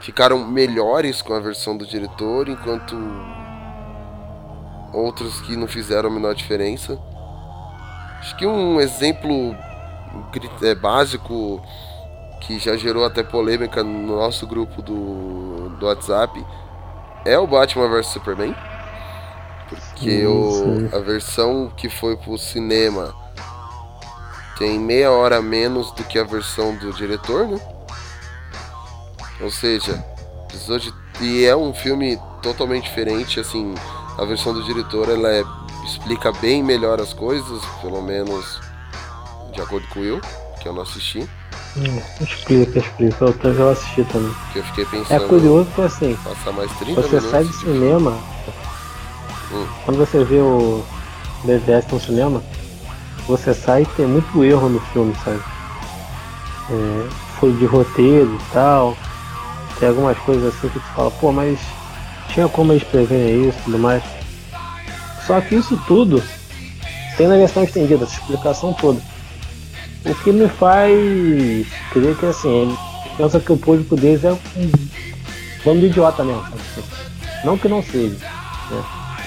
ficaram 0.00 0.42
melhores 0.42 1.20
com 1.20 1.34
a 1.34 1.40
versão 1.40 1.76
do 1.76 1.84
diretor, 1.86 2.48
enquanto 2.48 2.96
outros 4.90 5.38
que 5.42 5.54
não 5.54 5.68
fizeram 5.68 6.08
a 6.08 6.12
menor 6.12 6.34
diferença. 6.34 6.98
Acho 8.20 8.34
que 8.38 8.46
um 8.46 8.80
exemplo 8.80 9.54
é, 10.62 10.74
básico 10.74 11.62
que 12.40 12.58
já 12.58 12.76
gerou 12.76 13.04
até 13.04 13.22
polêmica 13.22 13.82
no 13.82 14.16
nosso 14.16 14.46
grupo 14.46 14.82
do, 14.82 15.70
do 15.78 15.86
WhatsApp 15.86 16.44
é 17.24 17.38
o 17.38 17.46
Batman 17.46 17.88
vs 17.88 18.06
Superman. 18.06 18.54
Porque 19.68 20.20
Sim, 20.20 20.26
o, 20.26 20.52
sim. 20.52 20.96
a 20.96 21.00
versão 21.00 21.72
que 21.76 21.88
foi 21.88 22.16
pro 22.16 22.38
cinema 22.38 23.12
tem 24.56 24.78
meia 24.78 25.10
hora 25.10 25.42
menos 25.42 25.90
do 25.92 26.04
que 26.04 26.18
a 26.18 26.24
versão 26.24 26.74
do 26.76 26.92
diretor, 26.92 27.48
né? 27.48 27.60
Ou 29.40 29.50
seja, 29.50 29.94
precisou 30.46 30.78
de. 30.78 30.94
E 31.20 31.44
é 31.44 31.56
um 31.56 31.74
filme 31.74 32.18
totalmente 32.42 32.84
diferente, 32.84 33.40
assim, 33.40 33.74
a 34.18 34.24
versão 34.24 34.52
do 34.52 34.62
diretor 34.62 35.08
ela 35.08 35.28
é- 35.30 35.44
explica 35.84 36.30
bem 36.32 36.62
melhor 36.62 37.00
as 37.00 37.12
coisas, 37.12 37.64
pelo 37.80 38.00
menos 38.02 38.60
de 39.52 39.60
acordo 39.60 39.86
com 39.88 40.00
eu, 40.00 40.20
que 40.60 40.68
eu 40.68 40.72
não 40.72 40.82
assisti, 40.82 41.28
Hum, 41.78 42.00
explica, 42.20 42.78
explica. 42.78 43.24
Eu 43.44 43.54
já 43.54 43.70
assisti 43.70 44.04
também. 44.04 44.34
que 44.52 44.58
eu 44.58 44.64
fiquei 44.64 44.84
É 44.84 44.86
pensando 44.86 45.28
curioso 45.28 45.68
que 45.74 45.82
assim, 45.82 46.16
passar 46.24 46.52
mais 46.52 46.70
30 46.78 47.02
você 47.02 47.20
sai 47.20 47.44
do 47.44 47.52
cinema, 47.52 48.18
Hum. 49.52 49.66
quando 49.84 49.98
você 49.98 50.24
vê 50.24 50.38
o 50.40 50.84
BVS 51.44 51.86
no 51.92 52.00
cinema, 52.00 52.42
você 53.28 53.52
sai 53.54 53.82
e 53.82 53.86
tem 53.86 54.06
muito 54.06 54.42
erro 54.44 54.68
no 54.68 54.80
filme, 54.80 55.14
sabe? 55.24 55.40
É, 56.70 57.08
foi 57.38 57.52
de 57.52 57.64
roteiro 57.66 58.34
e 58.34 58.52
tal. 58.52 58.96
Tem 59.78 59.88
algumas 59.88 60.18
coisas 60.18 60.54
assim 60.54 60.68
que 60.68 60.80
tu 60.80 60.86
fala, 60.94 61.10
pô, 61.10 61.30
mas 61.30 61.58
tinha 62.32 62.48
como 62.48 62.72
eles 62.72 62.82
preverem 62.84 63.48
isso 63.48 63.58
e 63.58 63.62
tudo 63.64 63.78
mais. 63.78 64.02
Só 65.26 65.40
que 65.40 65.54
isso 65.56 65.76
tudo 65.86 66.22
tem 67.16 67.28
na 67.28 67.36
versão 67.36 67.62
estendida, 67.62 68.04
essa 68.04 68.14
explicação 68.14 68.72
toda. 68.72 69.00
O 70.06 70.14
que 70.22 70.32
me 70.32 70.48
faz 70.48 71.66
crer 71.90 72.16
que 72.16 72.26
assim, 72.26 72.62
ele 72.62 72.78
pensa 73.16 73.40
que 73.40 73.52
o 73.52 73.56
público 73.56 73.96
deles 73.96 74.24
é 74.24 74.32
um 74.32 74.38
bando 75.64 75.80
de 75.80 75.86
idiota 75.86 76.22
mesmo. 76.22 76.42
sabe? 76.42 76.86
Não 77.44 77.58
que 77.58 77.68
não 77.68 77.82
seja, 77.82 78.16
né? 78.70 78.84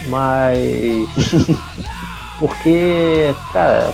Mas. 0.08 1.10
Porque, 2.40 3.36
cara, 3.52 3.94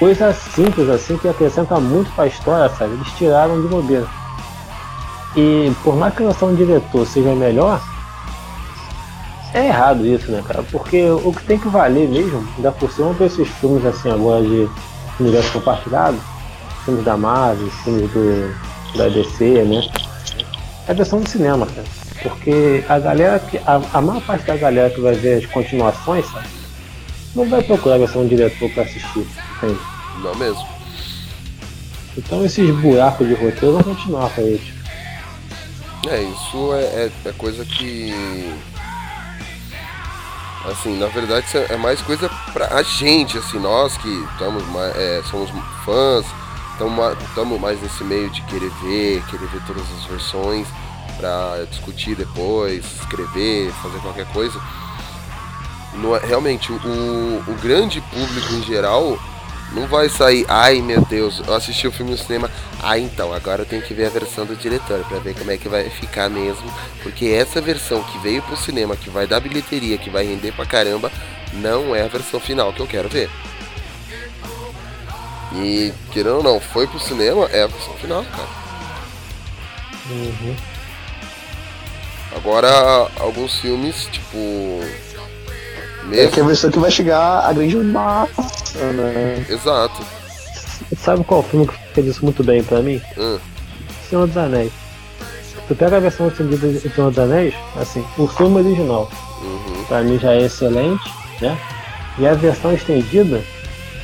coisa 0.00 0.32
simples 0.32 0.88
assim 0.88 1.16
que 1.16 1.28
acrescenta 1.28 1.78
muito 1.78 2.10
pra 2.12 2.26
história, 2.26 2.68
sabe? 2.74 2.94
Eles 2.94 3.12
tiraram 3.12 3.62
de 3.62 3.68
bobeira. 3.68 4.08
E 5.36 5.72
por 5.84 5.94
mais 5.94 6.12
que 6.14 6.24
a 6.24 6.26
versão 6.26 6.50
do 6.50 6.56
diretor 6.56 7.06
seja 7.06 7.32
melhor, 7.34 7.80
é 9.54 9.66
errado 9.66 10.04
isso, 10.04 10.30
né, 10.32 10.42
cara? 10.46 10.64
Porque 10.64 11.08
o 11.08 11.32
que 11.32 11.44
tem 11.44 11.58
que 11.58 11.68
valer 11.68 12.08
mesmo, 12.08 12.46
ainda 12.56 12.72
por 12.72 12.90
cima 12.90 13.14
pra 13.14 13.26
esses 13.26 13.48
filmes 13.48 13.84
assim 13.84 14.10
agora 14.10 14.42
de 14.42 14.68
universo 15.20 15.52
compartilhado, 15.52 16.18
filmes 16.84 17.04
da 17.04 17.16
Marvel, 17.16 17.70
filmes 17.84 18.10
do, 18.12 18.54
da 18.96 19.08
DC, 19.08 19.64
né? 19.64 19.88
É 20.86 20.92
a 20.92 20.94
versão 20.94 21.20
do 21.20 21.28
cinema, 21.28 21.66
cara. 21.66 21.86
Porque 22.22 22.84
a 22.88 22.98
galera 22.98 23.38
que. 23.38 23.58
A, 23.58 23.80
a 23.94 24.00
maior 24.00 24.22
parte 24.22 24.44
da 24.46 24.56
galera 24.56 24.90
que 24.90 25.00
vai 25.00 25.14
ver 25.14 25.44
as 25.44 25.46
continuações, 25.46 26.26
sabe? 26.30 26.48
Não 27.34 27.48
vai 27.48 27.62
procurar 27.62 27.96
a 27.96 27.98
versão 27.98 28.22
do 28.22 28.28
diretor 28.28 28.70
pra 28.70 28.82
assistir, 28.82 29.26
entende? 29.56 29.78
Não 30.22 30.34
mesmo. 30.34 30.66
Então 32.16 32.44
esses 32.44 32.74
buracos 32.80 33.28
de 33.28 33.34
roteiro 33.34 33.74
vão 33.74 33.82
continuar 33.82 34.30
pra 34.30 34.42
eles. 34.42 34.78
É, 36.08 36.22
isso 36.22 36.74
é, 36.74 36.82
é, 36.82 37.10
é 37.26 37.32
coisa 37.32 37.64
que. 37.64 38.12
Assim, 40.64 40.98
na 40.98 41.06
verdade 41.06 41.46
é 41.70 41.76
mais 41.76 42.02
coisa 42.02 42.28
pra 42.52 42.82
gente, 42.82 43.38
assim, 43.38 43.58
nós 43.58 43.96
que 43.96 44.08
estamos 44.32 44.62
é, 44.96 45.22
somos 45.30 45.50
fãs, 45.84 46.26
estamos 46.72 47.60
mais 47.60 47.80
nesse 47.80 48.04
meio 48.04 48.28
de 48.30 48.42
querer 48.42 48.70
ver, 48.82 49.22
querer 49.26 49.46
ver 49.46 49.62
todas 49.66 49.84
as 49.98 50.04
versões 50.04 50.66
pra 51.16 51.64
discutir 51.70 52.14
depois, 52.14 52.84
escrever, 53.00 53.72
fazer 53.82 53.98
qualquer 54.00 54.26
coisa. 54.32 54.60
Realmente, 56.26 56.70
o, 56.70 56.76
o 56.76 57.54
grande 57.60 58.00
público 58.00 58.52
em 58.54 58.62
geral 58.62 59.18
não 59.72 59.86
vai 59.86 60.08
sair, 60.08 60.44
ai 60.48 60.80
meu 60.80 61.00
Deus, 61.02 61.42
eu 61.46 61.54
assisti 61.54 61.86
o 61.86 61.92
filme 61.92 62.12
no 62.12 62.18
cinema, 62.18 62.50
ah 62.82 62.98
então, 62.98 63.32
agora 63.32 63.62
eu 63.62 63.66
tenho 63.66 63.82
que 63.82 63.94
ver 63.94 64.06
a 64.06 64.10
versão 64.10 64.46
do 64.46 64.56
diretor 64.56 65.04
pra 65.04 65.18
ver 65.18 65.34
como 65.34 65.50
é 65.50 65.56
que 65.56 65.68
vai 65.68 65.88
ficar 65.90 66.28
mesmo, 66.28 66.72
porque 67.02 67.26
essa 67.26 67.60
versão 67.60 68.02
que 68.02 68.18
veio 68.18 68.42
pro 68.42 68.56
cinema, 68.56 68.96
que 68.96 69.10
vai 69.10 69.26
dar 69.26 69.40
bilheteria, 69.40 69.98
que 69.98 70.10
vai 70.10 70.24
render 70.24 70.52
pra 70.52 70.66
caramba, 70.66 71.10
não 71.54 71.94
é 71.94 72.02
a 72.02 72.08
versão 72.08 72.40
final 72.40 72.72
que 72.72 72.80
eu 72.80 72.86
quero 72.86 73.08
ver. 73.08 73.30
E, 75.54 75.92
querendo 76.12 76.36
ou 76.36 76.42
não, 76.42 76.60
foi 76.60 76.86
pro 76.86 77.00
cinema, 77.00 77.46
é 77.46 77.62
a 77.62 77.66
versão 77.66 77.94
final, 77.94 78.24
cara. 78.24 78.48
Uhum. 80.10 80.56
Agora, 82.36 83.10
alguns 83.18 83.58
filmes, 83.58 84.06
tipo. 84.12 84.36
É 86.12 86.26
que 86.26 86.34
a 86.40 86.44
Mesmo. 86.44 86.46
versão 86.46 86.70
que 86.70 86.78
vai 86.78 86.90
chegar 86.90 87.40
a 87.44 87.52
grande 87.52 87.76
massa, 87.76 88.92
né? 88.92 89.44
Exato. 89.48 90.02
Sabe 90.96 91.24
qual 91.24 91.42
filme 91.42 91.66
que 91.66 91.74
fez 91.94 92.06
isso 92.06 92.24
muito 92.24 92.42
bem 92.42 92.62
pra 92.62 92.80
mim? 92.80 93.00
Hum, 93.16 93.38
Senhor 94.08 94.26
dos 94.26 94.36
Anéis. 94.36 94.72
Tu 95.66 95.74
pega 95.74 95.98
a 95.98 96.00
versão 96.00 96.28
estendida 96.28 96.68
de 96.68 96.80
Senhor 96.80 97.10
dos 97.10 97.18
Anéis, 97.18 97.54
assim, 97.78 98.02
o 98.16 98.26
filme 98.26 98.56
original, 98.58 99.10
uhum. 99.42 99.84
pra 99.86 100.02
mim 100.02 100.18
já 100.18 100.32
é 100.32 100.42
excelente, 100.42 101.12
né? 101.42 101.58
E 102.18 102.26
a 102.26 102.32
versão 102.32 102.72
estendida 102.72 103.42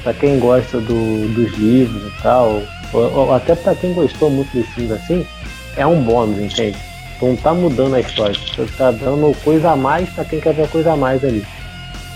pra 0.02 0.12
quem 0.12 0.38
gosta 0.38 0.78
do, 0.78 1.28
dos 1.34 1.52
livros 1.56 2.02
e 2.06 2.22
tal, 2.22 2.62
ou, 2.92 3.12
ou 3.14 3.34
até 3.34 3.54
pra 3.54 3.74
quem 3.74 3.94
gostou 3.94 4.28
muito 4.28 4.54
dos 4.54 4.66
filmes 4.74 4.92
assim, 4.92 5.26
é 5.76 5.86
um 5.86 6.02
bônus, 6.02 6.38
entende? 6.38 6.76
Tu 7.18 7.26
não 7.26 7.36
tá 7.36 7.54
mudando 7.54 7.94
a 7.94 8.00
história, 8.00 8.36
tu 8.54 8.66
tá 8.76 8.90
dando 8.90 9.34
coisa 9.42 9.70
a 9.70 9.76
mais 9.76 10.08
pra 10.10 10.24
quem 10.24 10.40
quer 10.40 10.52
ver 10.52 10.68
coisa 10.68 10.92
a 10.92 10.96
mais 10.96 11.24
ali. 11.24 11.46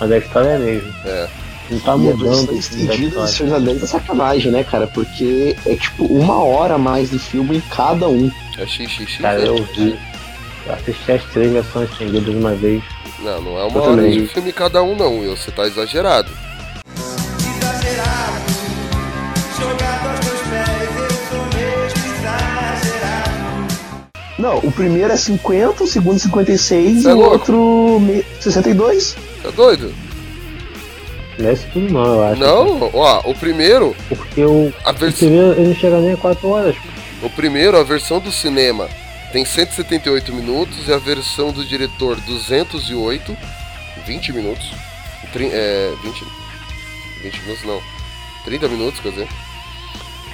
Mas 0.00 0.12
a 0.12 0.18
história 0.18 0.48
é 0.48 0.56
a 0.56 0.58
mesma. 0.58 0.94
É. 1.04 1.28
Não 1.70 1.78
tá 1.80 1.90
e 1.90 1.94
a 1.94 1.96
mudando 1.96 2.46
da 2.46 2.52
estendida 2.54 3.20
do. 3.20 3.26
Senhor 3.26 3.50
dos 3.50 3.58
Anéis 3.62 3.82
é 3.82 3.86
sacanagem, 3.86 4.50
né, 4.52 4.64
cara? 4.64 4.86
Porque 4.86 5.54
é 5.66 5.76
tipo 5.76 6.04
uma 6.06 6.42
hora 6.42 6.74
a 6.74 6.78
mais 6.78 7.10
de 7.10 7.18
filme 7.18 7.58
em 7.58 7.60
cada 7.60 8.08
um. 8.08 8.30
É 8.56 8.66
xixi, 8.66 9.06
Cara, 9.20 9.40
eu 9.40 9.56
vi. 9.76 9.98
Eu 10.66 10.74
assisti 10.74 11.12
as 11.12 11.24
três 11.24 11.52
versões 11.52 11.90
estendidas 11.90 12.34
uma 12.34 12.54
vez. 12.54 12.82
Não, 13.20 13.40
não 13.42 13.58
é 13.58 13.64
uma 13.64 13.76
Eu 13.78 13.82
hora 13.82 13.96
também. 13.96 14.12
de 14.22 14.26
filme 14.28 14.52
cada 14.52 14.82
um, 14.82 14.96
não, 14.96 15.18
Will. 15.18 15.36
Você 15.36 15.50
tá. 15.50 15.66
Exagerado, 15.66 16.30
Não, 24.38 24.58
o 24.58 24.70
primeiro 24.70 25.12
é 25.12 25.16
50, 25.16 25.82
o 25.82 25.86
segundo 25.86 26.18
56 26.18 27.02
Cê 27.02 27.08
é 27.08 27.10
e 27.10 27.14
o 27.14 27.16
louco? 27.16 27.32
outro 27.32 28.00
me- 28.00 28.24
62. 28.40 29.16
Tá 29.42 29.50
doido? 29.50 29.92
Não 31.38 31.48
é 31.48 31.52
isso 31.52 31.66
tudo 31.72 31.92
não, 31.92 32.04
eu 32.04 32.24
acho. 32.24 32.40
Não, 32.40 32.90
ó, 32.94 33.20
o 33.30 33.34
primeiro, 33.34 33.94
Porque 34.08 34.44
o, 34.44 34.72
a 34.84 34.90
o 34.90 34.94
versão. 34.94 35.18
primeiro 35.28 35.52
ele 35.52 35.68
não 35.68 35.74
chega 35.74 35.98
nem 36.00 36.12
a 36.12 36.16
4 36.16 36.48
horas. 36.48 36.76
O 37.22 37.30
primeiro, 37.30 37.76
a 37.76 37.82
versão 37.82 38.20
do 38.20 38.30
cinema, 38.30 38.88
tem 39.32 39.44
178 39.44 40.32
minutos 40.32 40.86
e 40.86 40.92
a 40.92 40.98
versão 40.98 41.50
do 41.52 41.64
diretor 41.64 42.16
208, 42.20 43.36
20 44.06 44.32
minutos. 44.32 44.70
Tri- 45.32 45.50
é, 45.52 45.92
20, 46.02 46.24
20 47.24 47.40
minutos 47.42 47.64
não, 47.64 47.80
30 48.44 48.68
minutos, 48.68 49.00
quer 49.00 49.10
dizer. 49.10 49.28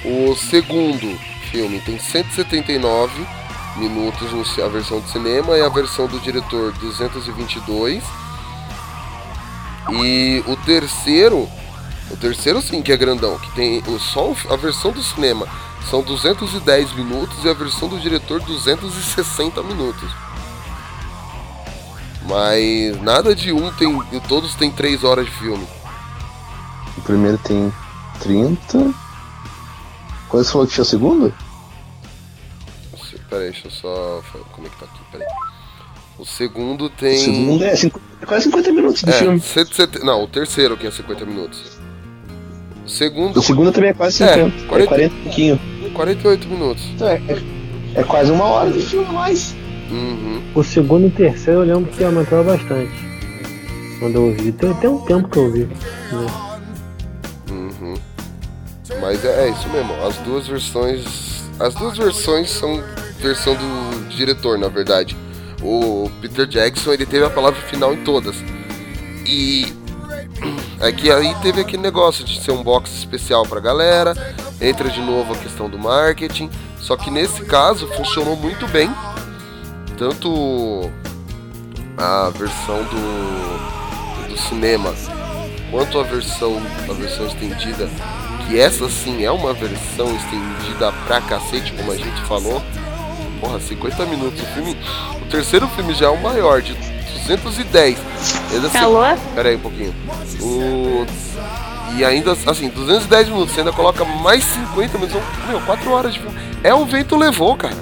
O 0.05 0.35
segundo 0.35 1.19
filme 1.51 1.79
tem 1.79 1.97
179 1.99 3.25
minutos 3.77 4.59
a 4.59 4.67
versão 4.67 4.99
do 4.99 5.07
cinema 5.07 5.57
e 5.57 5.61
a 5.61 5.69
versão 5.69 6.07
do 6.07 6.19
diretor 6.19 6.71
222. 6.73 8.03
E 10.01 10.43
o 10.47 10.55
terceiro, 10.57 11.47
o 12.09 12.17
terceiro 12.17 12.61
sim 12.61 12.81
que 12.81 12.91
é 12.91 12.97
grandão, 12.97 13.37
que 13.37 13.51
tem 13.51 13.83
só 13.99 14.33
a 14.49 14.55
versão 14.55 14.91
do 14.91 15.03
cinema 15.03 15.47
são 15.89 16.01
210 16.01 16.93
minutos 16.93 17.43
e 17.43 17.49
a 17.49 17.53
versão 17.53 17.87
do 17.87 17.99
diretor 17.99 18.41
260 18.41 19.61
minutos. 19.63 20.09
Mas 22.27 22.99
nada 23.01 23.35
de 23.35 23.51
um 23.51 23.71
tem. 23.71 24.01
Todos 24.27 24.55
têm 24.55 24.71
3 24.71 25.03
horas 25.03 25.25
de 25.25 25.31
filme. 25.31 25.65
O 26.97 27.01
primeiro 27.01 27.37
tem 27.37 27.71
30. 28.19 28.91
Quando 30.27 30.43
você 30.43 30.51
falou 30.51 30.67
que 30.67 30.73
tinha 30.73 30.81
o 30.81 30.85
segundo? 30.85 31.33
Peraí, 33.35 33.51
deixa 33.51 33.67
eu 33.67 33.71
só. 33.71 34.21
Como 34.53 34.65
é 34.65 34.69
que 34.69 34.77
tá 34.79 34.85
aqui? 34.85 34.99
Peraí. 35.11 35.27
O 36.17 36.25
segundo 36.25 36.89
tem. 36.89 37.15
O 37.15 37.19
segundo 37.19 37.63
é, 37.65 37.75
cinco- 37.75 38.01
é 38.21 38.25
quase 38.25 38.45
50 38.45 38.71
minutos 38.71 39.01
de 39.03 39.09
É, 39.09 39.13
filme. 39.13 39.39
170 39.41 40.05
não, 40.05 40.23
o 40.23 40.27
terceiro 40.27 40.77
que 40.77 40.87
é 40.87 40.91
50 40.91 41.25
minutos. 41.25 41.77
O 42.85 42.89
segundo. 42.89 43.37
O 43.37 43.41
segundo 43.43 43.71
também 43.73 43.89
é 43.89 43.93
quase 43.93 44.23
É, 44.23 44.33
50. 44.35 44.57
É, 44.63 44.67
40 44.67 44.87
40 44.87 45.03
e 45.15 45.23
pouquinho. 45.23 45.59
48 45.93 46.47
minutos. 46.47 46.83
Então 46.95 47.07
é, 47.09 47.15
é, 47.27 47.99
é 47.99 48.03
quase 48.03 48.31
uma 48.31 48.45
hora 48.45 48.71
de 48.71 48.81
filme 48.81 49.05
a 49.07 49.11
mais. 49.11 49.53
Uhum. 49.91 50.41
O 50.55 50.63
segundo 50.63 51.03
e 51.03 51.07
o 51.07 51.11
terceiro 51.11 51.59
eu 51.61 51.65
lembro 51.75 51.91
que 51.91 52.03
aumentou 52.03 52.43
bastante. 52.43 52.91
Quando 53.99 54.15
eu 54.15 54.33
vi. 54.33 54.51
Tem, 54.53 54.73
tem 54.75 54.89
um 54.89 54.99
tempo 54.99 55.27
que 55.27 55.37
eu 55.37 55.51
vi. 55.51 55.63
né? 55.65 55.75
Uhum. 57.51 57.95
Mas 59.01 59.23
é, 59.25 59.47
é 59.47 59.49
isso 59.49 59.67
mesmo. 59.69 59.93
As 60.05 60.15
duas 60.19 60.47
versões. 60.47 61.43
As 61.59 61.73
duas 61.75 61.97
versões 61.97 62.49
são 62.49 62.83
versão 63.25 63.55
do 63.55 64.07
diretor, 64.09 64.57
na 64.57 64.67
verdade. 64.67 65.17
O 65.61 66.09
Peter 66.21 66.45
Jackson 66.45 66.93
ele 66.93 67.05
teve 67.05 67.25
a 67.25 67.29
palavra 67.29 67.59
final 67.61 67.93
em 67.93 68.03
todas. 68.03 68.35
E 69.25 69.73
é 70.79 70.91
que 70.91 71.11
aí 71.11 71.33
teve 71.41 71.61
aquele 71.61 71.81
negócio 71.81 72.23
de 72.23 72.39
ser 72.39 72.51
um 72.51 72.61
box 72.61 72.91
especial 72.91 73.43
pra 73.47 73.59
galera. 73.59 74.13
Entra 74.61 74.89
de 74.89 75.01
novo 75.01 75.33
a 75.33 75.37
questão 75.37 75.67
do 75.67 75.79
marketing. 75.79 76.49
Só 76.79 76.95
que 76.95 77.09
nesse 77.09 77.43
caso 77.45 77.87
funcionou 77.87 78.35
muito 78.35 78.67
bem. 78.67 78.93
Tanto 79.97 80.91
a 81.97 82.29
versão 82.29 82.83
do, 82.83 84.27
do 84.27 84.37
cinema 84.37 84.93
quanto 85.71 85.99
a 85.99 86.03
versão, 86.03 86.61
a 86.89 86.93
versão 86.93 87.25
estendida, 87.25 87.89
que 88.45 88.59
essa 88.59 88.87
sim 88.89 89.23
é 89.23 89.31
uma 89.31 89.53
versão 89.53 90.15
estendida 90.15 90.91
pra 91.07 91.21
cacete, 91.21 91.73
como 91.73 91.91
a 91.91 91.97
gente 91.97 92.21
falou. 92.23 92.61
Porra, 93.39 93.59
50 93.59 94.05
minutos. 94.05 94.41
O, 94.41 94.45
filme, 94.47 94.77
o 95.21 95.25
terceiro 95.29 95.67
filme 95.69 95.93
já 95.93 96.07
é 96.07 96.09
o 96.09 96.21
maior, 96.21 96.61
de 96.61 96.73
210. 96.73 97.97
Ainda 98.53 98.67
assim- 98.67 98.77
Alô? 98.77 99.01
Pera 99.33 99.49
aí 99.49 99.55
um 99.55 99.59
pouquinho. 99.59 99.93
O, 100.41 101.05
e 101.97 102.03
ainda, 102.05 102.31
assim, 102.45 102.69
210 102.69 103.27
minutos. 103.29 103.53
Você 103.53 103.61
ainda 103.61 103.71
coloca 103.73 104.03
mais 104.05 104.43
50 104.43 104.97
minutos. 104.97 105.21
São, 105.41 105.47
meu, 105.49 105.61
4 105.61 105.91
horas 105.91 106.13
de 106.13 106.19
filme. 106.19 106.37
É 106.63 106.73
o 106.73 106.85
vento 106.85 107.15
levou, 107.15 107.55
cara. 107.55 107.75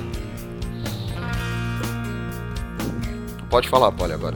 Pode 3.50 3.70
falar, 3.70 3.92
Polly, 3.92 4.14
agora. 4.14 4.36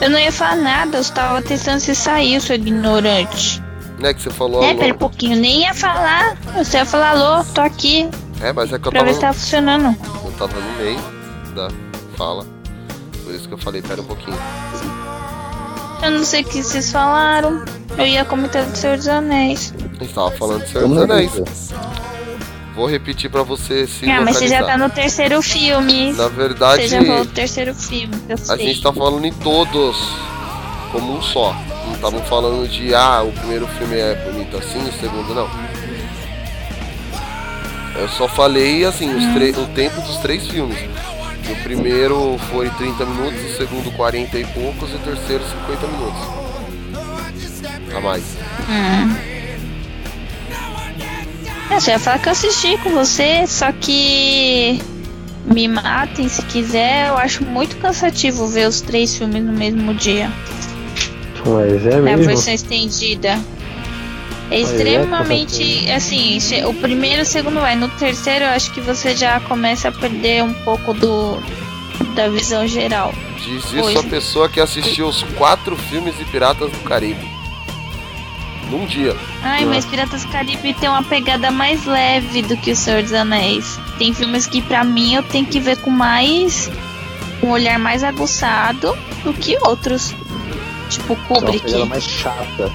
Eu 0.00 0.10
não 0.10 0.18
ia 0.18 0.32
falar 0.32 0.56
nada, 0.56 0.96
eu 0.96 1.00
estava 1.00 1.40
testando 1.42 1.80
se 1.80 1.94
sair, 1.94 2.40
seu 2.40 2.56
ignorante. 2.56 3.62
Né, 3.98 4.12
que 4.12 4.20
você 4.22 4.30
falou 4.30 4.62
É, 4.64 4.70
alô. 4.70 4.78
pera 4.80 4.94
um 4.94 4.98
pouquinho, 4.98 5.36
nem 5.36 5.60
ia 5.62 5.74
falar. 5.74 6.36
Você 6.56 6.78
ia 6.78 6.84
falar, 6.84 7.10
alô, 7.10 7.44
tô 7.54 7.60
aqui, 7.60 8.08
É, 8.42 8.52
mas 8.52 8.72
é 8.72 8.78
que 8.78 8.88
eu 8.88 8.92
pra 8.92 9.00
tava, 9.00 9.04
ver 9.10 9.14
se 9.14 9.20
tá 9.20 9.32
funcionando. 9.32 9.96
eu 10.24 10.32
tava 10.32 10.58
no 10.60 10.72
meio 10.82 10.98
da 11.54 11.68
fala. 12.16 12.44
Por 13.24 13.34
isso 13.34 13.46
que 13.48 13.54
eu 13.54 13.58
falei, 13.58 13.80
pera 13.82 14.00
um 14.00 14.04
pouquinho. 14.04 14.36
Eu 16.02 16.10
não 16.10 16.24
sei 16.24 16.42
o 16.42 16.44
que 16.44 16.62
vocês 16.62 16.90
falaram. 16.90 17.64
Eu 17.96 18.06
ia 18.06 18.24
comentar 18.24 18.64
do 18.64 18.76
Senhor 18.76 18.96
dos 18.96 19.06
Anéis. 19.06 19.72
A 19.78 20.02
gente 20.02 20.14
tava 20.14 20.30
falando 20.32 20.64
de 20.64 20.70
Senhor 20.70 20.88
dos 20.88 20.96
na 20.96 21.02
Anéis. 21.04 21.32
vida. 21.32 21.50
Vou 22.74 22.86
repetir 22.86 23.30
pra 23.30 23.42
você 23.42 23.86
se 23.86 24.10
ah, 24.10 24.22
mas 24.22 24.36
você 24.38 24.48
já 24.48 24.60
localizar. 24.60 24.78
tá 24.78 24.88
no 24.88 24.90
terceiro 24.90 25.42
filme. 25.42 26.12
Na 26.14 26.26
verdade, 26.28 26.82
Você 26.82 26.88
já 26.88 27.04
falou 27.04 27.24
do 27.26 27.30
terceiro 27.30 27.74
filme, 27.74 28.14
eu 28.28 28.34
a 28.34 28.38
sei. 28.38 28.66
gente 28.66 28.82
tá 28.82 28.92
falando 28.92 29.24
em 29.26 29.32
todos 29.32 29.96
como 30.90 31.18
um 31.18 31.22
só. 31.22 31.54
Não 31.86 31.94
estavam 31.94 32.22
falando 32.24 32.66
de 32.66 32.94
ah, 32.94 33.22
o 33.22 33.30
primeiro 33.32 33.66
filme 33.68 33.96
é 33.98 34.14
bonito 34.24 34.56
assim, 34.56 34.78
o 34.88 34.92
segundo 34.98 35.34
não. 35.34 35.48
Eu 37.94 38.08
só 38.08 38.26
falei 38.28 38.84
assim, 38.84 39.14
os 39.14 39.24
tre- 39.34 39.50
o 39.50 39.66
tempo 39.68 40.00
dos 40.00 40.16
três 40.18 40.46
filmes. 40.48 40.78
O 41.50 41.62
primeiro 41.62 42.38
foi 42.50 42.70
30 42.70 43.04
minutos, 43.04 43.40
o 43.52 43.56
segundo 43.56 43.90
40 43.92 44.38
e 44.38 44.44
poucos 44.46 44.90
e 44.90 44.94
o 44.94 44.98
terceiro 45.00 45.44
50 45.66 45.86
minutos. 45.88 46.22
A 47.94 48.00
mais. 48.00 48.22
Hum. 48.70 49.16
É, 51.70 51.80
você 51.80 51.90
ia 51.90 51.98
falar 51.98 52.18
que 52.18 52.28
eu 52.28 52.32
assisti 52.32 52.78
com 52.78 52.90
você, 52.90 53.46
só 53.46 53.72
que 53.72 54.80
me 55.46 55.68
matem 55.68 56.28
se 56.28 56.42
quiser. 56.42 57.08
Eu 57.08 57.18
acho 57.18 57.44
muito 57.44 57.76
cansativo 57.76 58.46
ver 58.46 58.68
os 58.68 58.80
três 58.80 59.16
filmes 59.16 59.42
no 59.42 59.52
mesmo 59.52 59.92
dia. 59.94 60.30
Mas 61.44 61.86
é 61.86 62.00
mesmo. 62.00 62.24
versão 62.24 62.52
estendida. 62.54 63.38
É 64.52 64.56
é 64.56 64.60
extremamente. 64.60 65.90
assim, 65.90 66.38
o 66.66 66.74
primeiro 66.74 67.20
e 67.20 67.22
o 67.22 67.26
segundo 67.26 67.60
vai. 67.60 67.74
No 67.76 67.88
terceiro, 67.88 68.44
eu 68.44 68.50
acho 68.50 68.70
que 68.72 68.80
você 68.80 69.16
já 69.16 69.40
começa 69.40 69.88
a 69.88 69.92
perder 69.92 70.42
um 70.44 70.52
pouco 70.52 70.92
do 70.94 71.38
da 72.14 72.28
visão 72.28 72.66
geral. 72.66 73.14
Diz 73.36 73.64
isso 73.64 73.76
Pois. 73.80 73.96
a 73.96 74.02
pessoa 74.02 74.48
que 74.48 74.60
assistiu 74.60 75.06
os 75.08 75.22
quatro 75.36 75.76
filmes 75.76 76.16
de 76.16 76.24
Piratas 76.26 76.70
do 76.70 76.78
Caribe. 76.80 77.30
Num 78.70 78.86
dia. 78.86 79.14
Ai, 79.42 79.64
mas 79.66 79.84
Piratas 79.84 80.24
do 80.24 80.30
Caribe 80.30 80.72
tem 80.74 80.88
uma 80.88 81.02
pegada 81.02 81.50
mais 81.50 81.84
leve 81.84 82.42
do 82.42 82.56
que 82.56 82.72
o 82.72 82.76
Senhor 82.76 83.02
dos 83.02 83.12
Anéis. 83.12 83.78
Tem 83.98 84.12
filmes 84.14 84.46
que 84.46 84.62
pra 84.62 84.82
mim 84.84 85.14
eu 85.14 85.22
tenho 85.22 85.46
que 85.46 85.60
ver 85.60 85.76
com 85.78 85.90
mais. 85.90 86.70
um 87.42 87.48
olhar 87.50 87.78
mais 87.78 88.02
aguçado 88.04 88.96
do 89.24 89.32
que 89.32 89.56
outros. 89.62 90.14
Tipo 90.88 91.14
É 91.14 91.16
uma 91.16 91.26
Kubrick. 91.26 91.64
pegada 91.64 91.86
mais 91.86 92.04
chata. 92.04 92.70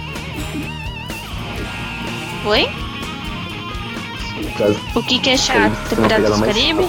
Caso. 4.57 4.79
O 4.95 5.03
que, 5.03 5.19
que 5.19 5.29
é 5.31 5.37
chato? 5.37 5.95
Piratas 5.95 6.39
do 6.39 6.45
Caribe? 6.45 6.87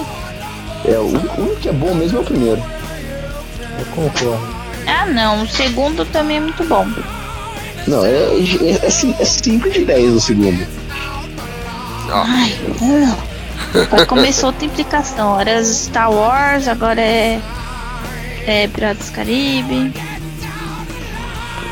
É, 0.85 0.97
o 0.97 1.05
único 1.07 1.55
que 1.57 1.69
é 1.69 1.73
bom 1.73 1.93
mesmo 1.93 2.17
é 2.19 2.21
o 2.21 2.23
primeiro. 2.23 2.63
Eu 3.79 3.85
concordo. 3.95 4.39
Ah, 4.87 5.05
não. 5.05 5.43
O 5.43 5.47
segundo 5.47 6.05
também 6.05 6.37
é 6.37 6.39
muito 6.39 6.63
bom. 6.63 6.87
Não, 7.87 8.05
é, 8.05 8.09
é, 8.09 8.85
é, 8.85 8.89
cin- 8.89 9.15
é 9.19 9.25
5 9.25 9.69
de 9.69 9.85
10 9.85 10.13
o 10.13 10.19
segundo. 10.21 10.65
Ai, 12.11 12.57
não. 12.81 13.17
Agora 13.83 14.05
começou 14.05 14.47
outra 14.49 14.65
implicação. 14.65 15.39
Era 15.39 15.63
Star 15.63 16.11
Wars, 16.11 16.67
agora 16.67 17.01
é. 17.01 17.39
É 18.47 18.67
Piratas 18.67 19.07
do 19.09 19.13
Caribe. 19.13 19.93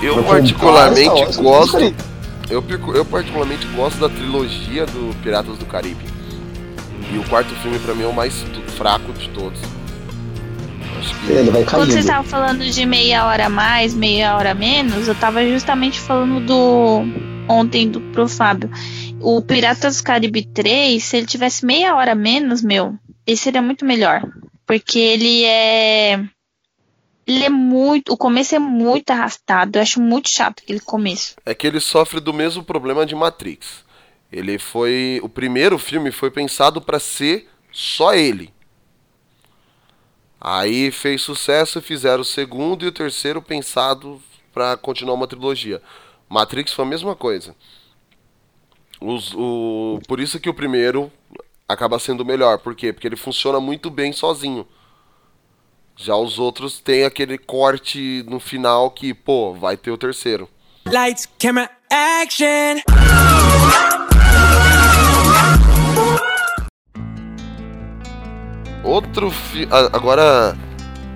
Eu 0.02 0.24
particularmente 0.24 1.10
com 1.38 1.44
gosto. 1.44 1.96
Eu, 2.50 2.64
eu 2.96 3.06
particularmente 3.06 3.68
gosto 3.68 4.00
da 4.00 4.10
trilogia 4.10 4.86
do 4.86 5.16
Piratas 5.22 5.58
do 5.58 5.66
Caribe. 5.66 6.04
E 7.12 7.18
o 7.18 7.24
quarto 7.26 7.54
filme 7.56 7.80
pra 7.80 7.94
mim 7.94 8.04
é 8.04 8.08
o 8.08 8.14
mais 8.14 8.44
fraco 8.78 9.12
de 9.14 9.30
todos. 9.30 9.60
Acho 11.00 11.16
que 11.20 11.32
Ele 11.32 11.52
vai 11.52 11.64
Quando 11.64 11.92
vocês 11.92 12.06
estavam 12.06 12.24
falando 12.24 12.64
de 12.64 12.86
meia 12.86 13.26
hora 13.26 13.46
a 13.46 13.50
mais, 13.50 13.94
meia 13.94 14.36
hora 14.36 14.54
menos, 14.54 15.08
eu 15.08 15.16
tava 15.16 15.46
justamente 15.46 16.00
falando 16.00 16.46
do. 16.46 17.04
Ontem 17.50 17.90
do 17.90 18.02
pro 18.02 18.28
Fábio. 18.28 18.70
O 19.22 19.42
Piratas 19.42 19.98
do 19.98 20.04
Caribe 20.04 20.46
3, 20.46 21.02
se 21.02 21.18
ele 21.18 21.26
tivesse 21.26 21.66
meia 21.66 21.96
hora 21.96 22.14
menos, 22.14 22.62
meu, 22.62 22.96
ele 23.26 23.38
seria 23.38 23.62
muito 23.62 23.86
melhor. 23.86 24.22
Porque 24.66 25.00
ele 25.00 25.46
é. 25.46 26.26
Ele 27.28 27.44
é 27.44 27.50
muito. 27.50 28.14
O 28.14 28.18
começo 28.18 28.56
é 28.56 28.60
muito 28.60 29.10
arrastado. 29.12 29.78
Eu 29.78 29.82
acho 29.82 30.00
muito 30.02 30.30
chato 30.30 30.62
aquele 30.64 30.80
começo. 30.80 31.36
é 31.46 31.54
que 31.54 31.68
ele 31.68 31.80
sofre 31.80 32.20
do 32.20 32.34
mesmo 32.34 32.64
problema 32.64 33.06
de 33.06 33.14
Matrix. 33.16 33.86
Ele 34.32 34.58
foi. 34.58 35.20
O 35.24 35.30
primeiro 35.30 35.78
filme 35.78 36.12
foi 36.12 36.32
pensado 36.32 36.82
pra 36.82 37.00
ser 37.00 37.50
só 37.72 38.14
ele. 38.14 38.54
Aí 40.40 40.92
fez 40.92 41.22
sucesso 41.22 41.82
fizeram 41.82 42.22
o 42.22 42.26
segundo 42.26 42.86
e 42.86 42.88
o 42.88 42.92
terceiro 42.92 43.42
pensado 43.42 44.22
pra 44.54 44.78
continuar 44.78 45.16
uma 45.16 45.28
trilogia. 45.28 45.82
Matrix 46.30 46.72
foi 46.72 46.86
a 46.86 46.88
mesma 46.88 47.16
coisa. 47.16 47.56
Os- 49.02 49.34
o, 49.36 50.00
por 50.08 50.20
isso 50.20 50.40
que 50.40 50.50
o 50.50 50.54
primeiro 50.54 51.12
acaba 51.68 52.00
sendo 52.00 52.24
melhor. 52.26 52.60
Por 52.60 52.76
quê? 52.76 52.94
Porque 52.94 53.08
ele 53.08 53.16
funciona 53.16 53.60
muito 53.60 53.90
bem 53.90 54.14
sozinho. 54.14 54.68
Já 55.98 56.16
os 56.16 56.38
outros 56.38 56.80
têm 56.80 57.04
aquele 57.06 57.38
corte 57.38 58.24
no 58.28 58.40
final 58.40 58.92
que, 58.92 59.14
pô, 59.14 59.54
vai 59.54 59.76
ter 59.76 59.92
o 59.92 59.98
terceiro. 59.98 60.48
Lights, 60.86 61.28
camera, 61.40 61.70
action. 61.92 62.82
Outro 68.84 69.30
fi 69.32 69.68
a- 69.72 69.90
agora 69.98 70.56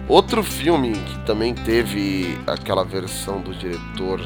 outro 0.07 0.43
filme 0.43 0.91
que 0.93 1.19
também 1.25 1.53
teve 1.53 2.37
aquela 2.45 2.83
versão 2.83 3.39
do 3.39 3.53
diretor 3.55 4.19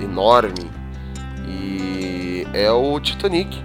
enorme 0.00 0.70
e 1.48 2.46
é 2.52 2.70
o 2.70 3.00
Titanic. 3.00 3.62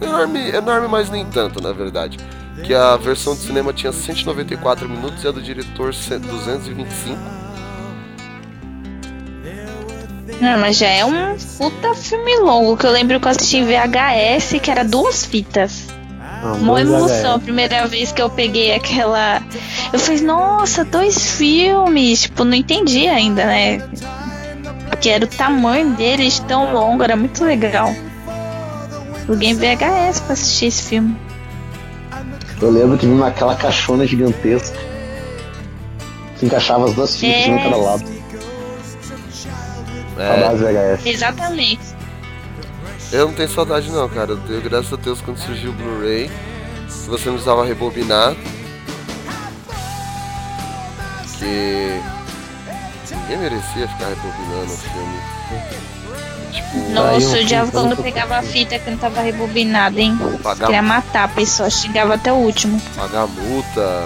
Enorme, 0.00 0.50
enorme, 0.50 0.88
mas 0.88 1.08
nem 1.10 1.24
tanto, 1.24 1.60
na 1.62 1.72
verdade. 1.72 2.18
Que 2.62 2.72
a 2.72 2.96
versão 2.96 3.34
de 3.34 3.40
cinema 3.40 3.72
tinha 3.72 3.92
194 3.92 4.88
minutos 4.88 5.24
e 5.24 5.28
a 5.28 5.30
do 5.30 5.42
diretor 5.42 5.92
100 5.92 6.18
225. 6.20 7.18
Não, 10.40 10.58
mas 10.58 10.76
já 10.76 10.88
é 10.88 11.04
um 11.04 11.36
puta 11.58 11.94
filme 11.94 12.36
longo 12.38 12.76
que 12.76 12.86
eu 12.86 12.90
lembro 12.90 13.18
que 13.20 13.26
eu 13.26 13.30
assisti 13.30 13.58
em 13.58 13.64
VHS, 13.64 14.60
que 14.60 14.70
era 14.70 14.84
duas 14.84 15.24
fitas. 15.24 15.86
Não, 16.42 16.56
Uma 16.56 16.80
emoção, 16.80 17.36
a 17.36 17.38
primeira 17.38 17.86
vez 17.86 18.12
que 18.12 18.20
eu 18.20 18.28
peguei 18.28 18.74
aquela. 18.74 19.42
Eu 19.92 19.98
falei, 19.98 20.20
nossa, 20.20 20.84
dois 20.84 21.36
filmes. 21.36 22.22
Tipo, 22.22 22.44
não 22.44 22.54
entendi 22.54 23.06
ainda, 23.08 23.46
né? 23.46 23.78
Porque 24.90 25.08
era 25.08 25.24
o 25.24 25.28
tamanho 25.28 25.94
deles 25.94 26.38
tão 26.40 26.72
longo, 26.72 27.02
era 27.02 27.16
muito 27.16 27.42
legal. 27.44 27.94
Aluguei 29.26 29.50
em 29.50 29.54
VHS 29.54 30.20
pra 30.20 30.32
assistir 30.34 30.66
esse 30.66 30.82
filme. 30.82 31.16
Eu 32.60 32.70
lembro 32.70 32.96
que 32.96 33.06
vinha 33.06 33.18
naquela 33.18 33.54
caixona 33.56 34.06
gigantesca. 34.06 34.76
Que 36.38 36.46
encaixava 36.46 36.86
as 36.86 36.94
duas 36.94 37.16
fitas, 37.16 37.42
É. 37.42 37.48
em 37.48 37.58
cada 37.62 37.76
lado. 37.76 38.04
É, 40.16 40.28
Saudades 40.28 40.60
VHS. 40.60 41.06
Exatamente. 41.06 41.80
eu 43.12 43.26
não 43.26 43.34
tenho 43.34 43.48
saudade 43.48 43.90
não, 43.90 44.08
cara. 44.08 44.30
Eu 44.32 44.36
tenho, 44.38 44.60
graças 44.62 44.92
a 44.92 44.96
Deus, 44.96 45.20
quando 45.20 45.38
surgiu 45.38 45.70
o 45.70 45.74
Blu-ray, 45.74 46.30
você 46.88 47.26
não 47.28 47.34
precisava 47.34 47.64
rebobinar. 47.64 48.34
Que 51.38 52.00
ninguém 53.10 53.38
merecia 53.38 53.88
ficar 53.88 54.08
rebobinando 54.08 54.72
o 54.72 54.76
filme. 54.76 55.18
Tipo, 56.54 56.90
Nossa, 56.92 57.36
eu 57.36 57.42
odiava 57.44 57.70
filme 57.70 57.88
quando 57.88 57.98
eu 57.98 58.02
pegava 58.04 58.36
a 58.38 58.42
fita 58.42 58.78
que 58.78 58.88
não 58.90 58.96
tava 58.96 59.20
rebobinada, 59.20 60.00
hein? 60.00 60.16
Pagar- 60.42 60.66
Queria 60.66 60.82
matar 60.82 61.24
a 61.24 61.28
pessoa, 61.28 61.68
xingava 61.68 62.14
até 62.14 62.32
o 62.32 62.36
último. 62.36 62.80
pagar 62.96 63.26
multa. 63.26 64.04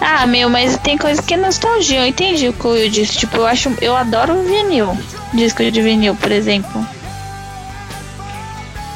Ah, 0.00 0.26
meu, 0.26 0.48
mas 0.48 0.76
tem 0.78 0.96
coisa 0.96 1.20
que 1.22 1.34
é 1.34 1.36
nostalgia. 1.36 2.00
Eu 2.00 2.06
entendi 2.06 2.48
o 2.48 2.52
que 2.52 2.66
o 2.66 2.70
Will 2.70 2.88
disse. 2.90 3.18
Tipo, 3.18 3.38
eu 3.38 3.46
acho. 3.46 3.72
Eu 3.80 3.96
adoro 3.96 4.34
o 4.34 4.44
vinil. 4.44 4.96
Disco 5.34 5.68
de 5.70 5.82
vinil, 5.82 6.14
por 6.14 6.30
exemplo. 6.30 6.86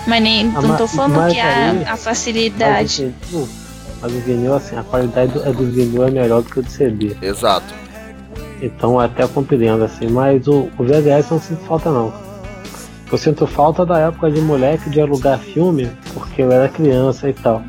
Mas 0.07 0.23
nem. 0.23 0.53
Ah, 0.55 0.61
não 0.63 0.77
tô 0.77 0.87
falando 0.87 1.29
que 1.33 1.41
aí- 1.41 1.85
a, 1.85 1.95
a 1.95 1.97
facilidade. 1.97 3.13
o 3.33 3.49
Mas 4.01 4.13
o 4.13 4.21
vinil, 4.21 4.55
assim, 4.55 4.77
a 4.77 4.83
qualidade 4.85 5.33
do, 5.33 5.41
do 5.53 5.71
vinil 5.73 6.07
é 6.07 6.11
melhor 6.11 6.43
do 6.43 6.51
que 6.51 6.61
o 6.61 6.63
do 6.63 6.71
CD. 6.71 7.17
Exato. 7.21 7.75
Então 8.63 8.93
eu 8.93 9.01
até 9.01 9.27
compreendo, 9.27 9.83
assim, 9.83 10.07
mas 10.07 10.47
o, 10.47 10.71
o 10.79 10.85
VHS 10.85 11.31
não 11.31 11.41
sinto 11.41 11.65
falta 11.65 11.91
não. 11.91 12.13
Eu 13.11 13.19
sinto 13.19 13.47
falta 13.47 13.85
da 13.85 13.99
época 13.99 14.31
de 14.31 14.41
moleque 14.41 14.89
de 14.89 15.01
alugar 15.01 15.39
filme, 15.39 15.91
porque 16.15 16.41
eu 16.41 16.51
era 16.51 16.69
criança 16.69 17.29
e 17.29 17.35
tal. 17.35 17.61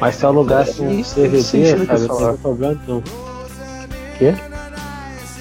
Mas 0.00 0.14
se 0.14 0.24
eu 0.24 0.28
alugasse 0.28 0.80
um 0.80 0.90
isso, 0.90 1.16
DVD, 1.16 1.42
sabe, 1.42 1.64
eu 1.90 2.08
não 2.08 2.28
tem 2.28 2.36
problema 2.36 2.80
não. 2.86 3.02
Quê? 4.18 4.34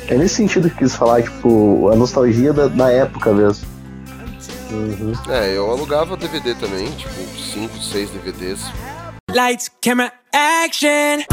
É 0.07 0.15
nesse 0.15 0.35
sentido 0.35 0.69
que 0.69 0.75
eu 0.75 0.79
quis 0.79 0.95
falar, 0.95 1.21
tipo, 1.21 1.89
a 1.89 1.95
nostalgia 1.95 2.51
da, 2.51 2.67
da 2.67 2.91
época 2.91 3.31
mesmo. 3.31 3.67
Uhum. 4.71 5.13
É, 5.29 5.55
eu 5.55 5.69
alugava 5.69 6.17
DVD 6.17 6.55
também, 6.55 6.89
tipo, 6.91 7.13
5, 7.53 7.77
6 7.77 8.09
DVDs. 8.09 8.61
Lights, 9.31 9.69
camera, 9.81 10.11
action. 10.33 11.23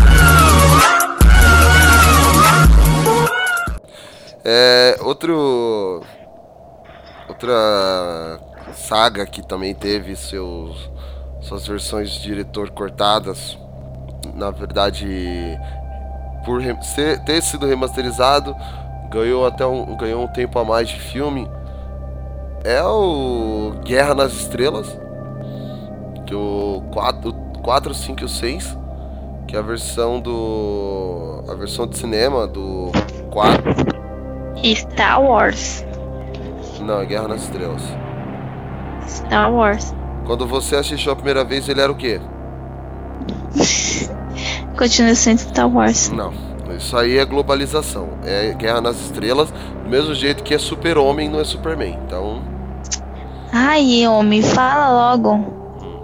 É, 4.44 4.96
outro. 5.00 6.02
Outra 7.28 8.40
saga 8.74 9.24
que 9.26 9.46
também 9.46 9.74
teve 9.74 10.16
seus, 10.16 10.90
suas 11.40 11.66
versões 11.66 12.10
de 12.10 12.22
diretor 12.22 12.70
cortadas. 12.70 13.56
Na 14.34 14.50
verdade, 14.50 15.06
por 16.44 16.62
ser- 16.82 17.22
ter 17.24 17.42
sido 17.42 17.66
remasterizado, 17.66 18.54
ganhou 19.10 19.46
até 19.46 19.64
um, 19.64 19.96
ganhou 19.96 20.22
um 20.24 20.28
tempo 20.28 20.58
a 20.58 20.64
mais 20.64 20.88
de 20.88 20.98
filme. 21.00 21.48
É 22.64 22.82
o 22.82 23.72
Guerra 23.84 24.14
nas 24.14 24.32
Estrelas, 24.32 24.98
que 26.26 26.34
o 26.34 26.82
4, 26.92 27.32
4 27.62 27.94
5 27.94 28.20
e 28.22 28.24
o 28.24 28.28
6, 28.28 28.76
que 29.46 29.56
é 29.56 29.58
a 29.58 29.62
versão 29.62 30.20
do. 30.20 31.44
a 31.48 31.54
versão 31.54 31.86
de 31.86 31.96
cinema 31.96 32.46
do 32.46 32.90
4. 33.30 34.01
Star 34.74 35.22
Wars. 35.22 35.84
Não, 36.80 37.00
é 37.00 37.06
Guerra 37.06 37.28
nas 37.28 37.42
Estrelas. 37.42 37.82
Star 39.06 39.52
Wars. 39.52 39.94
Quando 40.26 40.46
você 40.46 40.76
assistiu 40.76 41.12
a 41.12 41.16
primeira 41.16 41.44
vez, 41.44 41.68
ele 41.68 41.80
era 41.80 41.90
o 41.90 41.94
quê? 41.96 42.20
Continua 44.78 45.14
sendo 45.14 45.38
Star 45.38 45.68
Wars. 45.68 46.10
Não. 46.10 46.32
Isso 46.76 46.96
aí 46.96 47.18
é 47.18 47.24
globalização. 47.24 48.08
É 48.24 48.52
Guerra 48.54 48.80
nas 48.80 48.96
Estrelas, 49.00 49.50
do 49.84 49.88
mesmo 49.90 50.14
jeito 50.14 50.42
que 50.42 50.54
é 50.54 50.58
Super-Homem, 50.58 51.28
não 51.28 51.40
é 51.40 51.44
Superman. 51.44 51.98
Então, 52.06 52.42
Ai, 53.52 54.06
homem, 54.08 54.40
fala 54.40 55.10
logo. 55.10 55.36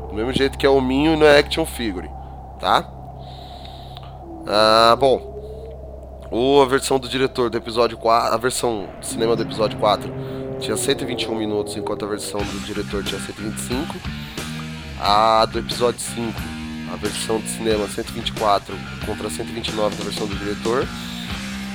do 0.08 0.14
mesmo 0.14 0.32
jeito 0.32 0.58
que 0.58 0.66
é 0.66 0.68
Hominho 0.68 1.14
e 1.14 1.16
não 1.16 1.26
é 1.26 1.38
Action 1.38 1.64
Figure, 1.64 2.10
tá? 2.60 2.84
Ah, 4.46 4.94
bom. 5.00 5.27
O, 6.30 6.60
a 6.60 6.66
versão 6.66 6.98
do 6.98 7.08
diretor 7.08 7.48
do 7.48 7.56
episódio 7.56 7.96
4, 7.96 8.34
a 8.34 8.36
versão 8.36 8.88
de 9.00 9.06
cinema 9.06 9.34
do 9.34 9.42
episódio 9.42 9.78
4 9.78 10.12
tinha 10.60 10.76
121 10.76 11.34
minutos, 11.34 11.76
enquanto 11.76 12.04
a 12.04 12.08
versão 12.08 12.40
do 12.40 12.60
diretor 12.66 13.02
tinha 13.02 13.20
125. 13.20 13.96
A 15.00 15.46
do 15.46 15.58
episódio 15.60 16.00
5, 16.00 16.32
a 16.92 16.96
versão 16.96 17.38
de 17.40 17.48
cinema 17.48 17.86
124 17.88 18.74
contra 19.06 19.30
129 19.30 19.96
da 19.96 20.04
versão 20.04 20.26
do 20.26 20.34
diretor. 20.36 20.86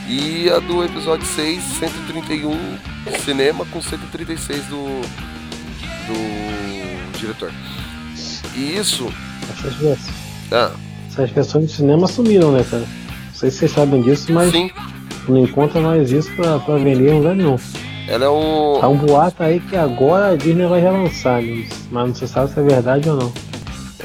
E 0.08 0.50
a 0.50 0.60
do 0.60 0.84
episódio 0.84 1.26
6, 1.26 1.64
131 1.80 2.52
cinema 3.24 3.66
com 3.72 3.82
136 3.82 4.66
do, 4.66 5.02
do 6.08 7.18
diretor. 7.18 7.52
E 8.56 8.78
isso. 8.78 9.08
Essas, 9.50 9.74
vers- 9.76 10.10
Ah, 10.52 10.72
essas 11.10 11.30
versões 11.32 11.68
de 11.70 11.76
cinema 11.78 12.06
sumiram, 12.08 12.52
né, 12.52 12.66
cara? 12.70 12.86
Não 13.44 13.50
sei 13.50 13.52
se 13.52 13.58
vocês 13.58 13.72
sabem 13.74 14.02
disso, 14.02 14.32
mas 14.32 14.54
sim, 14.54 14.72
não 15.28 15.44
encontra 15.44 15.82
mais 15.82 16.14
isso 16.14 16.32
pra, 16.32 16.60
pra 16.60 16.78
vender 16.78 17.12
em 17.12 17.18
lugar 17.18 17.36
nenhum. 17.36 17.60
ela 18.08 18.24
é 18.24 18.30
um. 18.30 18.78
Tá 18.80 18.88
um 18.88 18.96
boato 18.96 19.44
aí 19.44 19.60
que 19.60 19.76
agora 19.76 20.30
a 20.30 20.36
Disney 20.38 20.66
vai 20.66 20.80
relançar, 20.80 21.42
né? 21.42 21.68
mas 21.92 22.08
não 22.08 22.16
se 22.16 22.26
sabe 22.26 22.54
se 22.54 22.60
é 22.62 22.64
verdade 22.64 23.10
ou 23.10 23.18
não. 23.18 23.34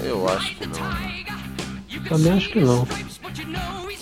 Eu 0.02 0.28
acho 0.28 0.56
que 0.56 0.66
não. 0.66 2.08
Também 2.08 2.32
acho 2.32 2.48
que 2.50 2.58
não. 2.58 2.84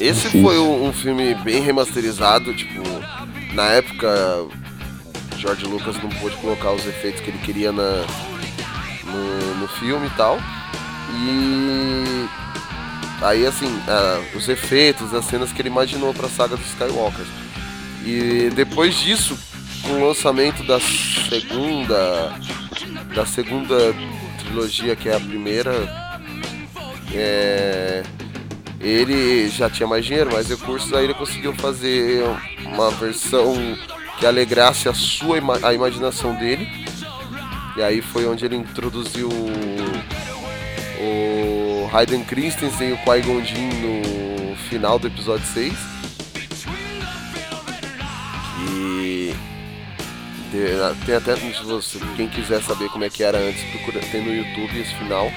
Esse 0.01 0.41
foi 0.41 0.59
um, 0.59 0.89
um 0.89 0.93
filme 0.95 1.35
bem 1.35 1.61
remasterizado, 1.61 2.55
tipo, 2.55 2.83
na 3.53 3.65
época 3.65 4.47
George 5.37 5.67
Lucas 5.67 6.03
não 6.03 6.09
pôde 6.09 6.35
colocar 6.37 6.73
os 6.73 6.87
efeitos 6.87 7.21
que 7.21 7.29
ele 7.29 7.39
queria 7.41 7.73
na, 7.73 8.07
no, 9.05 9.55
no 9.61 9.69
filme 9.69 10.07
e 10.07 10.17
tal. 10.17 10.39
E 11.13 12.27
aí 13.23 13.47
assim, 13.47 13.81
ah, 13.89 14.21
os 14.35 14.49
efeitos, 14.49 15.15
as 15.15 15.25
cenas 15.25 15.53
que 15.53 15.63
ele 15.63 15.69
imaginou 15.69 16.13
para 16.13 16.27
a 16.27 16.31
saga 16.31 16.57
dos 16.57 16.67
Skywalkers. 16.67 17.29
E 18.05 18.51
depois 18.55 18.97
disso, 18.97 19.39
com 19.83 19.93
o 19.93 20.09
lançamento 20.09 20.63
da 20.65 20.79
segunda 20.81 22.35
da 23.15 23.25
segunda 23.25 23.95
trilogia, 24.39 24.95
que 24.95 25.09
é 25.09 25.17
a 25.17 25.21
primeira, 25.21 25.73
é, 27.13 28.03
ele 28.79 29.49
já 29.49 29.71
tinha 29.71 29.87
mais 29.87 30.05
dinheiro, 30.05 30.33
mais 30.33 30.49
recursos, 30.49 30.93
aí 30.93 31.05
ele 31.05 31.15
conseguiu 31.15 31.55
fazer 31.55 32.23
uma 32.65 32.91
versão 32.91 33.55
que 34.19 34.27
alegrasse 34.27 34.89
a 34.89 34.95
sua 34.95 35.39
a 35.63 35.75
imaginação 35.75 36.35
dele. 36.35 36.69
E 37.77 37.83
aí 37.83 38.01
foi 38.01 38.27
onde 38.27 38.45
ele 38.45 38.57
introduziu 38.57 39.29
o 39.29 39.57
Hayden 41.87 42.25
Christensen 42.25 42.91
e 42.91 42.93
o 42.93 42.99
Qui-Gon 42.99 43.45
Jinn 43.45 43.71
no 43.81 44.57
final 44.69 44.99
do 44.99 45.07
episódio 45.07 45.47
6. 45.47 45.73
E 48.69 49.35
tem 51.05 51.15
até 51.15 51.35
quem 52.17 52.29
quiser 52.29 52.63
saber 52.63 52.89
como 52.89 53.05
é 53.05 53.11
que 53.11 53.23
era 53.23 53.39
antes, 53.39 53.63
procura, 53.71 54.01
tem 54.11 54.23
no 54.23 54.35
YouTube 54.35 54.81
esse 54.81 54.95
final, 54.95 55.31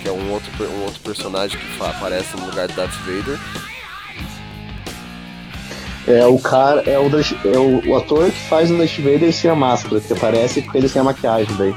que 0.00 0.08
é 0.08 0.12
um 0.12 0.32
outro, 0.32 0.50
um 0.64 0.84
outro 0.84 1.00
personagem 1.00 1.58
que 1.58 1.84
aparece 1.84 2.36
no 2.36 2.46
lugar 2.46 2.68
de 2.68 2.74
Darth 2.74 2.94
Vader. 3.04 3.38
É 6.06 6.26
o 6.26 6.38
cara, 6.38 6.82
é 6.82 6.98
o, 6.98 7.08
é 7.08 7.58
o, 7.58 7.90
o 7.90 7.96
ator 7.96 8.30
que 8.30 8.40
faz 8.48 8.70
o 8.70 8.76
Darth 8.76 8.98
Vader 8.98 9.32
sem 9.32 9.50
a 9.50 9.54
máscara, 9.54 10.00
que 10.00 10.12
aparece 10.12 10.62
com 10.62 10.76
ele 10.76 10.88
sem 10.88 11.00
a 11.00 11.04
maquiagem 11.04 11.54
daí. 11.56 11.74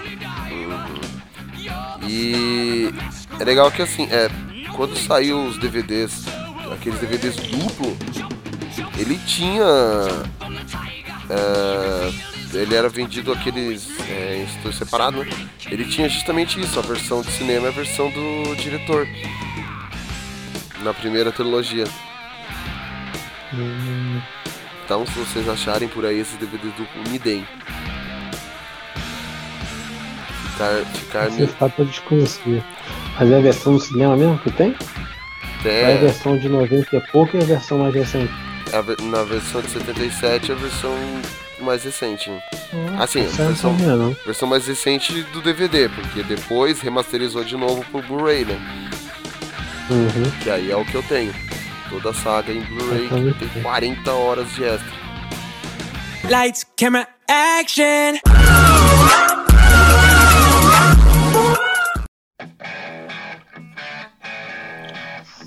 É 3.40 3.44
legal 3.44 3.72
que 3.72 3.82
assim, 3.82 4.08
é, 4.12 4.30
quando 4.76 4.96
saiu 4.98 5.46
os 5.46 5.58
DVDs, 5.58 6.26
aqueles 6.72 7.00
DVDs 7.00 7.36
duplo, 7.36 7.96
ele 8.98 9.18
tinha. 9.26 9.64
é, 11.30 12.36
ele 12.54 12.74
era 12.76 12.88
vendido 12.88 13.34
aqueles 13.34 13.90
é, 14.10 14.38
em 14.38 14.44
estúdio 14.46 14.74
separado, 14.74 15.24
né? 15.24 15.32
Ele 15.70 15.86
tinha 15.86 16.08
justamente 16.08 16.60
isso, 16.60 16.80
a 16.80 16.82
versão 16.82 17.22
de 17.22 17.32
cinema 17.32 17.66
e 17.66 17.70
a 17.70 17.72
versão 17.72 18.10
do 18.10 18.56
diretor. 18.56 19.08
Na 20.84 20.94
primeira 20.94 21.32
trilogia. 21.32 21.86
Então 24.86 25.06
se 25.06 25.14
vocês 25.14 25.50
acharem 25.50 25.88
por 25.88 26.06
aí 26.06 26.20
esses 26.20 26.38
DVDs 26.38 26.74
duplo, 26.76 27.12
me 27.12 27.18
deem. 27.18 27.46
Ficar, 30.52 30.86
ficar 30.86 31.28
Esse 31.28 31.48
fato 31.48 31.82
eu 31.82 31.86
desconhecia. 31.86 32.64
Mas 33.20 33.32
é 33.32 33.38
a 33.38 33.42
versão 33.42 33.74
do 33.74 33.80
cinema 33.80 34.16
mesmo 34.18 34.38
que 34.40 34.52
tem? 34.52 34.76
É 35.64 35.86
a 35.86 35.90
É, 35.92 35.98
versão 35.98 36.38
de 36.38 36.48
90 36.50 36.96
e 36.96 37.02
pouco 37.12 37.36
e 37.38 37.42
a 37.42 37.46
versão 37.46 37.80
mais 37.80 37.94
recente? 37.94 38.32
a 38.74 39.04
na 39.04 39.24
versão 39.24 39.62
de 39.62 39.70
77 39.70 40.52
a 40.52 40.56
versão 40.56 40.94
mais 41.62 41.84
recente. 41.84 42.30
Assim, 43.00 43.22
a 43.22 43.24
essa 43.24 43.42
eu 43.42 43.46
não 43.46 43.52
versão, 43.54 43.74
não. 43.98 44.16
versão 44.26 44.48
mais 44.50 44.68
recente 44.68 45.22
do 45.24 45.42
DVD, 45.42 45.88
porque 45.90 46.24
depois 46.24 46.82
remasterizou 46.82 47.44
de 47.44 47.56
novo 47.56 47.84
pro 47.92 48.02
Blu-ray, 48.02 48.44
né? 48.46 48.60
Uhum. 49.90 50.32
Que 50.44 50.50
aí 50.50 50.72
é 50.72 50.76
o 50.76 50.84
que 50.84 50.96
eu 50.96 51.04
tenho. 51.04 51.34
Toda 51.90 52.10
a 52.10 52.14
saga 52.14 52.52
em 52.52 52.62
Blu-ray 52.62 53.08
que 53.08 53.48
tem 53.50 53.62
40 53.62 54.12
horas 54.12 54.52
de 54.54 54.64
extra. 54.66 54.94
Lights, 56.30 56.66
camera, 56.76 57.08
action. 57.30 58.20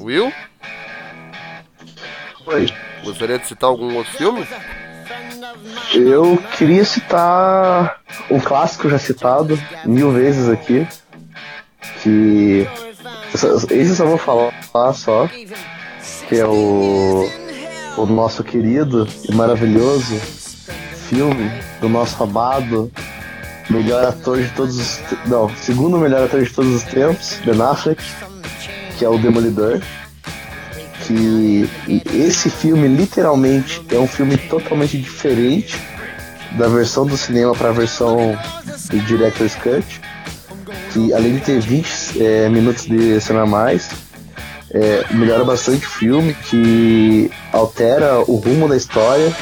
Will? 0.08 0.32
Oi. 2.46 2.66
Gostaria 3.04 3.38
de 3.38 3.46
citar 3.46 3.68
algum 3.68 3.94
outro 3.94 4.10
filme? 4.12 4.48
Eu 5.94 6.42
queria 6.56 6.82
citar 6.82 8.00
um 8.30 8.40
clássico 8.40 8.88
já 8.88 8.98
citado 8.98 9.60
mil 9.84 10.10
vezes 10.10 10.48
aqui, 10.48 10.88
que 12.02 12.66
esse 13.34 13.90
eu 13.90 13.94
só 13.94 14.06
vou 14.06 14.16
falar 14.16 14.94
só, 14.94 15.28
que 16.26 16.36
é 16.38 16.46
o, 16.46 17.28
o 17.98 18.06
nosso 18.06 18.42
querido 18.42 19.06
e 19.28 19.34
maravilhoso 19.34 20.18
filme 21.08 21.50
do 21.82 21.88
nosso 21.90 22.22
amado 22.22 22.90
melhor 23.68 24.06
ator 24.06 24.40
de 24.40 24.48
todos 24.52 24.74
os 24.78 25.00
não, 25.26 25.54
segundo 25.56 25.98
melhor 25.98 26.24
ator 26.24 26.42
de 26.42 26.50
todos 26.50 26.76
os 26.76 26.82
tempos, 26.84 27.38
Ben 27.44 27.60
Affleck, 27.60 28.02
que 28.98 29.04
é 29.04 29.08
o 29.08 29.16
Demolidor. 29.16 29.80
Que 31.06 31.70
esse 32.12 32.50
filme 32.50 32.88
literalmente 32.88 33.82
é 33.90 33.98
um 33.98 34.06
filme 34.06 34.36
totalmente 34.36 34.98
diferente 34.98 35.80
da 36.58 36.68
versão 36.68 37.06
do 37.06 37.16
cinema 37.16 37.54
para 37.54 37.68
a 37.68 37.72
versão 37.72 38.36
do 38.90 38.98
Director's 39.00 39.54
Cut, 39.54 40.00
que 40.92 41.14
além 41.14 41.36
de 41.36 41.40
ter 41.40 41.60
20 41.60 42.22
é, 42.22 42.48
minutos 42.48 42.84
de 42.84 43.18
cena 43.20 43.42
a 43.42 43.46
mais, 43.46 43.90
é, 44.72 45.04
melhora 45.14 45.44
bastante 45.44 45.86
o 45.86 45.90
filme, 45.90 46.34
que 46.34 47.30
altera 47.52 48.18
o 48.26 48.36
rumo 48.36 48.68
da 48.68 48.76
história, 48.76 49.32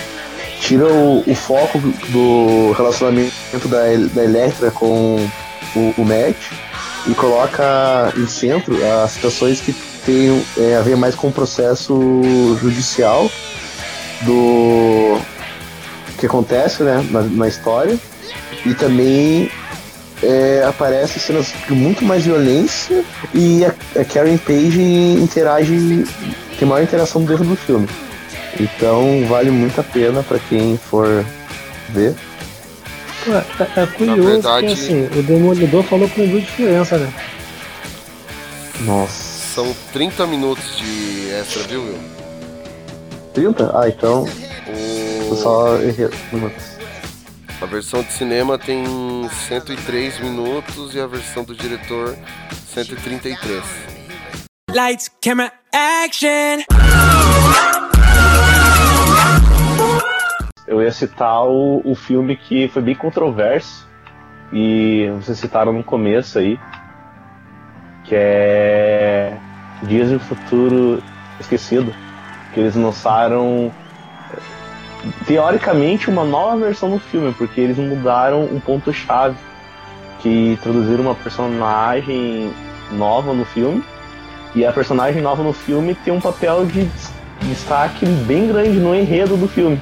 tira 0.61 0.87
o, 0.87 1.25
o 1.27 1.35
foco 1.35 1.81
do 2.11 2.73
relacionamento 2.73 3.69
da, 3.69 3.83
da 4.15 4.25
Electra 4.25 4.71
com 4.71 5.29
o, 5.75 5.95
o 5.99 6.05
Matt 6.05 6.37
e 7.09 7.15
coloca 7.15 8.13
em 8.17 8.27
centro 8.27 8.77
as 9.03 9.13
situações 9.13 9.61
que 9.61 9.73
tem 10.05 10.45
é, 10.59 10.77
a 10.77 10.83
ver 10.83 10.97
mais 10.97 11.15
com 11.15 11.29
o 11.29 11.33
processo 11.33 11.95
judicial 12.61 13.31
do 14.23 15.19
que 16.19 16.27
acontece 16.27 16.83
né, 16.83 17.07
na, 17.11 17.23
na 17.23 17.49
história. 17.49 17.99
E 18.65 18.75
também 18.75 19.51
é, 20.23 20.65
aparece 20.67 21.21
cenas 21.21 21.53
de 21.67 21.75
muito 21.75 22.05
mais 22.05 22.25
violência 22.25 23.05
e 23.35 23.65
a, 23.65 23.75
a 24.01 24.05
Karen 24.05 24.39
Page 24.39 24.81
interage 24.81 26.05
tem 26.59 26.67
maior 26.67 26.83
interação 26.83 27.25
dentro 27.25 27.45
do 27.45 27.57
filme. 27.57 27.89
Então 28.59 29.25
vale 29.29 29.51
muito 29.51 29.81
a 29.81 29.85
pena 29.85 30.23
para 30.23 30.39
quem 30.39 30.77
for 30.77 31.25
ver 31.91 32.15
Ué, 33.29 33.45
é, 33.77 33.81
é 33.83 33.87
curioso 33.87 34.23
verdade- 34.23 34.67
que 34.67 34.73
assim, 34.73 35.05
o 35.07 35.23
Demolidor 35.23 35.83
falou 35.85 36.09
que 36.09 36.21
não 36.21 36.29
viu 36.29 36.41
diferença, 36.41 36.97
né? 36.99 37.13
nossa 38.81 39.37
São 39.55 39.75
30 39.93 40.27
minutos 40.27 40.77
de 40.77 41.31
extra, 41.31 41.63
viu, 41.65 41.83
Will? 41.83 41.99
30? 43.35 43.73
ah 43.79 43.89
então 43.89 44.25
O... 45.31 45.35
só 45.37 45.77
errei 45.77 46.09
minutos 46.33 46.65
A 47.61 47.67
versão 47.67 48.03
de 48.03 48.13
cinema 48.13 48.59
tem 48.59 48.85
103 49.49 50.21
minutos 50.21 50.95
e 50.95 51.01
a 51.01 51.07
versão 51.07 51.43
do 51.43 51.55
diretor 51.55 52.17
133. 52.75 53.63
Lights, 54.75 55.11
camera, 55.23 55.51
action. 55.73 56.63
Eu 60.67 60.83
ia 60.83 60.91
citar 60.91 61.45
o, 61.45 61.81
o 61.85 61.95
filme 61.95 62.37
que 62.37 62.69
foi 62.69 62.83
bem 62.83 62.95
controverso 62.95 63.87
e 64.53 65.09
vocês 65.17 65.39
citaram 65.39 65.73
no 65.73 65.85
começo 65.85 66.39
aí, 66.39 66.59
que 68.05 68.15
é 68.15 69.37
Dias 69.83 70.11
um 70.11 70.19
Futuro 70.19 71.03
Esquecido, 71.39 71.95
que 72.53 72.61
eles 72.61 72.75
lançaram 72.75 73.71
teoricamente 75.27 76.11
uma 76.11 76.25
nova 76.25 76.57
versão 76.57 76.91
do 76.91 76.99
filme, 76.99 77.33
porque 77.33 77.61
eles 77.61 77.79
mudaram 77.79 78.45
um 78.45 78.59
ponto 78.59 78.93
chave, 78.93 79.37
que 80.21 80.53
introduziram 80.53 81.03
uma 81.03 81.15
personagem 81.15 82.51
nova 82.93 83.33
no 83.33 83.45
filme 83.45 83.85
e 84.55 84.65
a 84.65 84.73
personagem 84.73 85.23
nova 85.23 85.43
no 85.43 85.53
filme 85.53 85.95
tem 85.95 86.13
um 86.13 86.21
papel 86.21 86.65
de 86.67 86.85
des- 86.87 87.13
destaque 87.43 88.07
bem 88.27 88.49
grande 88.49 88.79
no 88.79 88.95
enredo 88.95 89.37
do 89.37 89.47
filme. 89.47 89.81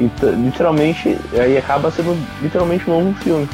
Então, 0.00 0.30
literalmente, 0.32 1.18
aí 1.34 1.58
acaba 1.58 1.90
sendo 1.90 2.16
literalmente 2.42 2.90
um 2.90 3.04
novo 3.04 3.18
filme. 3.20 3.48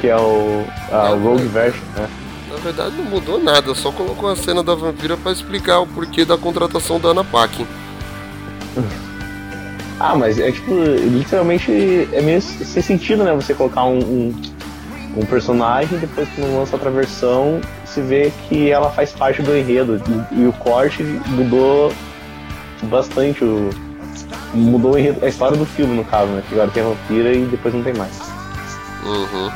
Que 0.00 0.08
é 0.08 0.16
o 0.16 0.64
a 0.90 1.08
Rogue 1.08 1.46
Version, 1.48 1.84
né? 1.94 2.08
Na 2.50 2.56
verdade 2.56 2.96
não 2.96 3.04
mudou 3.04 3.42
nada, 3.42 3.74
só 3.74 3.92
colocou 3.92 4.30
a 4.30 4.36
cena 4.36 4.62
da 4.62 4.74
vampira 4.74 5.16
pra 5.16 5.32
explicar 5.32 5.80
o 5.80 5.86
porquê 5.86 6.24
da 6.24 6.38
contratação 6.38 6.98
da 6.98 7.10
Ana 7.10 7.22
Paquin. 7.22 7.66
Ah, 9.98 10.14
mas 10.14 10.38
é 10.38 10.52
tipo, 10.52 10.74
literalmente 10.74 11.72
é 12.12 12.20
meio 12.20 12.42
sem 12.42 12.82
sentido, 12.82 13.24
né? 13.24 13.32
Você 13.34 13.54
colocar 13.54 13.84
um, 13.84 13.98
um, 13.98 14.42
um 15.16 15.24
personagem 15.24 15.98
depois 15.98 16.28
que 16.28 16.40
não 16.42 16.58
lança 16.58 16.76
outra 16.76 16.90
versão, 16.90 17.62
se 17.86 18.02
vê 18.02 18.30
que 18.46 18.70
ela 18.70 18.90
faz 18.90 19.12
parte 19.12 19.40
do 19.40 19.56
enredo. 19.56 19.98
E, 20.30 20.42
e 20.42 20.46
o 20.46 20.52
corte 20.52 21.02
mudou 21.02 21.90
bastante 22.82 23.42
o, 23.42 23.70
mudou 24.54 24.94
a 24.94 25.28
história 25.28 25.56
do 25.56 25.66
filme, 25.66 25.96
no 25.96 26.04
caso, 26.04 26.30
né? 26.32 26.42
Que 26.48 26.54
agora 26.54 26.70
tem 26.70 26.82
a 26.82 26.86
vampira 26.86 27.32
e 27.32 27.44
depois 27.44 27.74
não 27.74 27.82
tem 27.82 27.94
mais. 27.94 28.18
Uhum. 29.04 29.50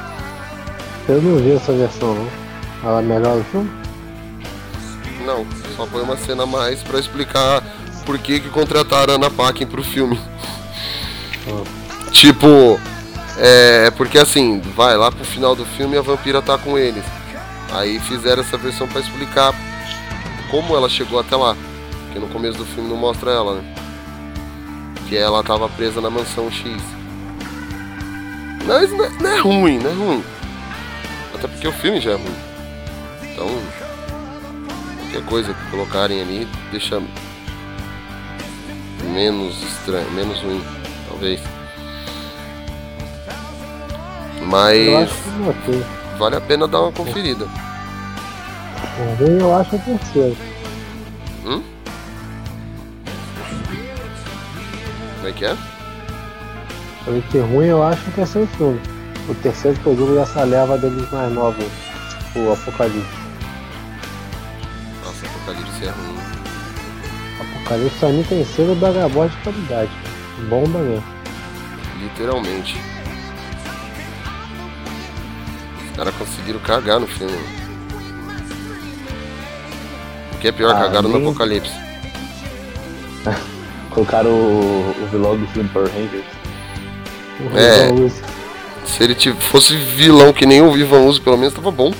Eu 1.09 1.23
não 1.23 1.37
vi 1.39 1.53
essa 1.53 1.73
versão, 1.73 2.15
não. 2.15 2.29
Ela 2.83 3.01
é 3.01 3.03
melhor 3.03 3.39
do 3.39 3.45
filme? 3.45 3.71
Não, 5.25 5.47
só 5.77 5.87
foi 5.87 6.03
uma 6.03 6.17
cena 6.17 6.45
a 6.45 6.47
mais 6.47 6.83
pra 6.83 6.99
explicar 6.99 7.63
por 8.07 8.19
que, 8.19 8.41
que 8.41 8.49
contrataram 8.49 9.15
a 9.15 9.17
Ana 9.17 9.31
Paquin 9.31 9.67
pro 9.67 9.83
filme. 9.83 10.19
Tipo, 12.13 12.81
é 13.39 13.91
porque 13.91 14.19
assim, 14.19 14.61
vai 14.77 14.97
lá 14.97 15.11
pro 15.11 15.25
final 15.25 15.55
do 15.55 15.65
filme 15.65 15.95
e 15.95 15.99
a 15.99 16.03
vampira 16.03 16.41
tá 16.41 16.57
com 16.59 16.79
eles. 16.79 17.05
Aí 17.73 18.01
fizeram 18.01 18.43
essa 18.43 18.57
versão 18.57 18.89
pra 18.89 19.01
explicar 19.01 19.55
como 20.51 20.75
ela 20.75 20.89
chegou 20.89 21.21
até 21.21 21.37
lá. 21.37 21.57
Porque 22.05 22.19
no 22.19 22.29
começo 22.29 22.59
do 22.59 22.65
filme 22.65 22.89
não 22.89 22.97
mostra 22.97 23.31
ela, 23.31 23.55
né? 23.57 23.75
Que 25.11 25.17
ela 25.17 25.43
tava 25.43 25.69
presa 25.69 26.01
na 26.01 26.09
mansão 26.09 26.49
X. 26.49 26.81
Mas 28.65 28.93
não 28.93 29.05
é, 29.05 29.09
não 29.09 29.31
é 29.31 29.39
ruim, 29.41 29.79
não 29.81 29.91
é 29.91 29.95
ruim. 29.95 30.25
Até 31.35 31.49
porque 31.49 31.67
o 31.67 31.73
filme 31.73 32.01
já 32.01 32.13
é 32.13 32.15
ruim. 32.15 32.37
Então, 33.25 33.49
qualquer 35.01 35.29
coisa 35.29 35.53
que 35.53 35.71
colocarem 35.73 36.23
ali 36.23 36.49
deixa 36.71 37.03
menos 39.13 39.61
estranho, 39.65 40.09
menos 40.13 40.41
ruim, 40.43 40.63
talvez. 41.09 41.41
Mas 44.43 45.11
que 45.11 45.49
ok. 45.49 45.87
vale 46.19 46.37
a 46.37 46.41
pena 46.41 46.69
dar 46.69 46.83
uma 46.83 46.93
conferida. 46.93 47.49
Eu 49.19 49.57
acho 49.57 49.75
o 49.75 49.79
terceiro. 49.81 50.37
Hum? 51.45 51.63
Como 55.21 55.29
é 55.29 55.33
que 55.33 55.45
é? 55.45 55.57
Falei 57.05 57.23
que 57.31 57.39
ruim 57.39 57.67
eu 57.67 57.83
acho 57.83 58.09
o 58.09 58.13
terceiro 58.13 58.47
filme. 58.57 58.81
O 59.29 59.35
terceiro 59.35 59.79
que 59.79 59.87
eu 59.87 59.95
digo 59.95 60.15
dessa 60.15 60.43
leva 60.45 60.79
deles 60.79 61.11
mais 61.11 61.33
novos. 61.33 61.65
O 62.35 62.53
Apocalipse. 62.53 63.07
Nossa, 65.05 65.27
Apocalipse 65.27 65.85
é 65.85 65.91
ruim. 65.91 66.17
Apocalipse 67.41 67.99
pra 67.99 68.09
mim 68.11 68.23
tem 68.29 68.45
selo 68.45 68.75
Bagabó 68.77 69.27
de 69.27 69.37
qualidade. 69.39 69.91
Bomba 70.49 70.79
mesmo. 70.79 71.05
Literalmente. 72.01 72.81
Os 75.91 75.97
caras 75.97 76.15
conseguiram 76.15 76.61
cagar 76.61 76.99
no 77.01 77.07
filme. 77.07 77.37
O 80.33 80.39
que 80.39 80.49
é 80.49 80.53
pior, 80.53 80.75
Ah, 80.75 80.81
cagaram 80.81 81.09
no 81.11 81.19
nem- 81.19 81.29
Apocalipse. 81.29 81.73
Colocaram 83.91 84.31
o, 84.31 84.95
o 85.03 85.07
vilão 85.11 85.37
do 85.37 85.47
filme 85.49 85.69
Power 85.71 85.89
Rangers. 85.89 86.25
É. 87.55 88.31
Se 88.87 89.03
ele 89.03 89.15
tive- 89.15 89.41
fosse 89.41 89.75
vilão 89.77 90.33
que 90.33 90.45
nem 90.47 90.63
o 90.63 90.73
Vivan 90.73 91.01
Uso, 91.01 91.23
pelo 91.23 91.37
menos 91.37 91.55
tava 91.55 91.71
bom. 91.71 91.93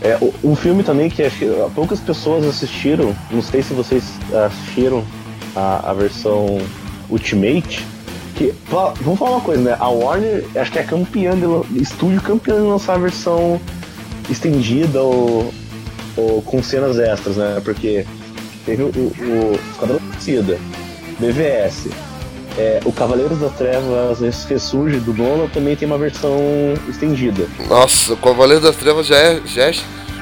É, 0.00 0.18
um 0.42 0.56
filme 0.56 0.82
também 0.82 1.08
que 1.08 1.22
acho 1.22 1.36
que 1.38 1.46
poucas 1.74 2.00
pessoas 2.00 2.44
assistiram, 2.44 3.14
não 3.30 3.40
sei 3.40 3.62
se 3.62 3.72
vocês 3.72 4.02
assistiram 4.46 5.04
a, 5.54 5.90
a 5.90 5.92
versão 5.92 6.58
Ultimate. 7.08 7.86
Que, 8.34 8.52
vamos 9.00 9.18
falar 9.18 9.32
uma 9.32 9.40
coisa, 9.40 9.62
né? 9.62 9.76
A 9.78 9.88
Warner 9.88 10.44
acho 10.56 10.72
que 10.72 10.78
é 10.78 10.82
campeã, 10.82 11.32
de, 11.36 11.80
estúdio 11.80 12.20
campeã 12.20 12.54
de 12.56 12.62
lançar 12.62 12.94
a 12.94 12.98
versão 12.98 13.60
estendida 14.28 15.00
ou, 15.02 15.52
ou 16.16 16.42
com 16.42 16.62
cenas 16.62 16.98
extras, 16.98 17.36
né? 17.36 17.60
Porque 17.62 18.06
teve 18.64 18.82
o, 18.82 18.88
o 18.88 19.58
Esquadrão 19.72 20.00
Suicida, 20.12 20.58
BVS, 21.18 21.88
é, 22.58 22.80
o 22.84 22.92
Cavaleiros 22.92 23.38
das 23.38 23.52
Trevas 23.54 24.20
Ressurge 24.46 24.98
do 25.00 25.14
Nolan 25.14 25.48
também 25.48 25.74
tem 25.74 25.86
uma 25.86 25.98
versão 25.98 26.38
estendida. 26.88 27.46
Nossa, 27.68 28.12
o 28.12 28.16
Cavaleiro 28.16 28.62
das 28.62 28.76
Trevas 28.76 29.06
já 29.06 29.16
é, 29.16 29.40
já 29.46 29.70
é 29.70 29.72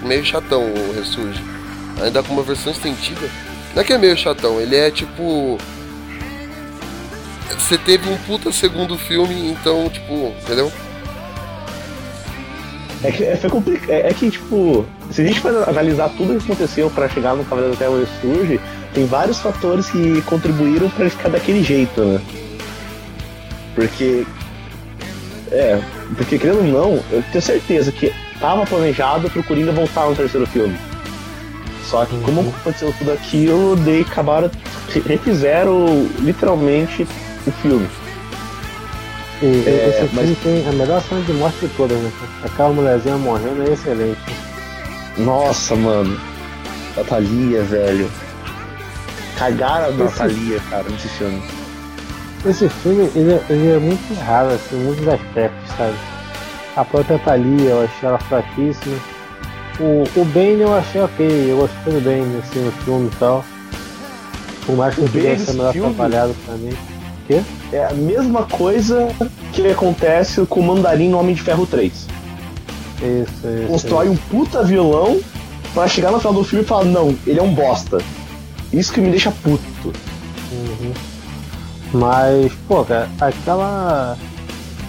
meio 0.02 0.24
chatão 0.24 0.62
o 0.62 0.94
Ressurge. 0.94 1.42
Ainda 2.02 2.22
com 2.22 2.32
uma 2.32 2.42
versão 2.42 2.72
estendida. 2.72 3.28
Não 3.74 3.82
é 3.82 3.84
que 3.84 3.92
é 3.92 3.98
meio 3.98 4.16
chatão, 4.16 4.60
ele 4.60 4.76
é 4.76 4.90
tipo. 4.90 5.58
Você 7.58 7.76
teve 7.76 8.08
um 8.08 8.16
puta 8.18 8.50
segundo 8.52 8.96
filme, 8.96 9.50
então, 9.50 9.88
tipo, 9.88 10.34
entendeu? 10.42 10.72
É 13.02 13.10
que, 13.10 13.24
é, 13.24 13.34
foi 13.36 13.48
compli- 13.48 13.80
é- 13.88 14.08
é 14.10 14.12
que, 14.14 14.30
tipo, 14.30 14.84
se 15.10 15.22
a 15.22 15.24
gente 15.24 15.40
for 15.40 15.68
analisar 15.68 16.10
tudo 16.10 16.38
que 16.38 16.44
aconteceu 16.52 16.90
pra 16.90 17.08
chegar 17.08 17.34
no 17.34 17.44
Cavaleiro 17.44 17.74
da 17.74 17.78
Terra 17.78 17.98
Ressurge, 17.98 18.60
tem 18.92 19.06
vários 19.06 19.38
fatores 19.38 19.88
que 19.88 20.20
contribuíram 20.22 20.88
pra 20.90 21.02
ele 21.06 21.10
ficar 21.10 21.30
daquele 21.30 21.62
jeito, 21.62 22.00
né? 22.02 22.20
Porque. 23.74 24.26
É, 25.50 25.80
porque 26.16 26.38
querendo 26.38 26.58
ou 26.58 26.64
não, 26.64 27.04
eu 27.10 27.22
tenho 27.32 27.42
certeza 27.42 27.90
que 27.90 28.12
tava 28.38 28.64
planejado 28.66 29.28
pro 29.30 29.42
Coringa 29.42 29.72
voltar 29.72 30.06
no 30.08 30.14
terceiro 30.14 30.46
filme. 30.46 30.76
Só 31.84 32.04
que 32.04 32.16
como 32.20 32.40
aconteceu 32.60 32.94
tudo 32.98 33.10
aquilo, 33.12 33.74
daí 33.76 34.02
acabaram, 34.02 34.48
re- 34.90 35.02
refizeram 35.06 36.06
literalmente 36.20 37.04
o 37.46 37.50
filme. 37.50 37.86
E 39.42 39.46
É, 39.66 39.88
esse 39.88 40.14
mas- 40.14 40.26
filme 40.26 40.36
tem 40.42 40.68
a 40.68 40.72
melhor 40.72 41.00
cena 41.02 41.22
de 41.22 41.32
morte 41.32 41.58
de 41.60 41.68
todas, 41.68 41.98
né? 41.98 42.12
Aquela 42.44 42.70
mulherzinha 42.70 43.16
morrendo 43.16 43.62
é 43.68 43.72
excelente. 43.72 44.20
Nossa, 45.16 45.74
mano. 45.74 46.18
Natalia, 46.96 47.62
velho. 47.62 48.10
Cagaram 49.38 49.88
Esse- 49.94 50.02
Natalia, 50.02 50.60
cara, 50.68 50.84
nesse 50.90 51.08
filme. 51.08 51.42
Esse 52.44 52.68
filme, 52.68 53.10
ele, 53.14 53.32
é- 53.32 53.44
ele 53.48 53.68
é 53.72 53.78
muito 53.78 54.14
raro, 54.22 54.50
assim, 54.50 54.76
muitos 54.76 55.06
aspectos, 55.08 55.70
sabe? 55.76 55.94
A 56.76 56.84
própria 56.84 57.18
Thalia, 57.18 57.70
eu 57.70 57.82
achei 57.84 58.08
ela 58.08 58.18
fraquíssima. 58.18 58.96
O, 59.78 60.04
o 60.16 60.24
Bane 60.26 60.60
eu 60.60 60.74
achei 60.74 61.00
ok, 61.00 61.50
eu 61.50 61.56
gostei 61.56 61.92
do 61.94 62.00
Bane, 62.02 62.38
assim, 62.42 62.60
no 62.64 62.72
filme 62.72 63.10
e 63.12 63.16
tal. 63.18 63.44
Por 64.66 64.76
mais 64.76 64.94
que 64.94 65.00
O 65.00 65.08
Bane 65.08 65.22
nesse 65.28 65.52
melhor 65.52 65.72
filme? 65.72 65.94
trabalhado 65.94 66.36
também. 66.46 66.72
Quê? 67.30 67.42
É 67.72 67.84
a 67.84 67.92
mesma 67.94 68.42
coisa 68.42 69.08
que 69.52 69.64
acontece 69.68 70.44
com 70.46 70.58
o 70.58 70.64
Mandarim 70.64 71.10
no 71.10 71.18
Homem 71.20 71.32
de 71.32 71.40
Ferro 71.40 71.64
3. 71.64 71.92
Isso, 71.92 72.08
isso. 73.02 73.66
Constrói 73.68 74.08
um 74.08 74.16
puta 74.16 74.64
vilão 74.64 75.20
pra 75.72 75.86
chegar 75.86 76.10
no 76.10 76.18
final 76.18 76.34
do 76.34 76.42
filme 76.42 76.64
e 76.64 76.66
falar, 76.66 76.86
não, 76.86 77.16
ele 77.24 77.38
é 77.38 77.42
um 77.42 77.54
bosta. 77.54 77.98
Isso 78.72 78.92
que 78.92 79.00
me 79.00 79.10
deixa 79.10 79.30
puto. 79.30 79.92
Uhum. 80.50 80.92
Mas, 81.92 82.52
pô, 82.66 82.84
cara, 82.84 83.08
aquela. 83.20 84.18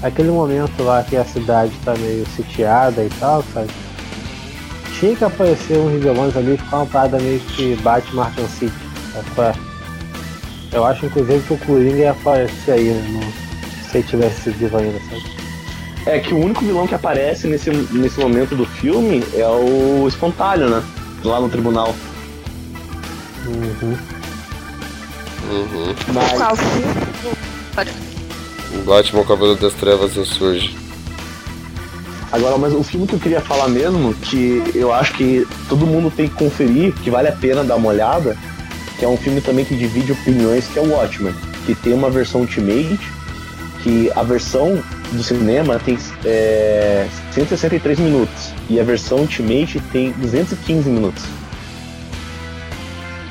Aquele 0.01 0.31
momento 0.31 0.81
lá 0.81 1.03
que 1.03 1.15
a 1.15 1.23
cidade 1.23 1.71
tá 1.85 1.93
meio 1.93 2.25
sitiada 2.35 3.03
e 3.03 3.09
tal, 3.19 3.43
sabe? 3.53 3.69
Tinha 4.99 5.15
que 5.15 5.23
aparecer 5.23 5.77
uns 5.77 6.01
vilões 6.01 6.35
ali, 6.35 6.57
ficar 6.57 6.77
uma 6.77 6.85
parada 6.87 7.19
meio 7.19 7.39
que 7.39 7.75
bate 7.83 8.15
Markham 8.15 8.47
City. 8.47 8.73
sabe? 9.35 9.59
Eu 10.72 10.86
acho 10.86 11.05
inclusive 11.05 11.39
que 11.45 11.53
o 11.53 11.57
Coringa 11.57 11.97
ia 11.97 12.11
aparecer 12.11 12.72
aí, 12.72 12.84
né, 12.89 13.07
no- 13.09 13.89
se 13.89 13.97
ele 13.97 14.07
tivesse 14.07 14.49
vivo 14.51 14.78
ainda, 14.78 14.97
sabe? 15.09 15.24
É 16.05 16.19
que 16.19 16.34
o 16.34 16.38
único 16.39 16.63
vilão 16.65 16.88
que 16.88 16.95
aparece 16.95 17.47
nesse, 17.47 17.69
nesse 17.69 18.19
momento 18.19 18.55
do 18.55 18.65
filme 18.65 19.24
é 19.36 19.45
o 19.47 20.07
Espantalho, 20.07 20.69
né? 20.69 20.82
Lá 21.24 21.39
no 21.39 21.49
tribunal. 21.49 21.93
Uhum. 23.45 23.97
Uhum. 25.51 25.95
Mas- 26.13 26.32
Qual 26.34 26.55
filme? 26.55 26.93
O 28.74 28.84
Batman 28.86 29.24
Cavaleiro 29.26 29.59
das 29.61 29.74
Trevas 29.74 30.15
ressurge. 30.15 30.76
Agora, 32.32 32.57
mas 32.57 32.74
o 32.74 32.82
filme 32.82 33.05
que 33.05 33.13
eu 33.13 33.19
queria 33.19 33.41
falar 33.41 33.67
mesmo, 33.67 34.13
que 34.13 34.63
eu 34.74 34.93
acho 34.93 35.13
que 35.15 35.45
todo 35.67 35.86
mundo 35.86 36.09
tem 36.09 36.30
que 36.30 36.36
conferir, 36.36 36.93
que 37.03 37.11
vale 37.11 37.28
a 37.28 37.34
pena 37.34 37.61
dar 37.63 37.76
uma 37.76 37.89
olhada, 37.89 38.38
que 39.02 39.06
é 39.06 39.08
um 39.08 39.18
filme 39.18 39.41
também 39.41 39.66
que 39.66 39.74
divide 39.76 40.12
opiniões, 40.12 40.68
que 40.68 40.78
é 40.78 40.82
o 40.84 40.91
Watchmen, 40.91 41.34
que 41.66 41.74
tem 41.74 41.91
uma 41.91 42.12
versão 42.12 42.41
Ultimate, 42.41 42.99
que 43.82 44.12
a 44.16 44.22
versão 44.22 44.80
do 45.12 45.24
cinema 45.24 45.80
tem 45.84 45.97
é, 46.24 47.08
163 47.32 47.97
minutos, 47.97 48.54
e 48.70 48.80
a 48.80 48.84
versão 48.84 49.18
Ultimate 49.22 49.80
tem 49.91 50.12
215 50.12 50.88
minutos. 50.88 51.24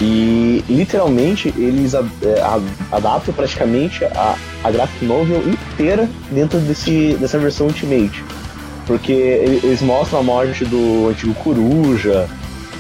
E 0.01 0.65
literalmente 0.69 1.55
eles 1.57 1.95
a- 1.95 2.05
é, 2.23 2.41
a- 2.41 2.61
adaptam 2.97 3.33
praticamente 3.33 4.03
a, 4.07 4.35
a 4.65 4.71
graphic 4.73 5.05
novel 5.05 5.41
inteira 5.49 6.09
dentro 6.33 6.59
desse, 6.59 7.17
dessa 7.21 7.39
versão 7.39 7.69
Ultimate. 7.69 8.25
Porque 8.89 9.13
ele- 9.13 9.61
eles 9.63 9.81
mostram 9.83 10.19
a 10.19 10.23
morte 10.25 10.65
do 10.65 11.11
antigo 11.11 11.33
Coruja, 11.35 12.29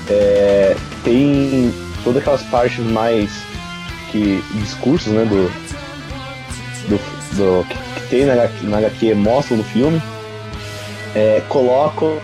é, 0.09 0.75
tem 1.05 1.73
todas 2.05 2.21
aquelas 2.23 2.43
partes 2.45 2.79
mais 2.85 3.31
que 4.11 4.43
discursos 4.55 5.13
né, 5.13 5.25
do, 5.25 5.51
do, 6.89 7.01
do- 7.37 7.67
que, 7.69 8.01
que 8.01 8.07
tem 8.09 8.27
na, 8.27 8.33
HQ 8.35 8.67
na 8.67 8.79
HQ 8.79 9.15
mostram 9.15 9.59
no 9.59 9.65
filme. 9.65 10.01
É, 11.15 11.43
colocam 11.49 12.19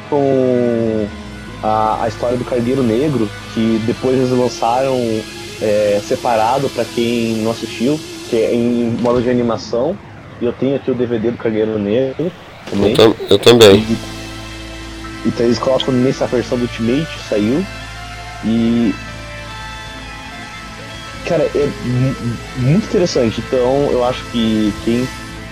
a, 1.63 2.05
a 2.05 2.09
história 2.09 2.37
do 2.37 2.45
Carneiro 2.45 2.83
Negro, 2.83 3.29
que 3.55 3.81
depois 3.87 4.17
eles 4.17 4.31
lançaram 4.31 4.97
é, 5.61 6.01
separado 6.07 6.69
pra 6.71 6.85
quem 6.85 7.37
não 7.43 7.51
assistiu, 7.51 7.99
que 8.31 8.37
é 8.37 8.55
em 8.55 8.97
modo 9.01 9.21
de 9.23 9.29
animação. 9.31 9.97
E 10.41 10.45
eu 10.45 10.53
tenho 10.53 10.77
aqui 10.77 10.91
o 10.91 10.95
DVD 10.95 11.31
do 11.31 11.39
Cargueiro 11.39 11.79
Negro 11.79 12.31
também. 12.71 12.91
Eu, 12.93 12.97
tam- 12.97 13.15
eu 13.31 13.39
também. 13.39 13.77
E- 13.81 13.99
Então 15.27 15.47
eles 15.47 15.59
colocam 15.59 15.93
nessa 15.95 16.27
versão 16.27 16.57
do 16.59 16.63
Ultimate, 16.63 17.09
saiu. 17.29 17.65
E. 18.45 18.95
Cara, 21.29 21.43
é 21.43 21.67
mu- 21.89 22.67
muito 22.69 22.87
interessante. 22.87 23.41
Então 23.41 23.91
eu 23.91 24.05
acho 24.05 24.25
que 24.31 24.71
quem 24.85 25.05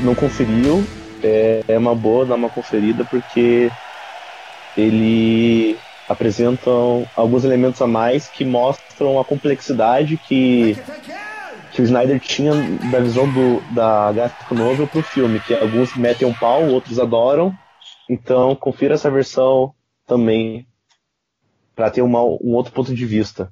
não 0.05 0.15
conferiu 0.15 0.85
é, 1.23 1.63
é 1.67 1.79
uma 1.79 1.95
boa 1.95 2.25
dar 2.25 2.37
uma 2.37 2.49
conferida 2.49 3.05
porque 3.05 3.73
ele 4.77 5.81
apresentam 6.09 7.09
alguns 7.15 7.45
elementos 7.45 7.81
a 7.81 7.87
mais 7.87 8.29
que 8.29 8.45
mostram 8.45 9.19
a 9.19 9.25
complexidade 9.25 10.17
que, 10.17 10.77
que 11.71 11.81
o 11.81 11.85
Snyder 11.85 12.21
tinha 12.21 12.55
da 12.91 13.01
visão 13.01 13.29
do, 13.29 13.63
da 13.73 14.13
graphic 14.13 14.55
novel 14.55 14.87
pro 14.87 15.03
filme, 15.03 15.41
que 15.41 15.55
alguns 15.55 15.95
metem 15.95 16.27
um 16.29 16.35
pau, 16.35 16.67
outros 16.67 16.99
adoram. 16.99 17.57
Então 18.09 18.55
confira 18.55 18.95
essa 18.95 19.11
versão 19.11 19.73
também 20.07 20.67
para 21.75 21.91
ter 21.91 22.03
uma, 22.03 22.23
um 22.23 22.55
outro 22.55 22.73
ponto 22.73 22.95
de 22.95 23.07
vista. 23.07 23.51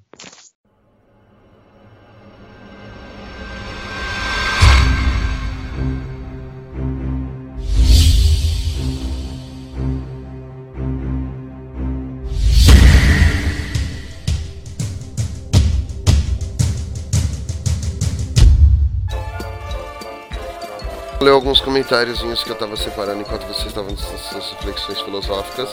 Ler 21.22 21.30
alguns 21.30 21.60
comentáriozinhos 21.60 22.42
que 22.42 22.50
eu 22.50 22.56
tava 22.56 22.76
separando 22.76 23.20
enquanto 23.20 23.46
vocês 23.46 23.66
estavam 23.66 23.90
nas 23.90 24.00
suas 24.00 24.50
reflexões 24.50 25.00
filosóficas. 25.00 25.72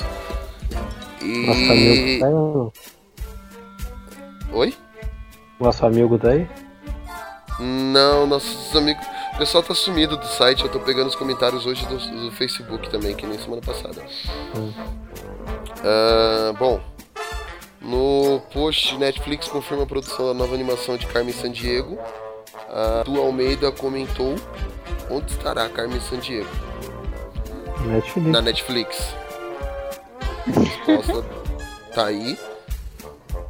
Nosso 1.21 1.71
amigo 1.71 2.07
E. 2.07 2.19
tá? 2.19 2.27
Oi? 4.53 4.73
Nosso 5.59 5.85
amigo 5.85 6.17
tá 6.17 6.29
aí? 6.29 6.47
Não, 7.59 8.25
nossos 8.25 8.75
amigos. 8.75 9.05
O 9.33 9.37
pessoal 9.37 9.63
tá 9.63 9.73
sumido 9.73 10.17
do 10.17 10.25
site, 10.25 10.63
eu 10.63 10.69
tô 10.69 10.79
pegando 10.79 11.07
os 11.07 11.15
comentários 11.15 11.65
hoje 11.65 11.85
do, 11.85 11.97
do 11.97 12.31
Facebook 12.31 12.89
também, 12.89 13.15
que 13.15 13.25
nem 13.25 13.39
semana 13.39 13.61
passada. 13.61 14.01
Hum. 14.55 14.73
Ah, 15.83 16.53
bom, 16.57 16.81
no 17.81 18.41
post 18.53 18.97
Netflix 18.97 19.47
confirma 19.47 19.83
a 19.83 19.87
produção 19.87 20.27
da 20.27 20.33
nova 20.33 20.53
animação 20.53 20.97
de 20.97 21.07
Carmen 21.07 21.33
Sandiego. 21.33 21.97
A 22.71 23.03
Du 23.03 23.19
Almeida 23.19 23.71
comentou 23.71 24.35
onde 25.09 25.31
estará 25.31 25.67
Carmen 25.69 25.99
Sandiego 26.01 26.49
Netflix. 27.85 28.27
na 28.31 28.41
Netflix. 28.41 29.13
A 30.47 30.59
resposta 30.59 31.25
tá 31.95 32.05
aí. 32.05 32.37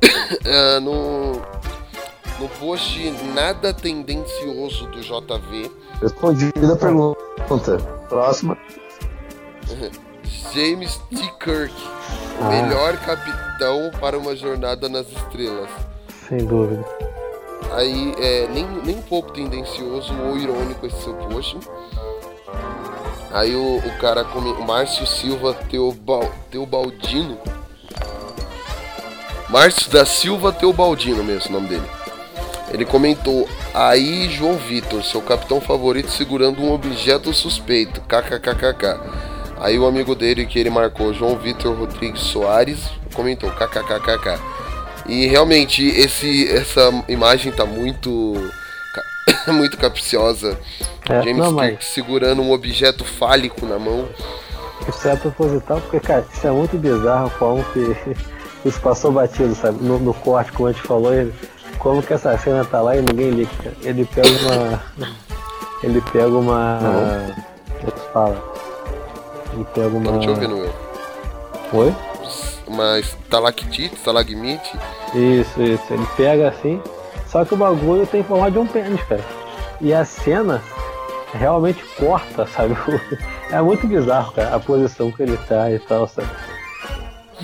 Ah, 0.46 0.80
no, 0.80 1.34
no 2.40 2.48
post 2.60 3.00
nada 3.34 3.74
tendencioso 3.74 4.86
do 4.88 5.02
JV, 5.02 5.72
Respondida 6.02 6.74
a 6.74 6.76
pergunta. 6.76 7.78
Próxima. 8.08 8.56
James 10.54 10.98
T. 11.10 11.18
Kirk, 11.44 11.74
Ah. 12.42 12.48
melhor 12.50 12.96
capitão 12.98 13.90
para 14.00 14.18
uma 14.20 14.36
jornada 14.36 14.88
nas 14.88 15.08
estrelas. 15.08 15.70
Sem 16.28 16.46
dúvida. 16.46 16.86
Aí, 17.80 18.14
é, 18.18 18.46
nem, 18.50 18.68
nem 18.84 18.98
um 18.98 19.02
pouco 19.02 19.32
tendencioso 19.32 20.14
ou 20.14 20.38
irônico 20.38 20.86
esse 20.86 21.02
seu 21.02 21.14
post. 21.14 21.58
Aí 23.32 23.56
o, 23.56 23.78
o 23.78 23.98
cara, 24.00 24.24
o 24.24 24.68
Márcio 24.68 25.08
Silva 25.08 25.54
Teobal, 25.54 26.30
Teobaldino. 26.52 27.38
Márcio 29.48 29.90
da 29.92 30.06
Silva 30.06 30.52
Teobaldino 30.52 31.24
mesmo, 31.24 31.52
o 31.52 31.54
nome 31.54 31.70
dele. 31.70 31.90
Ele 32.70 32.84
comentou: 32.84 33.48
Aí, 33.74 34.30
João 34.30 34.58
Vitor, 34.58 35.02
seu 35.02 35.22
capitão 35.22 35.62
favorito 35.62 36.12
segurando 36.12 36.62
um 36.62 36.74
objeto 36.74 37.34
suspeito. 37.34 38.02
KKKKK. 38.02 39.00
Aí 39.58 39.80
o 39.80 39.88
amigo 39.88 40.16
dele 40.16 40.46
que 40.46 40.60
ele 40.60 40.70
marcou, 40.70 41.14
João 41.14 41.38
Vitor 41.38 41.74
Rodrigues 41.78 42.24
Soares, 42.24 42.90
comentou: 43.14 43.50
KKKKK. 43.52 44.38
E 45.10 45.26
realmente 45.26 45.84
esse, 45.84 46.48
essa 46.48 47.04
imagem 47.08 47.52
tá 47.52 47.66
muito. 47.66 48.52
muito 49.48 49.76
capciosa. 49.78 50.58
É, 51.10 51.24
James 51.24 51.38
não, 51.38 51.56
Kirk 51.56 51.74
mas- 51.76 51.86
segurando 51.86 52.42
um 52.44 52.52
objeto 52.52 53.04
fálico 53.04 53.66
na 53.66 53.80
mão. 53.80 54.08
Isso 54.88 55.08
é 55.08 55.16
proposital, 55.16 55.82
porque, 55.82 56.00
cara, 56.00 56.26
isso 56.32 56.48
é 56.48 56.52
muito 56.52 56.78
bizarro 56.78 57.32
como 57.38 57.64
que 57.66 57.96
isso 58.64 58.80
passou 58.82 59.12
batido, 59.12 59.54
sabe? 59.56 59.84
No, 59.84 60.00
no 60.00 60.14
corte, 60.14 60.52
como 60.52 60.70
a 60.70 60.72
gente 60.72 60.86
falou, 60.86 61.14
ele, 61.14 61.34
como 61.80 62.04
que 62.04 62.14
essa 62.14 62.38
cena 62.38 62.64
tá 62.64 62.80
lá 62.82 62.96
e 62.96 63.02
ninguém 63.02 63.32
liga. 63.32 63.74
Ele 63.82 64.06
pega 64.06 64.30
uma. 64.30 64.84
ele 65.84 66.02
pega 66.14 66.28
uma. 66.28 66.80
Como 67.80 67.92
que 67.92 68.14
fala? 68.14 68.54
Ele 69.54 69.66
pega 69.74 69.88
uma. 69.88 70.04
Tô 70.06 70.12
não 70.12 70.20
te 70.20 70.30
ouvindo, 70.30 70.58
eu. 70.58 70.74
Oi? 71.74 71.96
Uma 72.70 73.00
estalactite, 73.00 73.94
estalagmite. 73.96 74.78
Isso, 75.16 75.60
isso. 75.62 75.84
Ele 75.94 76.06
pega 76.16 76.50
assim, 76.50 76.80
só 77.28 77.44
que 77.44 77.54
o 77.56 77.58
bagulho 77.58 78.06
tem 78.06 78.24
forma 78.24 78.50
de 78.52 78.60
um 78.60 78.68
pênis, 78.68 79.02
cara. 79.04 79.26
E 79.82 79.92
a 79.94 80.06
cena 80.06 80.62
realmente 81.34 81.84
corta, 81.98 82.46
sabe? 82.56 82.78
É 83.52 83.60
muito 83.62 83.88
bizarro, 83.88 84.32
cara, 84.34 84.56
a 84.56 84.60
posição 84.60 85.12
que 85.12 85.24
ele 85.24 85.36
tá 85.48 85.72
e 85.72 85.80
tal, 85.80 86.08
sabe? 86.08 86.30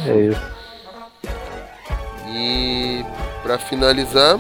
É 0.06 0.14
isso. 0.16 0.42
E 2.28 3.04
para 3.42 3.58
finalizar, 3.58 4.38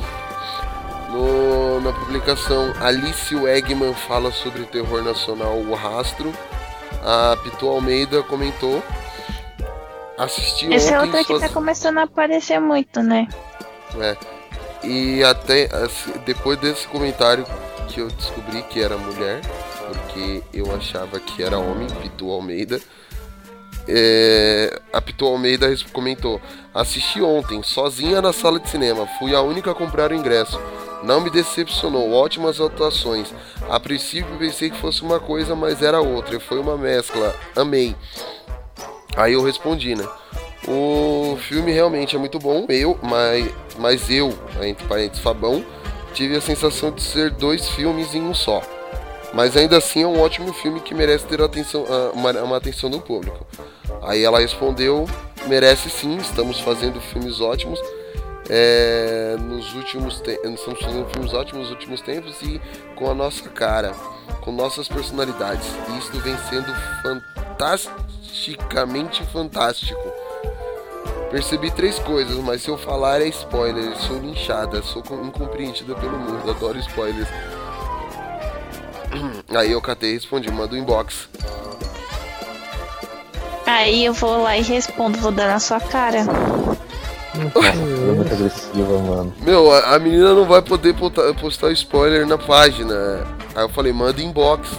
no- 1.09 1.79
na 1.81 1.91
publicação 1.93 2.73
Alice 2.81 3.33
Wegman 3.35 3.93
fala 3.93 4.31
sobre 4.31 4.61
o 4.61 4.65
terror 4.65 5.03
nacional 5.03 5.55
O 5.57 5.73
Rastro. 5.73 6.31
A 7.03 7.37
Pitu 7.43 7.67
Almeida 7.67 8.21
comentou. 8.23 8.81
Assisti 10.17 10.71
Esse 10.73 10.93
é 10.93 10.99
outro 11.01 11.17
que 11.17 11.23
suas- 11.25 11.41
tá 11.41 11.49
começando 11.49 11.97
a 11.97 12.03
aparecer 12.03 12.59
muito, 12.59 13.01
né? 13.01 13.27
É. 13.99 14.15
E 14.83 15.23
até 15.23 15.65
assim, 15.75 16.11
depois 16.25 16.57
desse 16.59 16.87
comentário 16.87 17.45
que 17.89 17.99
eu 18.01 18.07
descobri 18.09 18.61
que 18.63 18.81
era 18.81 18.97
mulher, 18.97 19.41
porque 19.87 20.41
eu 20.53 20.73
achava 20.75 21.19
que 21.19 21.43
era 21.43 21.57
homem, 21.57 21.87
Pitu 22.01 22.29
Almeida. 22.31 22.79
É, 23.87 24.79
a 24.91 25.01
Pitu 25.01 25.25
Almeida 25.25 25.67
comentou: 25.91 26.41
Assisti 26.73 27.21
ontem, 27.21 27.61
sozinha 27.61 28.21
na 28.21 28.33
sala 28.33 28.59
de 28.59 28.69
cinema. 28.69 29.07
Fui 29.19 29.35
a 29.35 29.41
única 29.41 29.71
a 29.71 29.75
comprar 29.75 30.11
o 30.11 30.15
ingresso. 30.15 30.59
Não 31.03 31.21
me 31.21 31.29
decepcionou, 31.29 32.11
ótimas 32.13 32.59
atuações. 32.59 33.31
A 33.69 33.79
princípio 33.79 34.35
pensei 34.39 34.71
que 34.71 34.77
fosse 34.77 35.03
uma 35.03 35.19
coisa, 35.19 35.55
mas 35.55 35.81
era 35.83 35.99
outra. 36.01 36.39
Foi 36.39 36.59
uma 36.59 36.77
mescla. 36.77 37.35
Amei. 37.55 37.95
Aí 39.15 39.33
eu 39.33 39.43
respondi, 39.43 39.95
né? 39.95 40.05
O 40.67 41.37
filme 41.47 41.71
realmente 41.71 42.15
é 42.15 42.19
muito 42.19 42.39
bom, 42.39 42.65
eu, 42.69 42.97
mas, 43.01 43.49
mas 43.77 44.09
eu, 44.09 44.33
entre 44.61 44.85
parênteses, 44.87 45.21
Fabão, 45.21 45.63
tive 46.13 46.35
a 46.35 46.41
sensação 46.41 46.91
de 46.91 47.01
ser 47.01 47.29
dois 47.31 47.69
filmes 47.69 48.15
em 48.15 48.21
um 48.21 48.33
só. 48.33 48.61
Mas 49.33 49.55
ainda 49.55 49.77
assim 49.77 50.03
é 50.03 50.07
um 50.07 50.19
ótimo 50.19 50.53
filme 50.53 50.79
que 50.79 50.95
merece 50.95 51.25
ter 51.25 51.41
atenção, 51.41 51.85
ah, 51.89 52.11
uma, 52.13 52.31
uma 52.41 52.57
atenção 52.57 52.89
do 52.89 52.99
público. 52.99 53.45
Aí 54.01 54.23
ela 54.23 54.39
respondeu, 54.39 55.05
merece 55.45 55.89
sim, 55.89 56.17
estamos 56.17 56.59
fazendo 56.59 56.99
filmes 56.99 57.39
ótimos. 57.41 57.79
é, 58.49 59.35
nos 59.39 59.73
últimos 59.73 60.21
estamos 60.21 60.79
fazendo 60.79 61.09
filmes 61.09 61.33
ótimos 61.33 61.63
nos 61.63 61.71
últimos 61.71 62.01
tempos 62.01 62.41
e 62.43 62.61
com 62.95 63.09
a 63.09 63.13
nossa 63.13 63.49
cara, 63.49 63.93
com 64.41 64.51
nossas 64.51 64.87
personalidades. 64.87 65.67
E 65.89 65.97
isso 65.97 66.11
vem 66.21 66.37
sendo 66.49 66.71
fantasticamente 68.35 69.23
fantástico. 69.25 70.01
Percebi 71.31 71.71
três 71.71 71.97
coisas, 71.99 72.35
mas 72.37 72.61
se 72.61 72.69
eu 72.69 72.77
falar 72.77 73.21
é 73.21 73.27
spoiler. 73.27 73.95
Sou 73.97 74.17
linchada, 74.17 74.81
sou 74.83 75.01
com- 75.01 75.25
incompreendida 75.25 75.95
pelo 75.95 76.17
mundo, 76.17 76.49
adoro 76.49 76.77
spoilers. 76.79 77.27
Aí 79.55 79.71
eu 79.71 79.81
catei 79.81 80.11
e 80.11 80.13
respondi, 80.13 80.51
manda 80.51 80.75
o 80.75 80.77
inbox. 80.77 81.29
Aí 83.65 84.05
eu 84.05 84.13
vou 84.13 84.43
lá 84.43 84.57
e 84.57 84.61
respondo, 84.61 85.17
vou 85.17 85.31
dar 85.31 85.47
na 85.47 85.59
sua 85.59 85.79
cara. 85.79 86.23
Nossa, 86.23 87.67
é 87.67 87.73
muito 87.73 88.33
agressiva, 88.33 88.99
mano. 88.99 89.33
Meu, 89.41 89.71
a, 89.71 89.95
a 89.95 89.99
menina 89.99 90.33
não 90.33 90.45
vai 90.45 90.61
poder 90.61 90.93
postar, 90.93 91.33
postar 91.33 91.71
spoiler 91.71 92.25
na 92.27 92.37
página. 92.37 93.25
Aí 93.55 93.63
eu 93.63 93.69
falei, 93.69 93.91
manda 93.91 94.21
inbox. 94.21 94.69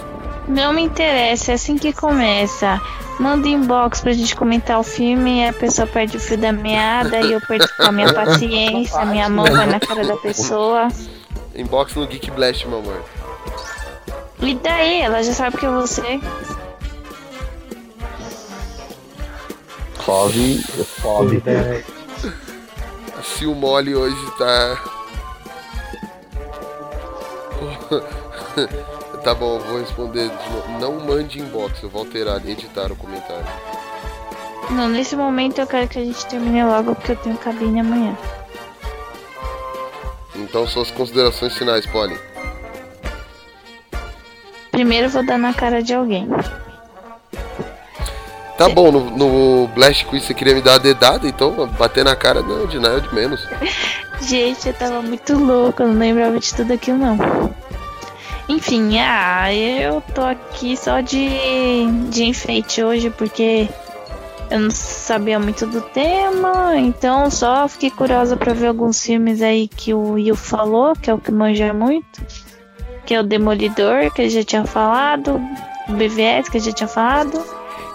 Não 0.47 0.71
me 0.71 0.81
interessa, 0.83 1.51
é 1.51 1.55
assim 1.55 1.77
que 1.77 1.91
começa. 1.91 2.81
Manda 3.19 3.47
inbox 3.47 3.99
pra 4.01 4.13
gente 4.13 4.35
comentar 4.35 4.79
o 4.79 4.83
filme, 4.83 5.47
a 5.47 5.51
pessoa 5.51 5.87
perde 5.87 6.17
o 6.17 6.19
fio 6.19 6.37
da 6.37 6.51
meada 6.53 7.19
e 7.19 7.33
eu 7.33 7.41
perco 7.41 7.67
a 7.79 7.91
minha 7.91 8.13
paciência, 8.13 9.03
minha 9.05 9.27
mão 9.27 9.45
vai 9.45 9.65
na 9.65 9.79
cara 9.79 10.05
da 10.05 10.15
pessoa. 10.15 10.87
Inbox 11.55 11.95
no 11.95 12.05
Geek 12.07 12.31
Blast, 12.31 12.67
meu 12.67 12.79
amor. 12.79 13.03
E 14.39 14.53
daí, 14.55 15.01
ela 15.01 15.23
já 15.23 15.33
sabe 15.33 15.57
que 15.57 15.65
é 15.65 15.69
você. 15.69 16.21
Fove, 19.95 20.61
fove. 21.01 21.43
Se 23.23 23.45
o 23.47 23.55
mole 23.55 23.95
hoje 23.95 24.31
tá. 24.37 24.83
tá 29.27 29.35
bom, 29.35 29.57
eu 29.57 29.59
vou 29.59 29.79
responder 29.79 30.29
de 30.29 30.49
novo. 30.49 30.79
Não 30.79 31.05
mande 31.05 31.37
inbox, 31.37 31.83
eu 31.83 31.89
vou 31.89 32.03
alterar, 32.03 32.37
editar 32.47 32.89
o 32.93 32.95
comentário. 32.95 33.45
Não, 34.69 34.87
nesse 34.87 35.17
momento 35.17 35.59
eu 35.59 35.67
quero 35.67 35.85
que 35.89 35.99
a 35.99 36.05
gente 36.05 36.25
termine 36.27 36.63
logo 36.63 36.95
porque 36.95 37.11
eu 37.11 37.17
tenho 37.17 37.37
cabine 37.37 37.81
amanhã. 37.81 38.17
Então, 40.33 40.65
suas 40.65 40.91
considerações 40.91 41.57
finais, 41.57 41.85
Polly. 41.87 42.17
Primeiro 44.71 45.07
eu 45.07 45.09
vou 45.11 45.25
dar 45.25 45.37
na 45.37 45.53
cara 45.53 45.83
de 45.83 45.93
alguém. 45.93 46.29
Tá 48.57 48.69
bom, 48.69 48.93
no, 48.93 49.11
no 49.11 49.67
Blast 49.75 50.05
Quiz 50.05 50.23
você 50.23 50.33
queria 50.33 50.55
me 50.55 50.61
dar 50.61 50.75
a 50.75 50.77
dedada, 50.77 51.27
então 51.27 51.67
bater 51.77 52.05
na 52.05 52.15
cara 52.15 52.41
não, 52.41 52.65
de 52.65 52.79
nada 52.79 53.01
de 53.01 53.13
menos. 53.13 53.45
Gente, 54.21 54.69
eu 54.69 54.73
tava 54.73 55.01
muito 55.01 55.37
louca, 55.37 55.83
eu 55.83 55.89
não 55.89 55.99
lembrava 55.99 56.39
de 56.39 56.53
tudo 56.55 56.71
aquilo 56.71 56.97
não. 56.97 57.57
Enfim, 58.49 58.97
ah, 58.99 59.53
eu 59.53 60.01
tô 60.15 60.21
aqui 60.21 60.77
só 60.77 61.01
de, 61.01 61.29
de 62.09 62.23
enfeite 62.23 62.81
hoje 62.81 63.09
porque 63.09 63.67
eu 64.49 64.59
não 64.59 64.71
sabia 64.71 65.37
muito 65.37 65.67
do 65.67 65.81
tema, 65.81 66.77
então 66.77 67.29
só 67.29 67.67
fiquei 67.67 67.91
curiosa 67.91 68.37
pra 68.37 68.53
ver 68.53 68.67
alguns 68.67 69.03
filmes 69.03 69.41
aí 69.41 69.67
que 69.67 69.93
o 69.93 70.11
Will 70.11 70.35
falou, 70.35 70.95
que 70.95 71.09
é 71.09 71.13
o 71.13 71.17
que 71.17 71.31
manja 71.31 71.73
muito, 71.73 72.21
que 73.05 73.13
é 73.13 73.19
o 73.19 73.23
Demolidor, 73.23 74.11
que 74.13 74.21
ele 74.21 74.29
já 74.29 74.43
tinha 74.43 74.63
falado, 74.63 75.41
o 75.89 75.91
BVS, 75.91 76.47
que 76.47 76.57
ele 76.57 76.65
já 76.65 76.71
tinha 76.71 76.87
falado, 76.87 77.43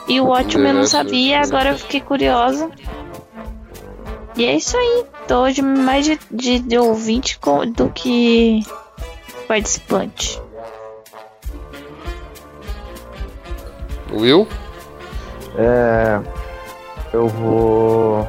e 0.06 0.20
o 0.20 0.28
Ótimo 0.28 0.66
eu 0.66 0.74
não 0.74 0.86
sabia, 0.86 1.40
agora 1.40 1.70
eu 1.70 1.78
fiquei 1.78 2.00
curiosa. 2.02 2.70
E 4.36 4.44
é 4.44 4.56
isso 4.56 4.76
aí, 4.76 5.04
tô 5.26 5.42
hoje 5.44 5.62
mais 5.62 6.04
de, 6.04 6.18
de, 6.30 6.58
de 6.58 6.78
ouvinte 6.78 7.38
do 7.74 7.88
que 7.88 8.62
participante. 9.52 10.40
Will? 14.10 14.48
É, 15.58 16.18
eu 17.12 17.28
vou 17.28 18.26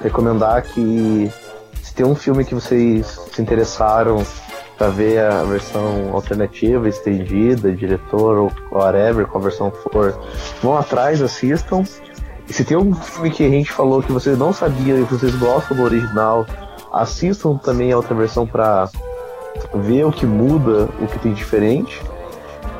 recomendar 0.00 0.62
que 0.62 1.28
se 1.82 1.92
tem 1.94 2.06
um 2.06 2.14
filme 2.14 2.44
que 2.44 2.54
vocês 2.54 3.06
se 3.32 3.42
interessaram 3.42 4.24
para 4.76 4.88
ver 4.90 5.18
a 5.18 5.42
versão 5.42 6.12
alternativa, 6.12 6.88
estendida, 6.88 7.72
diretor 7.72 8.38
ou 8.38 8.52
whatever, 8.70 9.26
qual 9.26 9.42
versão 9.42 9.72
for, 9.72 10.16
vão 10.62 10.76
atrás, 10.76 11.20
assistam. 11.20 11.82
E 12.48 12.52
se 12.52 12.64
tem 12.64 12.76
um 12.76 12.94
filme 12.94 13.32
que 13.32 13.44
a 13.44 13.48
gente 13.48 13.72
falou 13.72 14.00
que 14.00 14.12
vocês 14.12 14.38
não 14.38 14.52
sabiam 14.52 15.02
e 15.02 15.04
que 15.04 15.14
vocês 15.14 15.34
gostam 15.34 15.76
do 15.76 15.82
original, 15.82 16.46
assistam 16.92 17.56
também 17.56 17.90
a 17.90 17.96
outra 17.96 18.14
versão 18.14 18.46
para 18.46 18.88
ver 19.74 20.04
o 20.04 20.12
que 20.12 20.26
muda, 20.26 20.88
o 21.00 21.06
que 21.06 21.18
tem 21.18 21.32
diferente. 21.32 22.00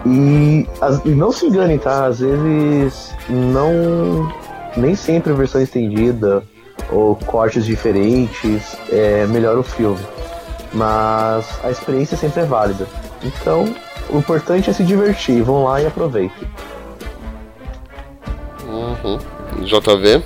E, 0.07 0.67
as- 0.81 1.05
e 1.05 1.11
não 1.11 1.33
se 1.33 1.47
enganem, 1.47 1.79
tá? 1.79 2.07
Às 2.07 2.21
vezes 2.21 3.15
não. 3.29 4.33
Nem 4.77 4.95
sempre 4.95 5.33
a 5.33 5.35
versão 5.35 5.61
estendida 5.61 6.43
ou 6.93 7.17
cortes 7.17 7.65
diferentes 7.65 8.77
é, 8.91 9.27
melhora 9.27 9.59
o 9.59 9.63
filme. 9.63 9.99
Mas 10.73 11.47
a 11.65 11.71
experiência 11.71 12.17
sempre 12.17 12.43
é 12.43 12.45
válida. 12.45 12.87
Então, 13.25 13.75
o 14.11 14.19
importante 14.19 14.71
é 14.71 14.73
se 14.73 14.85
divertir. 14.85 15.43
Vão 15.43 15.65
lá 15.65 15.81
e 15.83 15.87
aproveitem. 15.87 16.47
Uhum. 18.67 19.19
JV? 19.65 20.23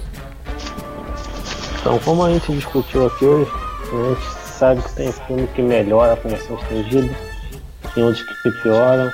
Então, 1.80 1.98
como 2.00 2.24
a 2.24 2.30
gente 2.30 2.52
discutiu 2.52 3.06
aqui 3.06 3.24
hoje, 3.24 3.50
a 3.92 4.08
gente 4.10 4.41
sabe 4.62 4.80
que 4.80 4.92
tem 4.92 5.10
filme 5.10 5.48
que 5.48 5.60
melhora 5.60 6.14
com 6.14 6.28
versão 6.28 6.54
estendida, 6.54 7.12
tem 7.96 8.04
outros 8.04 8.22
que 8.22 8.50
pioram. 8.62 9.10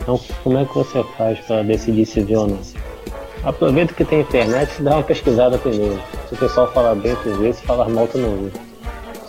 Então, 0.00 0.20
como 0.44 0.56
é 0.56 0.64
que 0.64 0.72
você 0.72 1.02
faz 1.18 1.40
para 1.40 1.64
decidir 1.64 2.06
se 2.06 2.20
vê 2.20 2.36
ou 2.36 2.46
não? 2.46 2.60
Aproveita 3.42 3.92
que 3.92 4.04
tem 4.04 4.20
internet 4.20 4.78
e 4.78 4.82
dá 4.84 4.94
uma 4.94 5.02
pesquisada 5.02 5.58
primeiro. 5.58 6.00
Se 6.28 6.34
o 6.34 6.38
pessoal 6.38 6.72
falar 6.72 6.94
bem, 6.94 7.16
tu 7.24 7.34
vê, 7.38 7.52
se 7.52 7.60
falar 7.62 7.88
mal, 7.88 8.06
tu 8.06 8.18
não 8.18 8.36
vê. 8.36 8.52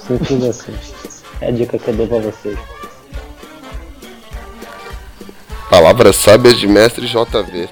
Simples 0.05 0.43
assim. 0.43 0.75
É 1.41 1.47
a 1.47 1.51
dica 1.51 1.79
que 1.79 1.87
eu 1.87 1.95
dou 1.95 2.07
pra 2.07 2.19
vocês. 2.19 2.59
Palavras 5.67 6.15
sábias 6.15 6.59
de 6.59 6.67
mestre 6.67 7.07
JV. 7.07 7.69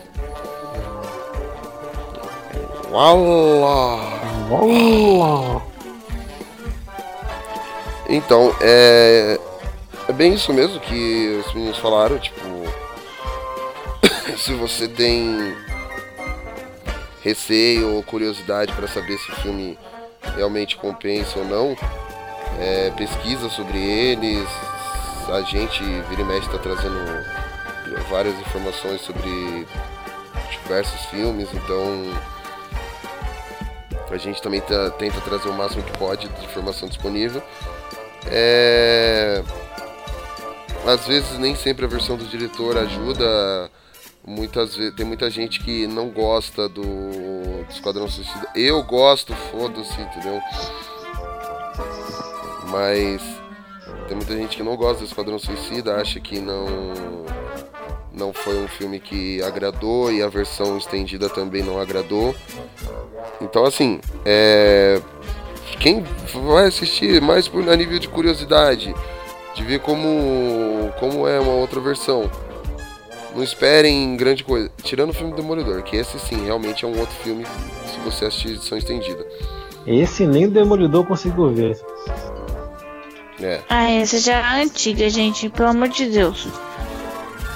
Uala! 2.92 4.00
Uala! 4.50 5.71
Então, 8.12 8.54
é. 8.60 9.40
É 10.10 10.12
bem 10.12 10.34
isso 10.34 10.52
mesmo 10.54 10.80
que 10.82 11.42
os 11.46 11.54
meninos 11.54 11.78
falaram, 11.78 12.20
tipo. 12.20 12.42
se 14.38 14.54
você 14.54 14.88
tem 14.88 15.56
receio 17.24 17.96
ou 17.96 18.04
curiosidade 18.04 18.74
para 18.74 18.88
saber 18.88 19.18
se 19.18 19.32
o 19.32 19.36
filme 19.38 19.80
realmente 20.36 20.76
compensa 20.76 21.40
ou 21.40 21.46
não, 21.46 21.78
é, 22.60 22.92
pesquisa 22.98 23.50
sobre 23.50 23.78
eles. 23.78 24.48
A 25.32 25.42
gente, 25.44 25.82
vira 26.10 26.22
e 26.22 26.26
mexe, 26.26 26.48
está 26.48 26.58
trazendo 26.58 27.00
várias 28.10 28.38
informações 28.40 29.00
sobre 29.02 29.66
diversos 30.52 31.06
filmes, 31.06 31.48
então 31.54 32.12
a 34.10 34.18
gente 34.18 34.42
também 34.42 34.60
tá- 34.60 34.90
tenta 34.92 35.22
trazer 35.22 35.48
o 35.48 35.54
máximo 35.54 35.84
que 35.84 35.98
pode 35.98 36.28
de 36.28 36.44
informação 36.44 36.90
disponível. 36.90 37.42
É... 38.28 39.44
Às 40.86 41.06
vezes 41.06 41.38
nem 41.38 41.56
sempre 41.56 41.86
a 41.86 41.88
versão 41.88 42.18
do 42.18 42.26
diretor 42.26 42.78
ajuda. 42.78 43.70
Muitas 44.26 44.76
vezes 44.76 44.96
tem 44.96 45.06
muita 45.06 45.30
gente 45.30 45.60
que 45.60 45.88
não 45.88 46.10
gosta 46.10 46.70
do, 46.70 46.84
do 46.84 47.72
Esquadrão 47.72 48.08
Suicida. 48.08 48.48
Eu 48.56 48.84
gosto, 48.84 49.34
foda-se, 49.34 50.00
entendeu? 50.00 50.40
Mas 52.68 53.22
tem 54.08 54.16
muita 54.16 54.36
gente 54.36 54.58
que 54.58 54.64
não 54.64 54.76
gosta 54.76 55.00
do 55.00 55.06
Esquadrão 55.06 55.40
Suicida, 55.40 55.96
acha 55.96 56.20
que 56.20 56.40
não 56.40 56.68
não 58.14 58.34
foi 58.34 58.58
um 58.58 58.68
filme 58.68 59.00
que 59.00 59.42
agradou 59.42 60.12
e 60.12 60.22
a 60.22 60.28
versão 60.28 60.78
estendida 60.78 61.30
também 61.30 61.64
não 61.64 61.80
agradou. 61.80 62.36
Então 63.40 63.66
assim, 63.66 64.00
é 64.26 65.02
quem 65.82 66.04
vai 66.48 66.68
assistir 66.68 67.22
mais 67.22 67.48
por 67.48 67.68
a 67.70 67.76
nível 67.76 67.98
de 68.00 68.08
curiosidade, 68.08 68.94
de 69.56 69.64
ver 69.64 69.80
como 69.80 70.92
como 71.00 71.28
é 71.28 71.40
uma 71.40 71.54
outra 71.54 71.80
versão. 71.80 72.30
Não 73.36 73.42
esperem 73.44 74.16
grande 74.18 74.44
coisa. 74.44 74.70
Tirando 74.84 75.12
o 75.12 75.14
filme 75.14 75.34
Demolidor, 75.34 75.82
que 75.84 75.96
esse 75.96 76.20
sim 76.20 76.44
realmente 76.46 76.84
é 76.84 76.88
um 76.88 77.00
outro 77.00 77.16
filme 77.24 77.46
se 77.86 77.98
você 78.04 78.26
assistir 78.26 78.50
a 78.50 78.52
edição 78.52 78.78
estendida. 78.78 79.26
Esse 79.88 80.28
nem 80.28 80.46
o 80.46 80.52
Demolidor 80.52 81.06
conseguiu 81.06 81.50
ver. 81.54 81.80
É. 83.42 83.62
Ah, 83.70 83.90
essa 83.90 84.20
já 84.20 84.58
é 84.60 84.64
antiga, 84.64 85.10
gente, 85.10 85.50
pelo 85.50 85.70
amor 85.70 85.88
de 85.88 86.06
Deus. 86.10 86.48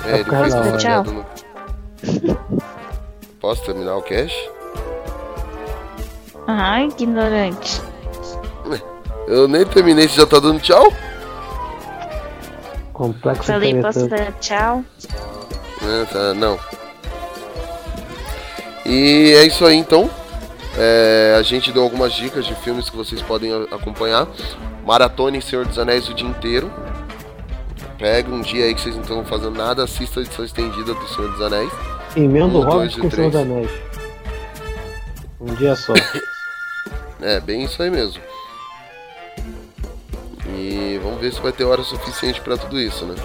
É, 0.05 0.15
ele 0.15 0.23
Tá 0.23 0.39
fez 0.41 0.53
uma 0.55 0.77
tchau. 0.77 1.03
no- 1.03 1.25
Posso 3.39 3.63
terminar 3.63 3.95
o 3.97 4.01
cash? 4.01 4.33
Ai, 6.47 6.85
ignorante. 6.87 7.81
Eu 9.27 9.47
nem 9.47 9.65
terminei, 9.65 10.07
você 10.07 10.17
já 10.17 10.25
tá 10.25 10.39
dando 10.39 10.59
tchau? 10.59 10.91
Complexo 12.93 13.43
Falei, 13.43 13.81
posso 13.81 14.07
dar 14.07 14.31
tchau? 14.39 14.83
É, 15.83 16.05
tá, 16.05 16.33
não. 16.33 16.57
E 18.85 19.33
é 19.35 19.45
isso 19.45 19.65
aí 19.65 19.75
então. 19.75 20.09
É, 20.77 21.35
a 21.37 21.41
gente 21.41 21.71
deu 21.71 21.83
algumas 21.83 22.13
dicas 22.13 22.45
de 22.45 22.53
filmes 22.55 22.89
que 22.89 22.95
vocês 22.95 23.21
podem 23.21 23.51
acompanhar. 23.71 24.27
Maratone 24.85 25.41
Senhor 25.41 25.65
dos 25.65 25.79
Anéis 25.79 26.07
o 26.07 26.13
dia 26.13 26.27
inteiro. 26.27 26.71
Pega 27.97 28.29
um 28.29 28.41
dia 28.41 28.65
aí 28.65 28.75
que 28.75 28.81
vocês 28.81 28.95
não 28.95 29.01
estão 29.01 29.25
fazendo 29.25 29.57
nada, 29.57 29.83
assista 29.83 30.19
a 30.19 30.23
edição 30.23 30.45
estendida 30.45 30.93
do 30.93 31.07
Senhor 31.07 31.31
dos 31.31 31.41
Anéis. 31.41 31.71
Emenda 32.15 32.45
o 32.45 32.61
Um, 32.61 32.65
dois 32.65 32.93
Hobbit 32.95 32.99
com 33.01 33.07
o 33.07 33.11
Senhor 33.11 33.31
dos 33.31 33.41
Anéis. 33.41 33.71
Um 35.41 35.53
dia 35.55 35.75
só. 35.75 35.93
É, 37.21 37.39
bem 37.39 37.63
isso 37.63 37.81
aí 37.81 37.89
mesmo. 37.89 38.21
E 40.57 40.99
vamos 41.03 41.19
ver 41.19 41.33
se 41.33 41.41
vai 41.41 41.51
ter 41.51 41.65
hora 41.65 41.83
suficiente 41.83 42.39
pra 42.39 42.57
tudo 42.57 42.79
isso, 42.79 43.05
né? 43.05 43.15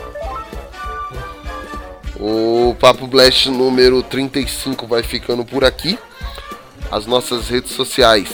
O 2.19 2.74
Papo 2.78 3.07
Blast 3.07 3.48
número 3.48 4.02
35 4.02 4.86
vai 4.86 5.02
ficando 5.02 5.44
por 5.44 5.65
aqui. 5.65 5.98
As 6.90 7.07
nossas 7.07 7.48
redes 7.48 7.70
sociais: 7.70 8.28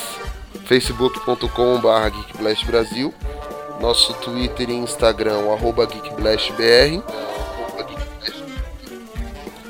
facebook.com.br 0.64 2.09
geekblastbrasil, 2.10 3.14
nosso 3.81 4.14
Twitter 4.14 4.70
e 4.70 4.74
Instagram, 4.74 5.43
geekblastbr 5.93 7.02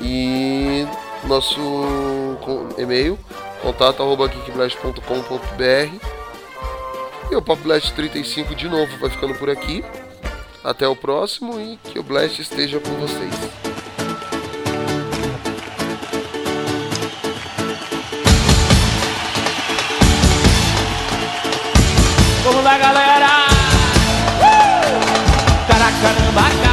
e 0.01 0.87
nosso 1.25 1.59
e-mail, 2.77 3.19
contato 3.61 4.01
arroba 4.01 4.27
geekblast.com.br 4.27 6.16
e 7.31 7.35
o 7.35 7.41
Papo 7.41 7.63
Blast 7.63 7.93
35 7.93 8.55
de 8.55 8.69
novo 8.69 8.97
vai 8.97 9.09
ficando 9.09 9.33
por 9.35 9.49
aqui. 9.49 9.83
Até 10.63 10.87
o 10.87 10.95
próximo 10.95 11.59
e 11.59 11.77
que 11.77 11.99
o 11.99 12.03
Blast 12.03 12.41
esteja 12.41 12.79
com 12.79 12.91
vocês. 12.91 13.33
Vamos 22.43 22.63
lá, 22.63 22.77
galera! 22.77 23.27
Uh! 24.39 25.67
Cara, 25.67 25.91
caramba, 26.01 26.41
cara, 26.41 26.66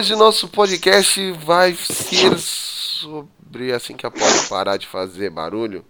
Hoje 0.00 0.16
nosso 0.16 0.48
podcast 0.48 1.32
vai 1.32 1.74
ser 1.74 2.38
sobre 2.38 3.70
assim 3.70 3.94
que 3.94 4.06
a 4.06 4.10
pode 4.10 4.48
parar 4.48 4.78
de 4.78 4.86
fazer 4.86 5.28
barulho. 5.28 5.84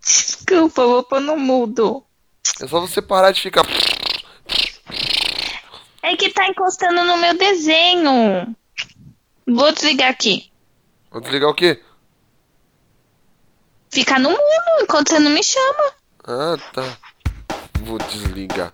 Desculpa, 0.00 0.86
vou 0.86 1.02
pôr 1.02 1.20
no 1.20 1.36
mudo. 1.36 2.04
É 2.62 2.68
só 2.68 2.78
você 2.78 3.02
parar 3.02 3.32
de 3.32 3.40
ficar. 3.40 3.66
É 6.00 6.14
que 6.14 6.30
tá 6.30 6.46
encostando 6.46 7.02
no 7.02 7.16
meu 7.16 7.36
desenho. 7.36 8.54
Vou 9.48 9.72
desligar 9.72 10.10
aqui. 10.10 10.52
Vou 11.10 11.20
desligar 11.20 11.50
o 11.50 11.54
quê? 11.54 11.82
Ficar 13.90 14.20
no 14.20 14.30
mudo 14.30 14.80
enquanto 14.80 15.08
você 15.08 15.18
não 15.18 15.32
me 15.32 15.42
chama. 15.42 15.92
Ah, 16.22 16.56
tá. 16.72 16.98
Vou 17.80 17.98
desligar. 17.98 18.70